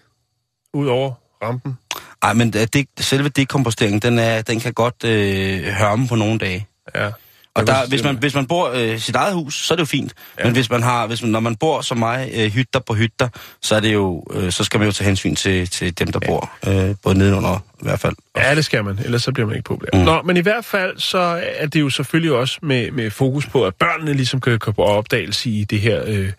ud 0.73 0.87
over 0.87 1.13
rampen. 1.43 1.77
Ej, 2.21 2.33
men 2.33 2.53
det, 2.53 2.87
selve 2.99 3.29
dekomposteringen, 3.29 3.99
den, 3.99 4.19
er, 4.19 4.41
den 4.41 4.59
kan 4.59 4.73
godt 4.73 5.03
øh, 5.03 5.63
hørme 5.63 6.07
på 6.07 6.15
nogle 6.15 6.39
dage. 6.39 6.67
Ja. 6.95 7.11
Og 7.59 7.67
der, 7.67 7.87
hvis, 7.87 8.03
man, 8.03 8.15
hvis 8.15 8.35
man 8.35 8.45
bor 8.45 8.71
øh, 8.75 8.99
sit 8.99 9.15
eget 9.15 9.33
hus, 9.33 9.65
så 9.65 9.73
er 9.73 9.75
det 9.75 9.81
jo 9.81 9.85
fint. 9.85 10.13
Ja. 10.39 10.43
Men 10.43 10.53
hvis 10.53 10.69
man 10.69 10.83
har, 10.83 11.07
hvis 11.07 11.21
man, 11.21 11.31
når 11.31 11.39
man 11.39 11.55
bor 11.55 11.81
som 11.81 11.97
mig, 11.97 12.31
øh, 12.35 12.51
hytter 12.51 12.79
på 12.79 12.93
hytter, 12.93 13.27
så 13.61 13.75
er 13.75 13.79
det 13.79 13.93
jo, 13.93 14.23
øh, 14.33 14.51
så 14.51 14.63
skal 14.63 14.79
man 14.79 14.87
jo 14.87 14.91
tage 14.91 15.05
hensyn 15.05 15.35
til, 15.35 15.69
til 15.69 15.99
dem, 15.99 16.07
der 16.07 16.19
ja. 16.23 16.27
bor, 16.27 16.51
øh, 16.67 16.95
både 17.03 17.17
nedenunder 17.17 17.65
i 17.81 17.83
hvert 17.83 17.99
fald. 17.99 18.15
Ja, 18.37 18.55
det 18.55 18.65
skal 18.65 18.83
man, 18.83 18.99
ellers 19.05 19.23
så 19.23 19.31
bliver 19.31 19.47
man 19.47 19.55
ikke 19.55 19.67
populær. 19.67 19.89
Mm. 19.93 19.99
Nå, 19.99 20.21
men 20.21 20.37
i 20.37 20.39
hvert 20.39 20.65
fald, 20.65 20.97
så 20.97 21.41
er 21.55 21.67
det 21.67 21.79
jo 21.79 21.89
selvfølgelig 21.89 22.31
også 22.31 22.59
med, 22.61 22.91
med 22.91 23.11
fokus 23.11 23.47
på, 23.47 23.65
at 23.65 23.75
børnene 23.75 24.13
ligesom 24.13 24.41
kan 24.41 24.59
komme 24.59 24.75
på 24.75 24.83
opdagelse 24.83 25.49
i 25.49 25.63
det 25.63 25.79
her, 25.79 26.03
øh, 26.05 26.31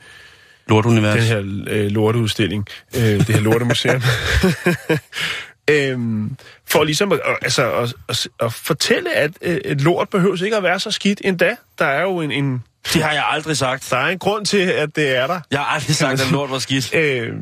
Lortunivers. 0.69 1.15
den 1.15 1.25
her 1.25 1.39
øh, 1.67 1.87
lorteudstilling, 1.87 2.67
øh, 2.97 3.03
det 3.03 3.29
her 3.29 3.41
lortemuseum. 3.41 4.03
øhm, 5.71 6.37
for 6.69 6.85
ligesom 6.85 7.13
at, 7.13 7.21
altså, 7.43 7.73
at, 7.73 7.95
at, 8.09 8.29
at 8.41 8.53
fortælle, 8.53 9.13
at 9.15 9.31
øh, 9.43 9.57
et 9.65 9.81
lort 9.81 10.09
behøver 10.09 10.45
ikke 10.45 10.57
at 10.57 10.63
være 10.63 10.81
så 10.81 10.91
skidt 10.91 11.21
endda. 11.25 11.57
Der 11.79 11.85
er 11.87 12.03
jo 12.03 12.21
en, 12.21 12.31
en, 12.33 12.63
Det 12.95 13.03
har 13.03 13.13
jeg 13.13 13.25
aldrig 13.31 13.57
sagt. 13.57 13.89
der 13.91 13.97
er 13.97 14.07
en 14.09 14.19
grund 14.19 14.47
til, 14.47 14.59
at 14.59 14.97
det 14.97 15.17
er 15.17 15.27
der. 15.27 15.41
Jeg 15.51 15.59
har 15.59 15.67
aldrig 15.67 15.97
sagt, 15.97 16.21
at 16.21 16.31
lort 16.31 16.51
var 16.51 16.59
skidt. 16.59 16.95
Øh, 16.95 17.33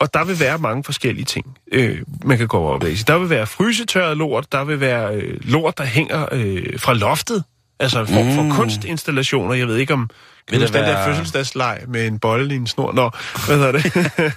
og 0.00 0.14
der 0.14 0.24
vil 0.24 0.40
være 0.40 0.58
mange 0.58 0.84
forskellige 0.84 1.24
ting, 1.24 1.58
øh, 1.72 1.98
man 2.24 2.38
kan 2.38 2.46
gå 2.48 2.58
op 2.68 2.84
i. 2.84 2.94
Der 2.94 3.18
vil 3.18 3.30
være 3.30 3.46
frysetørret 3.46 4.16
lort, 4.16 4.52
der 4.52 4.64
vil 4.64 4.80
være 4.80 5.14
øh, 5.14 5.40
lort, 5.44 5.78
der 5.78 5.84
hænger 5.84 6.26
øh, 6.32 6.78
fra 6.80 6.94
loftet. 6.94 7.44
Altså 7.80 8.00
en 8.00 8.06
form 8.06 8.34
for 8.34 8.42
Mm. 8.42 8.50
kunstinstallationer. 8.50 9.54
Jeg 9.54 9.66
ved 9.68 9.76
ikke 9.76 9.92
om... 9.92 10.08
Kan 10.08 10.16
Vil 10.50 10.60
der 10.60 10.66
huske 10.66 10.78
den 10.78 10.84
der 10.86 10.92
være- 10.92 11.06
fødselsdagsleg 11.06 11.80
med 11.88 12.06
en 12.06 12.18
bolle 12.18 12.54
i 12.54 12.56
en 12.56 12.66
snor? 12.66 12.92
Nå, 12.92 13.10
hvad 13.46 13.56
hedder 13.56 13.72
det? 13.72 13.92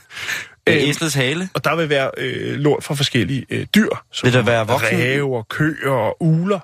Øh, 0.68 0.76
Æslets 0.90 1.16
hale. 1.16 1.50
og 1.54 1.64
der 1.64 1.76
vil 1.76 1.90
være 1.90 2.12
øh, 2.18 2.54
lort 2.60 2.84
fra 2.84 2.96
forskellige 2.96 3.46
øh, 3.50 3.66
dyr. 3.76 3.90
Som 4.12 4.28
Vil 4.28 4.34
der 4.34 4.42
være 4.42 4.68
voksen- 4.68 4.98
Ræve 4.98 5.38
og 5.38 5.48
køer 5.48 5.92
og 5.92 6.18
uler. 6.24 6.60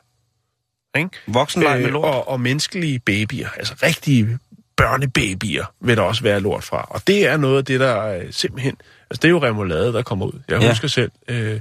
Ikke? 0.97 1.09
Voksenleg 1.27 1.81
med 1.81 1.89
lort. 1.91 2.05
og, 2.05 2.27
og 2.27 2.39
menneskelige 2.41 2.99
babyer, 2.99 3.49
altså 3.57 3.73
rigtige 3.83 4.37
børnebabyer, 4.77 5.65
vil 5.81 5.97
der 5.97 6.03
også 6.03 6.23
være 6.23 6.39
lort 6.39 6.63
fra. 6.63 6.87
Og 6.89 7.01
det 7.07 7.25
er 7.27 7.37
noget 7.37 7.57
af 7.57 7.65
det, 7.65 7.79
der 7.79 7.87
er 7.93 8.23
simpelthen... 8.31 8.75
Altså, 9.09 9.19
det 9.21 9.25
er 9.25 9.29
jo 9.29 9.43
remoulade, 9.43 9.93
der 9.93 10.01
kommer 10.01 10.25
ud. 10.25 10.39
Jeg 10.49 10.61
Ja. 10.61 10.69
husker 10.69 10.87
selv, 10.87 11.11
øh, 11.27 11.59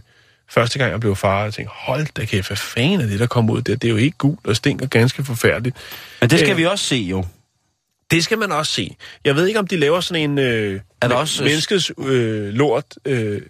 første 0.51 0.78
gang 0.78 0.91
jeg 0.93 1.01
blev 1.01 1.16
far, 1.16 1.43
jeg 1.43 1.55
tænkte, 1.55 1.72
hold 1.76 2.07
da 2.16 2.24
kæft, 2.24 2.47
hvad 2.47 2.57
fanden 2.57 3.01
er 3.01 3.07
det, 3.07 3.20
der 3.20 3.26
kommer 3.26 3.55
ud 3.55 3.62
der? 3.62 3.76
Det 3.76 3.89
er 3.89 3.93
jo 3.93 3.97
ikke 3.97 4.18
gult 4.18 4.47
og 4.47 4.57
stinker 4.57 4.87
ganske 4.87 5.24
forfærdeligt. 5.24 5.76
Men 6.20 6.30
det 6.30 6.39
skal 6.39 6.51
øh, 6.51 6.57
vi 6.59 6.64
også 6.64 6.84
se 6.84 6.97
jo. 6.97 7.24
Det 8.11 8.24
skal 8.24 8.38
man 8.38 8.52
også 8.52 8.72
se. 8.72 8.96
Jeg 9.24 9.36
ved 9.36 9.46
ikke, 9.46 9.59
om 9.59 9.66
de 9.66 9.76
laver 9.76 10.00
sådan 10.00 10.30
en 10.30 10.38
øh, 10.38 10.80
Er 11.02 11.09
der 11.09 11.14
også- 11.14 11.42
menneskets 11.42 11.92
øh, 11.98 12.48
lort 12.48 12.84
øh, 13.04 13.42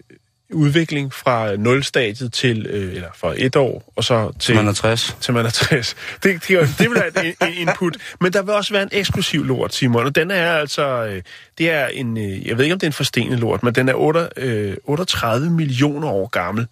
udvikling 0.53 1.13
fra 1.13 1.55
nulstadiet 1.55 2.33
til, 2.33 2.65
øh, 2.69 2.93
eller 2.95 3.07
fra 3.15 3.33
et 3.37 3.55
år, 3.55 3.93
og 3.95 4.03
så 4.03 4.31
til, 4.39 4.55
Man 4.55 4.67
er 4.67 4.73
60. 4.73 5.17
til 5.21 5.33
man 5.33 5.45
er 5.45 5.49
60. 5.49 5.95
Det, 6.23 6.47
det, 6.47 6.59
det 6.79 6.89
vil 6.89 6.95
være 6.95 7.25
et 7.27 7.35
en 7.41 7.53
input. 7.67 7.97
Men 8.21 8.33
der 8.33 8.41
vil 8.41 8.53
også 8.53 8.73
være 8.73 8.83
en 8.83 8.89
eksklusiv 8.91 9.43
lort, 9.45 9.73
Simon, 9.75 10.05
og 10.05 10.15
den 10.15 10.31
er 10.31 10.51
altså, 10.51 11.05
øh, 11.05 11.21
det 11.57 11.69
er 11.71 11.87
en, 11.87 12.17
øh, 12.17 12.47
jeg 12.47 12.57
ved 12.57 12.65
ikke, 12.65 12.73
om 12.73 12.79
det 12.79 12.85
er 12.87 12.89
en 12.89 12.93
forstenet 12.93 13.39
lort, 13.39 13.63
men 13.63 13.75
den 13.75 13.89
er 13.89 13.93
8, 13.93 14.29
øh, 14.37 14.77
38 14.83 15.49
millioner 15.49 16.07
år 16.07 16.27
gammel 16.27 16.67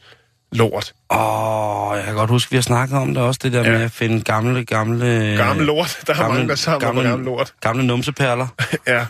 lort. 0.52 0.94
Åh, 1.10 1.96
jeg 1.98 2.06
kan 2.06 2.14
godt 2.16 2.30
huske, 2.30 2.52
vi 2.52 2.58
har 2.58 2.62
snakket 2.62 2.98
om 2.98 3.14
det 3.14 3.24
også, 3.24 3.40
det 3.44 3.54
der 3.54 3.64
Ja. 3.64 3.72
med 3.72 3.82
at 3.82 3.92
finde 3.92 4.22
gamle, 4.22 4.66
gamle... 4.66 5.36
Gammel 5.38 5.66
lort. 5.66 6.00
Der 6.08 6.14
er 6.14 6.28
mange, 6.28 6.48
der 6.48 6.56
samler 6.56 6.92
på 6.94 7.02
gammel 7.02 7.26
lort. 7.26 7.54
Gamle 7.62 7.88
numseperler. 7.88 8.48
Ja. 8.88 9.06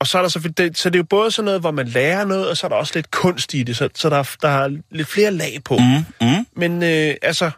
Og 0.00 0.06
så 0.06 0.18
er 0.18 0.22
der 0.22 0.28
så, 0.28 0.38
det, 0.38 0.78
så 0.78 0.90
det 0.90 0.96
er 0.96 0.98
jo 0.98 1.06
både 1.10 1.30
sådan 1.30 1.44
noget, 1.44 1.60
hvor 1.60 1.70
man 1.70 1.88
lærer 1.88 2.24
noget, 2.24 2.48
og 2.50 2.56
så 2.56 2.66
er 2.66 2.68
der 2.68 2.76
også 2.76 2.92
lidt 2.94 3.10
kunst 3.10 3.54
i 3.54 3.62
det, 3.62 3.76
så, 3.76 3.88
så 3.94 4.10
der, 4.10 4.16
er- 4.18 4.36
der 4.42 4.48
er 4.48 4.68
lidt 4.90 5.08
flere 5.08 5.30
lag 5.30 5.58
på. 5.64 5.76
Mm, 5.78 6.26
mm. 6.28 6.46
Men 6.56 6.82
øh, 6.82 7.14
altså, 7.22 7.50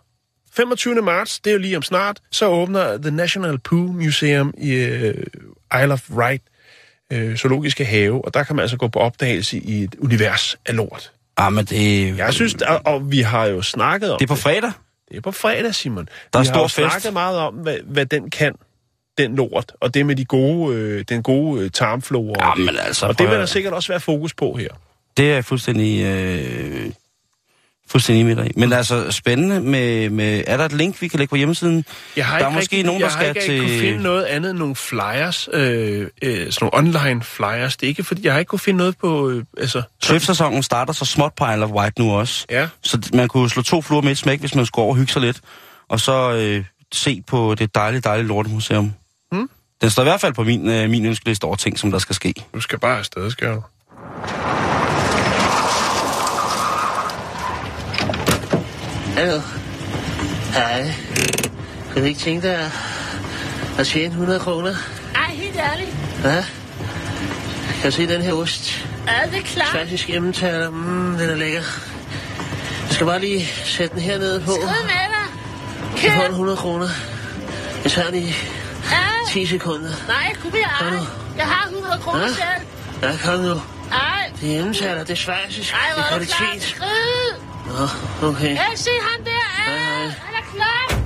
25. 0.57 0.94
marts, 1.03 1.40
det 1.40 1.51
er 1.51 1.55
jo 1.55 1.59
lige 1.61 1.76
om 1.76 1.82
snart, 1.82 2.20
så 2.30 2.46
åbner 2.46 2.96
The 2.99 3.11
National 3.11 3.59
Poo 3.59 3.78
Museum 3.92 4.55
i 4.59 4.70
øh, 4.70 5.14
Isle 5.82 5.92
of 5.92 6.11
Wight 6.11 6.42
øh, 7.12 7.36
zoologiske 7.36 7.84
have, 7.84 8.24
og 8.24 8.34
der 8.34 8.42
kan 8.42 8.57
man 8.57 8.62
altså 8.62 8.76
gå 8.76 8.88
på 8.88 8.99
opdagelse 8.99 9.59
i 9.59 9.82
et 9.84 9.94
univers 9.99 10.57
af 10.66 10.76
lort. 10.76 11.12
Ah, 11.39 11.53
men 11.53 11.64
det... 11.64 12.16
Jeg 12.18 12.34
synes, 12.34 12.55
og, 12.55 12.80
og 12.84 13.11
vi 13.11 13.20
har 13.20 13.47
jo 13.47 13.62
snakket 13.62 14.12
om 14.12 14.18
Det 14.18 14.24
er 14.24 14.28
på 14.28 14.34
fredag. 14.41 14.72
det 15.11 15.16
er 15.16 15.20
på 15.20 15.32
fredag, 15.32 15.74
Simon. 15.74 16.09
Der 16.32 16.39
er 16.39 16.43
vi 16.43 16.47
stor 16.47 16.55
har 16.55 16.61
jo 16.62 16.68
fest. 16.68 16.76
snakket 16.76 17.12
meget 17.12 17.39
om, 17.39 17.55
hvad, 17.55 17.76
hvad 17.84 18.07
den 18.07 18.30
kan, 18.30 18.55
den 19.18 19.36
lort, 19.36 19.72
og 19.80 19.95
det 19.95 20.07
med 20.07 20.16
de 20.16 20.24
gode, 20.24 20.74
øh, 20.76 21.05
den 21.09 21.22
gode 21.22 21.62
øh, 21.64 21.70
tarmflora. 21.70 22.51
og 22.53 22.59
Jamen 22.59 22.74
det. 22.74 22.80
altså, 22.82 23.07
og 23.07 23.18
det 23.18 23.28
vil 23.30 23.39
der 23.39 23.47
sikkert 23.47 23.72
også 23.74 23.93
være 23.93 24.01
fokus 24.01 24.34
på 24.34 24.55
her. 24.57 24.68
Det 25.16 25.32
er 25.32 25.43
fuldstændig... 25.43 26.05
Øh, 26.05 26.91
fuldstændig 27.91 28.26
med 28.26 28.36
dig 28.36 28.47
i. 28.47 28.53
Men 28.57 28.72
altså, 28.72 29.11
spændende 29.11 29.61
med, 29.61 30.11
med... 30.11 30.45
Er 30.47 30.57
der 30.57 30.64
et 30.64 30.72
link, 30.72 31.03
vi 31.03 31.09
kan 31.09 31.18
lægge 31.18 31.30
på 31.30 31.36
hjemmesiden? 31.36 31.84
Jeg 32.16 32.26
har 32.26 32.39
Der 32.39 32.47
er 32.47 32.51
måske 32.51 32.61
rigtig, 32.62 32.84
nogen, 32.84 33.01
der 33.01 33.07
jeg 33.07 33.14
har 33.16 33.22
skal 33.34 33.36
ikke 33.36 33.53
til- 33.53 33.61
kunne 33.61 33.80
finde 33.80 34.03
noget 34.03 34.24
andet 34.24 34.51
end 34.51 34.59
nogle 34.59 34.74
flyers, 34.76 35.49
øh, 35.53 36.07
øh, 36.22 36.53
sådan 36.53 36.70
nogle 36.72 36.95
online 36.97 37.22
flyers. 37.22 37.76
Det 37.76 37.86
er 37.86 37.89
ikke, 37.89 38.05
fordi 38.05 38.24
jeg 38.24 38.32
har 38.32 38.39
ikke 38.39 38.49
kunne 38.49 38.59
finde 38.59 38.78
noget 38.78 38.99
på, 38.99 39.30
øh, 39.30 39.45
altså... 39.59 39.82
Swift-sæsonen 40.03 40.62
starter 40.62 40.93
så 40.93 41.05
småt 41.05 41.32
på 41.36 41.45
Isle 41.51 41.64
of 41.64 41.70
Wight 41.70 41.99
nu 41.99 42.12
også. 42.12 42.47
Ja. 42.51 42.68
Så 42.82 42.99
man 43.14 43.28
kunne 43.28 43.51
slå 43.51 43.62
to 43.62 43.82
fluer 43.82 44.01
med 44.03 44.11
et 44.11 44.18
smæk, 44.18 44.41
hvis 44.41 44.55
man 44.55 44.66
skulle 44.66 44.82
over 44.82 44.93
og 44.93 44.97
hygge 44.99 45.12
sig 45.12 45.22
lidt. 45.22 45.41
Og 45.89 46.01
så 46.01 46.32
øh, 46.32 46.64
se 46.93 47.22
på 47.26 47.55
det 47.55 47.74
dejlige, 47.74 48.01
dejlige 48.01 48.26
lortemuseum. 48.28 48.93
Hmm? 49.32 49.51
Den 49.80 49.91
står 49.91 50.03
i 50.03 50.05
hvert 50.05 50.20
fald 50.20 50.32
på 50.34 50.43
min, 50.45 50.68
øh, 50.70 50.91
min 50.91 51.07
ønskeliste 51.07 51.45
over 51.45 51.57
ting, 51.57 51.78
som 51.78 51.91
der 51.91 51.99
skal 51.99 52.14
ske. 52.14 52.34
Du 52.55 52.61
skal 52.61 52.78
bare 52.78 52.99
afsted, 52.99 53.30
skal 53.30 53.49
du. 53.49 53.62
Hallo. 59.19 59.41
Hej. 60.53 60.93
Kan 61.93 62.03
du 62.03 62.09
ikke 62.09 62.21
tænke 62.21 62.49
dig 62.49 62.71
at- 63.79 63.87
tjene 63.87 64.07
100 64.14 64.41
kroner? 64.41 64.75
Ej, 65.14 65.31
helt 65.35 65.57
ærligt. 65.57 65.91
Hvad? 66.21 66.43
Kan 67.83 67.91
du 67.91 67.97
se 67.97 68.07
den 68.09 68.23
her 68.23 68.33
ost? 68.33 68.87
Ja, 69.07 69.31
det 69.31 69.39
er 69.39 69.43
klart. 69.43 69.69
Klassisk 69.71 70.11
emmentaler. 70.11 70.71
Mm, 70.71 71.19
den 71.19 71.31
er 71.31 71.35
lækker. 71.35 71.62
Jeg 72.87 72.91
skal 72.95 73.07
bare 73.07 73.21
lige 73.21 73.47
sætte 73.64 73.95
den 73.95 74.03
her 74.03 74.19
nede 74.19 74.41
på. 74.41 74.51
Skrid 74.53 74.66
med 74.66 74.89
dig. 74.89 76.03
Jeg 76.05 76.12
får 76.12 76.21
en 76.23 76.27
Kør. 76.27 76.29
100 76.31 76.57
kroner. 76.57 76.89
Jeg 77.85 77.93
tager 77.93 78.11
den 78.11 78.19
i 78.23 78.27
Ja. 78.91 78.99
10 79.33 79.47
sekunder. 79.47 79.91
Nej, 80.09 80.35
kunne 80.43 80.53
vi 80.53 80.59
ej. 80.59 80.87
Jeg 81.37 81.47
har 81.47 81.69
100 81.69 81.99
kroner 82.03 82.21
Ja? 82.23 82.29
selv. 82.29 82.66
Ja, 83.03 83.16
kom 83.25 83.41
nu. 83.41 83.53
Ej. 83.93 84.31
Det 84.41 84.55
er 84.55 84.59
emmentaler, 84.59 85.01
det 85.05 85.11
er 85.11 85.14
schweizisk. 85.16 85.73
Ej, 85.73 85.79
Det 85.87 85.95
hvor 85.95 86.03
er 86.11 86.14
er 86.14 86.19
du 86.19 86.25
klar. 86.25 86.37
kvalitet. 86.47 86.69
Skrid. 86.69 87.41
Nå, 87.69 88.29
okay. 88.29 88.51
Ja, 88.55 88.64
se 88.77 88.91
ham 89.03 89.25
der. 89.25 89.31
Hej, 89.64 89.79
hej. 89.79 90.05
han 90.05 90.35
er 90.35 90.45
klar. 90.55 90.99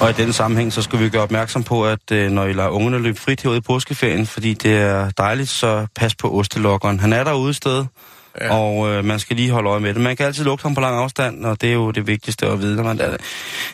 Og 0.00 0.10
i 0.10 0.12
den 0.12 0.32
sammenhæng, 0.32 0.72
så 0.72 0.82
skal 0.82 0.98
vi 0.98 1.08
gøre 1.08 1.22
opmærksom 1.22 1.62
på, 1.62 1.86
at 1.86 2.10
øh, 2.12 2.30
når 2.30 2.44
I 2.46 2.52
lader 2.52 2.68
ungerne 2.68 2.98
løbe 2.98 3.20
frit 3.20 3.40
herude 3.40 3.58
i 3.58 3.60
påskeferien, 3.60 4.26
fordi 4.26 4.54
det 4.54 4.76
er 4.76 5.10
dejligt, 5.10 5.48
så 5.48 5.86
pas 5.96 6.14
på 6.14 6.38
ostelokkeren. 6.38 7.00
Han 7.00 7.12
er 7.12 7.24
derude 7.24 7.50
et 7.50 7.56
sted, 7.56 7.84
ja. 8.40 8.54
Og 8.56 8.88
øh, 8.88 9.04
man 9.04 9.18
skal 9.18 9.36
lige 9.36 9.50
holde 9.50 9.70
øje 9.70 9.80
med 9.80 9.94
det. 9.94 10.02
Man 10.02 10.16
kan 10.16 10.26
altid 10.26 10.44
lugte 10.44 10.62
ham 10.62 10.74
på 10.74 10.80
lang 10.80 10.96
afstand, 10.96 11.44
og 11.44 11.60
det 11.60 11.68
er 11.68 11.72
jo 11.74 11.90
det 11.90 12.06
vigtigste 12.06 12.46
at 12.46 12.60
vide, 12.60 12.76
når 12.76 12.82
man 12.82 13.00
er 13.00 13.10
det. 13.10 13.20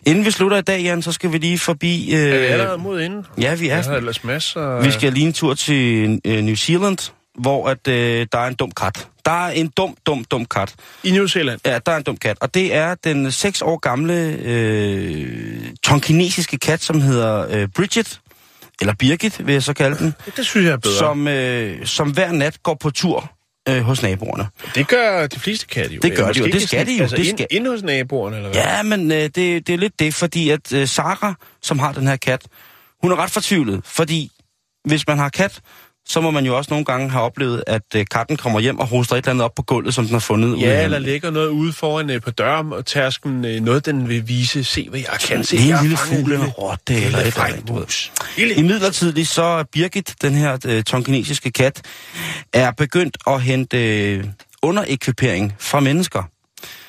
Inden 0.06 0.24
vi 0.24 0.30
slutter 0.30 0.56
i 0.56 0.62
dag, 0.62 0.80
Jan, 0.82 1.02
så 1.02 1.12
skal 1.12 1.32
vi 1.32 1.38
lige 1.38 1.58
forbi... 1.58 2.14
Øh, 2.14 2.20
Er 2.20 2.38
vi 2.38 2.44
allerede 2.44 2.78
mod 2.78 3.00
inden? 3.00 3.26
Ja, 3.40 3.54
vi 3.54 3.68
Jeg 3.68 3.78
er. 3.78 3.82
har 3.82 3.96
ellers 3.96 4.24
masser... 4.24 4.80
Vi 4.82 4.90
skal 4.90 5.12
lige 5.12 5.26
en 5.26 5.32
tur 5.32 5.54
til 5.54 6.20
øh, 6.24 6.42
New 6.42 6.54
Zealand, 6.54 7.12
hvor 7.40 7.68
at, 7.68 7.88
øh, 7.88 8.26
der 8.32 8.38
er 8.38 8.46
en 8.46 8.54
dum 8.54 8.70
kat. 8.70 9.08
Der 9.28 9.46
er 9.46 9.50
en 9.50 9.68
dum, 9.76 9.96
dum, 10.06 10.24
dum 10.24 10.44
kat. 10.46 10.74
I 11.04 11.10
New 11.10 11.26
Zealand? 11.26 11.60
Ja, 11.66 11.78
der 11.86 11.92
er 11.92 11.96
en 11.96 12.02
dum 12.02 12.16
kat. 12.16 12.36
Og 12.40 12.54
det 12.54 12.74
er 12.74 12.94
den 13.04 13.32
6 13.32 13.62
år 13.62 13.78
gamle 13.78 14.14
øh, 14.42 15.60
tonkinesiske 15.82 16.58
kat, 16.58 16.82
som 16.82 17.00
hedder 17.00 17.46
øh, 17.50 17.68
Bridget. 17.74 18.20
Eller 18.80 18.94
Birgit, 18.94 19.46
vil 19.46 19.52
jeg 19.52 19.62
så 19.62 19.72
kalde 19.72 19.98
den. 19.98 20.14
Det 20.36 20.46
synes 20.46 20.64
jeg 20.66 20.72
er 20.72 20.76
bedre. 20.76 20.98
Som, 20.98 21.28
øh, 21.28 21.86
som 21.86 22.10
hver 22.10 22.32
nat 22.32 22.62
går 22.62 22.74
på 22.74 22.90
tur 22.90 23.30
øh, 23.68 23.80
hos 23.80 24.02
naboerne. 24.02 24.46
Det 24.74 24.88
gør 24.88 25.26
de 25.26 25.40
fleste 25.40 25.66
katte 25.66 25.94
jo. 25.94 26.00
Det 26.02 26.16
gør 26.16 26.32
de 26.32 26.38
jo, 26.38 26.46
det 26.46 26.62
skal 26.68 26.86
de 26.86 26.92
jo, 26.96 27.02
Altså 27.02 27.16
det 27.16 27.26
ind, 27.26 27.38
skal- 27.38 27.46
ind 27.50 27.66
hos 27.66 27.82
naboerne, 27.82 28.36
eller 28.36 28.50
hvad? 28.50 28.60
Ja, 28.62 28.82
men 28.82 29.12
øh, 29.12 29.18
det, 29.22 29.34
det 29.36 29.68
er 29.70 29.76
lidt 29.76 29.98
det, 30.00 30.14
fordi 30.14 30.50
at 30.50 30.72
øh, 30.72 30.88
Sara, 30.88 31.34
som 31.62 31.78
har 31.78 31.92
den 31.92 32.06
her 32.06 32.16
kat, 32.16 32.42
hun 33.02 33.12
er 33.12 33.16
ret 33.16 33.30
fortvivlet, 33.30 33.80
fordi 33.84 34.30
hvis 34.84 35.06
man 35.06 35.18
har 35.18 35.28
kat, 35.28 35.60
så 36.08 36.20
må 36.20 36.30
man 36.30 36.46
jo 36.46 36.56
også 36.56 36.70
nogle 36.70 36.84
gange 36.84 37.10
have 37.10 37.22
oplevet, 37.24 37.64
at 37.66 37.82
øh, 37.96 38.06
katten 38.10 38.36
kommer 38.36 38.60
hjem 38.60 38.78
og 38.78 38.86
hoster 38.86 39.14
et 39.14 39.18
eller 39.18 39.30
andet 39.30 39.44
op 39.44 39.54
på 39.54 39.62
gulvet, 39.62 39.94
som 39.94 40.04
den 40.04 40.12
har 40.12 40.20
fundet. 40.20 40.60
Ja, 40.60 40.84
eller 40.84 40.98
lægger 40.98 41.30
noget 41.30 41.48
ude 41.48 41.72
foran 41.72 42.10
øh, 42.10 42.20
på 42.22 42.30
døren 42.30 42.72
og 42.72 42.86
tærsken, 42.86 43.44
øh, 43.44 43.60
noget 43.60 43.86
den 43.86 44.08
vil 44.08 44.28
vise, 44.28 44.64
se 44.64 44.88
hvad 44.90 45.00
jeg 45.00 45.18
kan, 45.28 45.44
se, 45.44 45.56
Det 45.56 45.70
er 45.70 45.76
en 45.76 45.82
lille 45.82 45.96
fugle, 45.96 46.36
lille- 46.36 46.50
rotte 46.50 46.94
eller 46.94 47.18
et 47.18 47.26
eller 47.26 47.44
andet. 47.44 48.10
I 48.56 48.62
midlertid 48.62 49.24
så 49.24 49.42
er 49.42 49.62
Birgit, 49.62 50.14
den 50.22 50.34
her 50.34 50.58
øh, 50.66 50.82
tonkinesiske 50.82 51.50
kat, 51.50 51.82
er 52.52 52.70
begyndt 52.70 53.16
at 53.26 53.42
hente 53.42 54.02
øh, 54.12 54.24
underekvipering 54.62 55.54
fra 55.58 55.80
mennesker. 55.80 56.22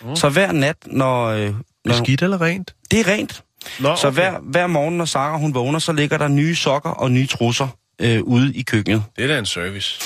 Mm. 0.03 0.15
Så 0.15 0.29
hver 0.29 0.51
nat, 0.51 0.75
når... 0.85 1.25
Øh, 1.25 1.53
når 1.85 1.93
Skidt 2.03 2.21
eller 2.21 2.41
rent? 2.41 2.73
det 2.91 2.99
er 2.99 3.07
rent. 3.07 3.43
Nå, 3.79 3.95
Så 3.95 4.09
hver, 4.09 4.33
hver 4.43 4.67
morgen, 4.67 4.97
når 4.97 5.05
Sara 5.05 5.37
hun 5.37 5.53
vågner, 5.53 5.79
så 5.79 5.91
ligger 5.93 6.17
der 6.17 6.27
nye 6.27 6.55
sokker 6.55 6.89
og 6.89 7.11
nye 7.11 7.27
trusser 7.27 7.67
øh, 7.99 8.23
ude 8.23 8.53
i 8.53 8.61
køkkenet. 8.61 9.03
Det 9.15 9.23
er 9.23 9.27
da 9.27 9.39
en 9.39 9.45
service. 9.45 9.99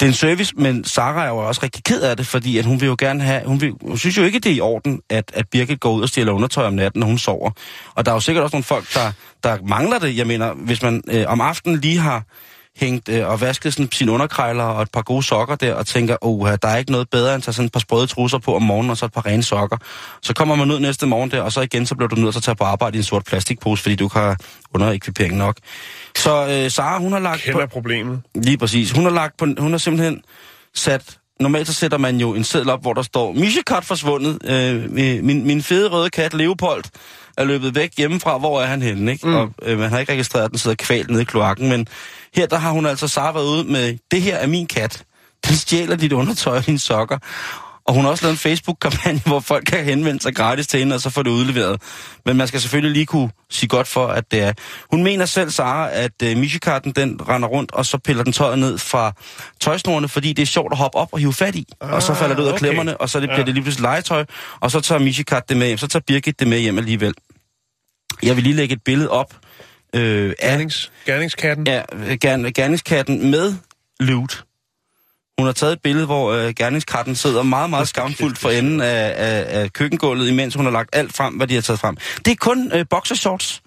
Det 0.00 0.06
er 0.06 0.10
en 0.10 0.14
service, 0.14 0.52
men 0.56 0.84
Sara 0.84 1.24
er 1.24 1.28
jo 1.28 1.36
også 1.36 1.60
rigtig 1.62 1.84
ked 1.84 2.00
af 2.02 2.16
det, 2.16 2.26
fordi 2.26 2.58
at 2.58 2.64
hun 2.64 2.80
vil 2.80 2.86
jo 2.86 2.96
gerne 2.98 3.22
have... 3.22 3.42
Hun, 3.46 3.60
vil, 3.60 3.72
hun 3.80 3.98
synes 3.98 4.16
jo 4.18 4.22
ikke, 4.22 4.38
det 4.38 4.52
er 4.52 4.56
i 4.56 4.60
orden, 4.60 5.00
at, 5.10 5.32
at 5.34 5.48
Birgit 5.48 5.80
går 5.80 5.92
ud 5.92 6.02
og 6.02 6.08
stjæler 6.08 6.32
undertøj 6.32 6.66
om 6.66 6.72
natten, 6.74 7.00
når 7.00 7.06
hun 7.06 7.18
sover. 7.18 7.50
Og 7.94 8.04
der 8.04 8.10
er 8.10 8.16
jo 8.16 8.20
sikkert 8.20 8.44
også 8.44 8.56
nogle 8.56 8.64
folk, 8.64 8.94
der, 8.94 9.12
der 9.44 9.58
mangler 9.68 9.98
det. 9.98 10.16
Jeg 10.16 10.26
mener, 10.26 10.54
hvis 10.54 10.82
man 10.82 11.02
øh, 11.08 11.24
om 11.28 11.40
aftenen 11.40 11.80
lige 11.80 11.98
har 11.98 12.24
hængt 12.76 13.08
øh, 13.08 13.28
og 13.28 13.40
vasket 13.40 13.72
sådan, 13.74 13.92
sine 13.92 14.12
underkrejler 14.12 14.64
og 14.64 14.82
et 14.82 14.90
par 14.92 15.02
gode 15.02 15.22
sokker 15.22 15.54
der, 15.54 15.74
og 15.74 15.86
tænker, 15.86 16.16
oh, 16.20 16.48
der 16.62 16.68
er 16.68 16.76
ikke 16.76 16.92
noget 16.92 17.10
bedre 17.10 17.34
end 17.34 17.40
at 17.40 17.42
tage 17.42 17.54
sådan 17.54 17.66
et 17.66 17.72
par 17.72 17.80
sprøde 17.80 18.06
trusser 18.06 18.38
på 18.38 18.56
om 18.56 18.62
morgenen, 18.62 18.90
og 18.90 18.96
så 18.96 19.04
et 19.06 19.12
par 19.12 19.26
rene 19.26 19.42
sokker. 19.42 19.76
Så 20.22 20.34
kommer 20.34 20.54
man 20.54 20.70
ud 20.70 20.80
næste 20.80 21.06
morgen 21.06 21.30
der, 21.30 21.42
og 21.42 21.52
så 21.52 21.60
igen, 21.60 21.86
så 21.86 21.94
bliver 21.94 22.08
du 22.08 22.16
nødt 22.16 22.32
til 22.34 22.38
at 22.38 22.42
tage 22.44 22.54
på 22.54 22.64
arbejde 22.64 22.96
i 22.96 22.98
en 22.98 23.04
sort 23.04 23.24
plastikpose, 23.24 23.82
fordi 23.82 23.94
du 23.94 24.04
ikke 24.04 24.18
har 24.18 24.36
underekvipering 24.74 25.36
nok. 25.36 25.56
Så 26.16 26.46
øh, 26.64 26.70
Sara, 26.70 26.98
hun 26.98 27.12
har 27.12 27.18
lagt... 27.20 27.42
på- 27.44 27.50
Kender 27.50 27.66
problemet. 27.66 28.20
Lige 28.34 28.58
præcis. 28.58 28.90
Hun 28.90 29.04
har, 29.04 29.10
lagt 29.10 29.36
på, 29.36 29.46
hun 29.58 29.70
har 29.70 29.78
simpelthen 29.78 30.20
sat... 30.74 31.18
Normalt 31.40 31.66
så 31.66 31.72
sætter 31.72 31.98
man 31.98 32.16
jo 32.20 32.34
en 32.34 32.44
seddel 32.44 32.70
op, 32.70 32.82
hvor 32.82 32.92
der 32.92 33.02
står, 33.02 33.32
Mishikat 33.32 33.84
forsvundet. 33.84 34.38
Øh, 34.44 34.90
min, 35.24 35.46
min 35.46 35.62
fede 35.62 35.88
røde 35.88 36.10
kat, 36.10 36.34
Leopold, 36.34 36.84
er 37.36 37.44
løbet 37.44 37.74
væk 37.74 37.90
hjemmefra. 37.96 38.38
Hvor 38.38 38.62
er 38.62 38.66
han 38.66 38.82
henne? 38.82 39.12
Ikke? 39.12 39.26
Mm. 39.26 39.34
Og 39.34 39.50
øh, 39.62 39.78
man 39.78 39.90
har 39.90 39.98
ikke 39.98 40.12
registreret, 40.12 40.44
at 40.44 40.50
den 40.50 40.58
sidder 40.58 40.76
kvalt 40.76 41.10
nede 41.10 41.22
i 41.22 41.24
kloakken. 41.24 41.68
Men 41.68 41.86
her 42.34 42.46
der 42.46 42.56
har 42.56 42.70
hun 42.70 42.86
altså 42.86 43.08
Sara 43.08 43.32
været 43.32 43.46
ude 43.46 43.64
med, 43.64 43.98
det 44.10 44.22
her 44.22 44.36
er 44.36 44.46
min 44.46 44.66
kat. 44.66 45.02
Den 45.48 45.56
stjæler 45.56 45.96
dit 45.96 46.12
undertøj 46.12 46.56
og 46.56 46.66
dine 46.66 46.78
sokker. 46.78 47.18
Og 47.86 47.94
hun 47.94 48.04
har 48.04 48.10
også 48.10 48.24
lavet 48.24 48.32
en 48.32 48.38
Facebook-kampagne, 48.38 49.20
hvor 49.26 49.40
folk 49.40 49.64
kan 49.64 49.84
henvende 49.84 50.22
sig 50.22 50.34
gratis 50.34 50.66
til 50.66 50.78
hende, 50.80 50.94
og 50.94 51.00
så 51.00 51.10
få 51.10 51.22
det 51.22 51.30
udleveret. 51.30 51.82
Men 52.26 52.36
man 52.36 52.48
skal 52.48 52.60
selvfølgelig 52.60 52.92
lige 52.92 53.06
kunne 53.06 53.30
sige 53.50 53.68
godt 53.68 53.88
for, 53.88 54.06
at 54.06 54.30
det 54.30 54.42
er... 54.42 54.52
Hun 54.90 55.02
mener 55.02 55.26
selv, 55.26 55.50
Sara, 55.50 55.90
at 55.92 56.12
uh, 56.24 56.36
Mishikatten, 56.38 56.92
den 56.92 57.20
render 57.28 57.48
rundt, 57.48 57.72
og 57.72 57.86
så 57.86 57.98
piller 57.98 58.24
den 58.24 58.32
tøjet 58.32 58.58
ned 58.58 58.78
fra 58.78 59.12
tøjsnorene, 59.60 60.08
fordi 60.08 60.32
det 60.32 60.42
er 60.42 60.46
sjovt 60.46 60.72
at 60.72 60.78
hoppe 60.78 60.98
op 60.98 61.08
og 61.12 61.18
hive 61.18 61.32
fat 61.32 61.54
i. 61.54 61.64
Ah, 61.80 61.92
og 61.92 62.02
så 62.02 62.14
falder 62.14 62.34
det 62.34 62.42
ud 62.42 62.48
af 62.48 62.52
okay. 62.52 62.58
klemmerne, 62.58 62.96
og 62.96 63.08
så 63.10 63.20
det, 63.20 63.28
bliver 63.28 63.38
Ja. 63.40 63.44
det 63.44 63.54
lige 63.54 63.62
pludselig 63.62 63.82
legetøj, 63.82 64.24
og 64.60 64.70
så 64.70 64.80
tager 64.80 64.98
Mishikat 64.98 65.48
det 65.48 65.56
med 65.56 65.66
hjem. 65.66 65.78
Så 65.78 65.88
tager 65.88 66.02
Birgit 66.06 66.40
det 66.40 66.48
med 66.48 66.58
hjem 66.58 66.78
alligevel. 66.78 67.14
Jeg 68.22 68.36
vil 68.36 68.44
lige 68.44 68.56
lægge 68.56 68.72
et 68.72 68.82
billede 68.84 69.10
op 69.10 69.34
øh, 69.94 70.32
af 70.38 70.50
Gernings, 70.50 70.92
gerningskatten. 71.06 71.66
ja, 71.66 71.82
gern, 72.20 72.52
gerningskatten 72.52 73.30
med 73.30 73.54
loot. 74.00 74.42
Hun 75.38 75.46
har 75.46 75.52
taget 75.52 75.72
et 75.72 75.82
billede, 75.82 76.06
hvor 76.06 76.32
øh, 76.32 76.54
gerningskatten 76.54 77.14
sidder 77.14 77.42
meget, 77.42 77.70
meget 77.70 77.88
skamfuldt 77.88 78.38
for 78.38 78.50
enden 78.50 78.80
af, 78.80 79.14
af, 79.16 79.60
af 79.60 79.72
køkkengulvet, 79.72 80.28
imens 80.28 80.54
hun 80.54 80.64
har 80.64 80.72
lagt 80.72 80.90
alt 80.92 81.16
frem, 81.16 81.34
hvad 81.34 81.46
de 81.46 81.54
har 81.54 81.60
taget 81.60 81.80
frem. 81.80 81.96
Det 82.24 82.30
er 82.30 82.36
kun 82.40 82.72
øh, 82.74 82.84
boxershorts. 82.90 83.62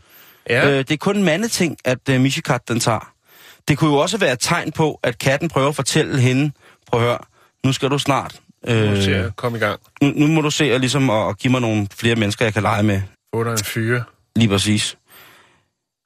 Ja. 0.49 0.69
Øh, 0.69 0.77
det 0.77 0.91
er 0.91 0.97
kun 0.97 1.23
mandeting, 1.23 1.77
at 1.85 2.09
øh, 2.09 2.21
Mishikat 2.21 2.61
den 2.67 2.79
tager. 2.79 3.11
Det 3.67 3.77
kunne 3.77 3.89
jo 3.91 3.97
også 3.97 4.17
være 4.17 4.33
et 4.33 4.39
tegn 4.39 4.71
på, 4.71 4.99
at 5.03 5.19
katten 5.19 5.49
prøver 5.49 5.69
at 5.69 5.75
fortælle 5.75 6.19
hende, 6.21 6.51
prøv 6.87 6.99
at 7.01 7.05
høre, 7.07 7.17
nu 7.65 7.73
skal 7.73 7.89
du 7.89 7.97
snart. 7.97 8.35
Nu 8.67 8.73
Øh, 8.73 9.07
jeg, 9.09 9.31
kom 9.35 9.55
i 9.55 9.59
gang. 9.59 9.79
nu, 10.01 10.11
nu 10.15 10.27
må 10.27 10.41
du 10.41 10.51
se 10.51 10.63
at, 10.73 10.79
ligesom, 10.81 11.09
at, 11.09 11.29
at 11.29 11.37
give 11.37 11.51
mig 11.51 11.61
nogle 11.61 11.87
flere 11.95 12.15
mennesker, 12.15 12.45
jeg 12.45 12.53
kan 12.53 12.63
lege 12.63 12.83
med. 12.83 13.01
Få 13.35 13.43
dig 13.43 13.51
en 13.51 13.57
fyre. 13.63 14.03
Lige 14.39 14.49
præcis. 14.49 14.97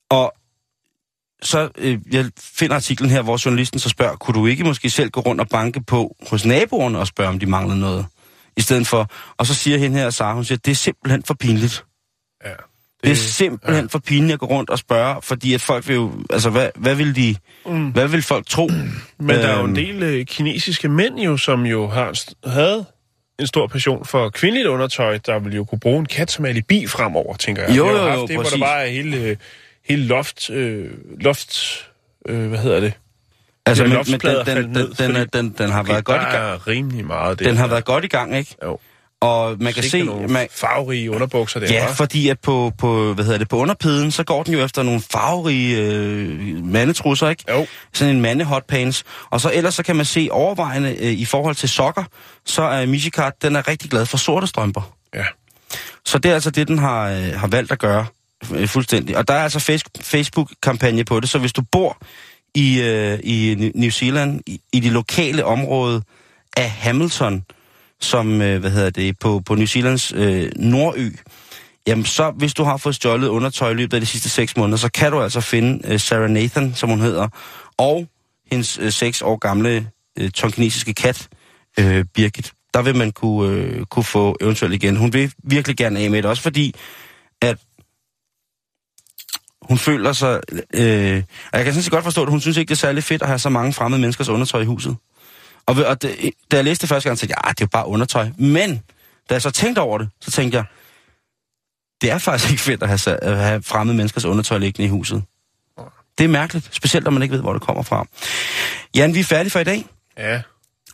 Og 0.09 0.33
så 1.41 1.69
øh, 1.77 1.99
jeg 2.11 2.25
finder 2.39 2.75
artiklen 2.75 3.09
her, 3.09 3.21
hvor 3.21 3.45
journalisten 3.45 3.79
så 3.79 3.89
spørger, 3.89 4.15
kunne 4.15 4.39
du 4.39 4.45
ikke 4.45 4.63
måske 4.63 4.89
selv 4.89 5.09
gå 5.09 5.19
rundt 5.19 5.41
og 5.41 5.47
banke 5.49 5.83
på 5.83 6.15
hos 6.29 6.45
naboerne 6.45 6.99
og 6.99 7.07
spørge, 7.07 7.29
om 7.29 7.39
de 7.39 7.45
mangler 7.45 7.75
noget? 7.75 8.05
I 8.57 8.61
stedet 8.61 8.87
for, 8.87 9.11
og 9.37 9.45
så 9.45 9.53
siger 9.53 9.77
hende 9.77 9.99
her, 9.99 10.09
Sara, 10.09 10.33
hun 10.33 10.45
siger, 10.45 10.57
det 10.57 10.71
er 10.71 10.75
simpelthen 10.75 11.23
for 11.23 11.33
pinligt. 11.33 11.85
Ja. 12.45 12.49
Det 13.03 13.11
er 13.11 13.15
simpelthen 13.15 13.89
for 13.89 13.99
pinligt 13.99 14.33
at 14.33 14.39
gå 14.39 14.45
rundt 14.45 14.69
og 14.69 14.79
spørge, 14.79 15.21
fordi 15.21 15.53
at 15.53 15.61
folk 15.61 15.87
vil 15.87 15.95
jo, 15.95 16.11
altså 16.29 16.49
hvad, 16.49 16.69
hvad 16.75 16.95
vil 16.95 17.15
de, 17.15 17.35
mm. 17.65 17.89
hvad 17.89 18.07
vil 18.07 18.21
folk 18.21 18.47
tro? 18.47 18.67
Men 19.19 19.29
der 19.29 19.47
er 19.47 19.57
jo 19.57 19.65
en 19.65 19.65
Øhm, 19.65 19.75
del 19.75 20.03
øh, 20.03 20.25
kinesiske 20.25 20.89
mænd 20.89 21.19
jo, 21.19 21.37
som 21.37 21.65
jo 21.65 21.87
har 21.87 22.33
havde 22.49 22.85
en 23.43 23.47
stor 23.47 23.67
passion 23.67 24.05
for 24.05 24.29
kvindeligt 24.29 24.67
undertøj, 24.67 25.17
der 25.25 25.39
vil 25.39 25.55
jo 25.55 25.63
kunne 25.63 25.79
bruge 25.79 25.99
en 25.99 26.05
kat 26.05 26.31
som 26.31 26.45
alibi 26.45 26.87
fremover, 26.87 27.35
tænker 27.35 27.63
jeg. 27.67 27.77
Jo, 27.77 27.85
har 27.85 27.91
jo, 27.91 27.97
haft 27.99 28.17
jo, 28.21 28.27
det, 28.27 28.35
hvor 28.35 28.43
præcis. 28.43 28.59
der 28.59 28.65
bare 28.65 28.87
er 28.87 28.91
hele, 28.91 29.17
øh, 29.17 29.35
hele 29.85 30.03
loft, 30.05 30.49
øh, 30.49 30.89
loft 31.19 31.57
øh, 32.29 32.47
hvad 32.49 32.59
hedder 32.59 32.79
det? 32.79 32.93
Altså, 33.65 33.83
men, 33.83 33.91
men 33.91 34.05
den, 34.05 34.21
den, 34.21 34.45
den, 34.57 34.69
ned, 34.69 34.87
den, 34.87 35.15
fordi- 35.15 35.29
den, 35.37 35.55
den 35.57 35.69
har 35.69 35.83
været 35.83 36.05
godt 36.05 36.21
i 36.21 36.25
gang. 36.25 36.35
er 36.53 36.67
rimelig 36.67 37.05
meget 37.05 37.39
det. 37.39 37.47
Den 37.47 37.57
har 37.57 37.67
været 37.67 37.85
godt 37.85 38.03
i 38.05 38.07
gang, 38.07 38.37
ikke? 38.37 38.55
Jo. 38.63 38.79
Og 39.23 39.55
man 39.59 39.73
kan 39.73 39.83
se, 39.83 40.03
man, 40.03 40.47
farverige 40.51 41.11
underbukser 41.11 41.59
der, 41.59 41.73
Ja, 41.73 41.85
hva'? 41.85 41.93
fordi 41.93 42.29
at 42.29 42.39
på, 42.39 42.71
på, 42.77 43.13
hvad 43.13 43.25
hedder 43.25 43.37
det, 43.39 43.49
på 43.49 43.57
underpiden, 43.57 44.11
så 44.11 44.23
går 44.23 44.43
den 44.43 44.53
jo 44.53 44.63
efter 44.65 44.83
nogle 44.83 45.01
farverige 45.11 45.77
øh, 45.77 46.65
mandetrusser, 46.65 47.29
ikke? 47.29 47.43
Jo. 47.51 47.65
Sådan 47.93 48.15
en 48.15 48.21
mande 48.21 48.45
hotpants. 48.45 49.03
Og 49.29 49.41
så 49.41 49.51
ellers 49.53 49.73
så 49.75 49.83
kan 49.83 49.95
man 49.95 50.05
se 50.05 50.27
overvejende 50.31 50.95
øh, 50.99 51.11
i 51.11 51.25
forhold 51.25 51.55
til 51.55 51.69
sokker, 51.69 52.03
så 52.45 52.61
er 52.61 52.85
Mishikat, 52.85 53.33
den 53.41 53.55
er 53.55 53.67
rigtig 53.67 53.89
glad 53.91 54.05
for 54.05 54.17
sorte 54.17 54.47
strømper. 54.47 54.93
Ja. 55.15 55.25
Så 56.05 56.17
det 56.17 56.29
er 56.29 56.33
altså 56.33 56.51
det, 56.51 56.67
den 56.67 56.79
har, 56.79 57.09
øh, 57.09 57.39
har 57.39 57.47
valgt 57.47 57.71
at 57.71 57.79
gøre 57.79 58.05
øh, 58.55 58.67
fuldstændig. 58.67 59.17
Og 59.17 59.27
der 59.27 59.33
er 59.33 59.43
altså 59.43 59.59
face, 59.59 59.85
Facebook-kampagne 60.01 61.03
på 61.05 61.19
det, 61.19 61.29
så 61.29 61.37
hvis 61.39 61.53
du 61.53 61.61
bor 61.71 61.97
i, 62.55 62.81
øh, 62.81 63.19
i 63.23 63.71
New- 63.75 63.89
Zealand, 63.89 64.41
i, 64.47 64.61
i 64.73 64.79
det 64.79 64.91
lokale 64.91 65.45
område 65.45 66.01
af 66.57 66.69
Hamilton, 66.69 67.43
som, 68.03 68.41
øh, 68.41 68.59
hvad 68.59 68.71
hedder 68.71 68.89
det, 68.89 69.19
på, 69.19 69.41
på 69.45 69.55
New 69.55 69.65
Zealands 69.65 70.13
øh, 70.15 70.51
nordø, 70.55 71.09
jamen 71.87 72.05
så, 72.05 72.31
hvis 72.31 72.53
du 72.53 72.63
har 72.63 72.77
fået 72.77 72.95
stjålet 72.95 73.27
undertøj 73.27 73.71
i 73.71 73.73
løbet 73.73 73.93
af 73.93 74.01
de 74.01 74.05
sidste 74.07 74.29
seks 74.29 74.57
måneder, 74.57 74.77
så 74.77 74.89
kan 74.91 75.11
du 75.11 75.21
altså 75.21 75.41
finde 75.41 75.87
øh, 75.87 75.99
Sarah 75.99 76.29
Nathan, 76.29 76.73
som 76.75 76.89
hun 76.89 76.99
hedder, 76.99 77.27
og 77.77 78.07
hendes 78.51 78.77
øh, 78.77 79.13
år 79.21 79.37
gamle 79.37 79.89
øh, 80.19 80.31
tonkinesiske 80.31 80.93
kat, 80.93 81.27
øh, 81.79 82.05
Birgit. 82.13 82.53
Der 82.73 82.81
vil 82.81 82.95
man 82.95 83.11
kunne, 83.11 83.49
øh, 83.49 83.85
kunne 83.85 84.03
få 84.03 84.37
eventuelt 84.41 84.73
igen. 84.73 84.95
Hun 84.95 85.13
vil 85.13 85.33
virkelig 85.43 85.77
gerne 85.77 85.99
af 85.99 86.11
med 86.11 86.21
det, 86.21 86.29
også 86.29 86.43
fordi, 86.43 86.75
at 87.41 87.57
hun 89.61 89.77
føler 89.77 90.13
sig... 90.13 90.41
Øh, 90.73 91.23
og 91.51 91.57
jeg 91.57 91.63
kan 91.63 91.73
sådan 91.73 91.83
set 91.83 91.91
godt 91.91 92.03
forstå 92.03 92.21
det. 92.21 92.29
Hun 92.29 92.41
synes 92.41 92.57
ikke, 92.57 92.69
det 92.69 92.75
er 92.75 92.79
særlig 92.79 93.03
fedt 93.03 93.21
at 93.21 93.27
have 93.27 93.39
så 93.39 93.49
mange 93.49 93.73
fremmede 93.73 94.01
menneskers 94.01 94.29
undertøj 94.29 94.61
i 94.61 94.65
huset. 94.65 94.97
Og, 95.65 95.75
og 95.85 96.01
det, 96.01 96.31
da 96.51 96.55
jeg 96.55 96.65
læste 96.65 96.81
det 96.81 96.89
første 96.89 97.09
gang, 97.09 97.19
tænkte 97.19 97.35
jeg, 97.37 97.49
ah, 97.49 97.51
det 97.51 97.61
er 97.61 97.65
jo 97.65 97.69
bare 97.71 97.87
undertøj. 97.87 98.29
Men 98.37 98.81
da 99.29 99.33
jeg 99.33 99.41
så 99.41 99.51
tænkte 99.51 99.79
over 99.79 99.97
det, 99.97 100.09
så 100.21 100.31
tænkte 100.31 100.57
jeg, 100.57 100.65
det 102.01 102.11
er 102.11 102.17
faktisk 102.17 102.51
ikke 102.51 102.63
fedt 102.63 102.83
at 102.83 102.89
have, 102.89 103.23
at 103.23 103.37
have 103.37 103.63
fremmede 103.63 103.97
menneskers 103.97 104.25
undertøj 104.25 104.57
liggende 104.57 104.85
i 104.85 104.89
huset. 104.89 105.23
Det 106.17 106.23
er 106.23 106.27
mærkeligt, 106.27 106.75
specielt 106.75 107.03
når 107.03 107.11
man 107.11 107.23
ikke 107.23 107.35
ved, 107.35 107.41
hvor 107.41 107.53
det 107.53 107.61
kommer 107.61 107.83
fra. 107.83 108.05
Jan, 108.95 109.13
vi 109.13 109.19
er 109.19 109.23
færdige 109.23 109.51
for 109.51 109.59
i 109.59 109.63
dag. 109.63 109.85
Ja. 110.17 110.41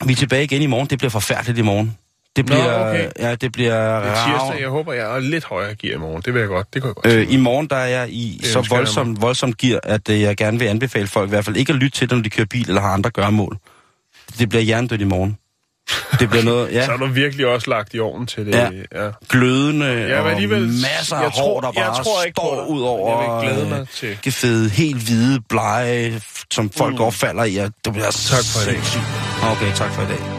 Vi 0.05 0.11
er 0.11 0.17
tilbage 0.17 0.43
igen 0.43 0.61
i 0.61 0.65
morgen. 0.65 0.87
Det 0.87 0.97
bliver 0.97 1.11
forfærdeligt 1.11 1.57
i 1.57 1.61
morgen. 1.61 1.97
Det 2.35 2.49
Nå, 2.49 2.55
bliver, 2.55 2.89
okay. 2.89 3.09
ja, 3.19 3.35
det 3.35 3.51
bliver 3.51 3.99
Det 3.99 4.09
er 4.09 4.13
tirsdag. 4.13 4.61
Jeg 4.61 4.69
håber, 4.69 4.93
jeg 4.93 5.15
er 5.15 5.19
lidt 5.19 5.45
højere 5.45 5.75
gear 5.75 5.95
i 5.95 5.97
morgen. 5.97 6.21
Det 6.25 6.33
vil 6.33 6.39
jeg 6.39 6.47
godt. 6.47 6.73
Det 6.73 6.81
kunne 6.81 6.93
jeg 6.95 6.95
godt. 6.95 7.27
Øh, 7.27 7.33
I 7.33 7.37
morgen 7.37 7.67
der 7.67 7.75
er 7.75 7.87
jeg 7.87 8.09
i 8.09 8.39
Det 8.41 8.49
så 8.49 8.61
voldsomt, 8.69 9.21
voldsomt 9.21 9.57
gear, 9.57 9.79
at 9.83 10.09
øh, 10.09 10.21
jeg 10.21 10.37
gerne 10.37 10.59
vil 10.59 10.65
anbefale 10.65 11.07
folk 11.07 11.27
i 11.27 11.29
hvert 11.29 11.45
fald 11.45 11.57
ikke 11.57 11.73
at 11.73 11.79
lytte 11.79 11.97
til 11.97 12.09
det, 12.09 12.17
når 12.17 12.23
de 12.23 12.29
kører 12.29 12.45
bil 12.45 12.67
eller 12.67 12.81
har 12.81 12.89
andre 12.89 13.09
gøremål. 13.09 13.57
Det 14.39 14.49
bliver 14.49 14.63
hjernedødt 14.63 15.01
i 15.01 15.03
morgen. 15.03 15.37
Det 16.19 16.29
bliver 16.29 16.43
noget, 16.43 16.71
ja. 16.71 16.85
Så 16.85 16.91
er 16.91 16.97
du 16.97 17.05
virkelig 17.05 17.47
også 17.47 17.69
lagt 17.69 17.93
i 17.93 17.99
ovnen 17.99 18.27
til 18.27 18.45
det. 18.45 18.55
Ja. 18.55 18.69
ja. 18.95 19.09
glødende 19.29 19.85
Ja, 19.85 20.19
og 20.21 20.25
masser 20.61 21.15
af 21.15 21.21
jeg 21.23 21.31
hår, 21.35 21.61
der 21.61 21.71
jeg 21.75 21.85
bare 21.85 22.03
tror 22.03 22.23
ikke 22.23 22.35
står 22.37 22.65
ud 22.65 22.81
over. 22.81 23.23
Jeg 23.23 23.43
vil 23.43 23.49
glæde 23.49 23.69
mig 23.69 23.79
øh, 23.79 23.87
til. 23.87 24.17
Gefede, 24.23 24.69
helt 24.69 25.03
hvide, 25.03 25.41
blege, 25.49 26.21
som 26.51 26.69
folk 26.69 26.95
Mm. 26.95 27.01
opfalder 27.01 27.43
i. 27.43 27.57
og 27.57 27.71
Det 27.85 27.93
bliver 27.93 28.11
Tak 28.11 28.43
for 28.45 28.71
i 28.71 28.73
dag. 28.73 29.51
Okay, 29.51 29.75
tak 29.75 29.91
for 29.93 30.01
i 30.01 30.05
dag. 30.05 30.38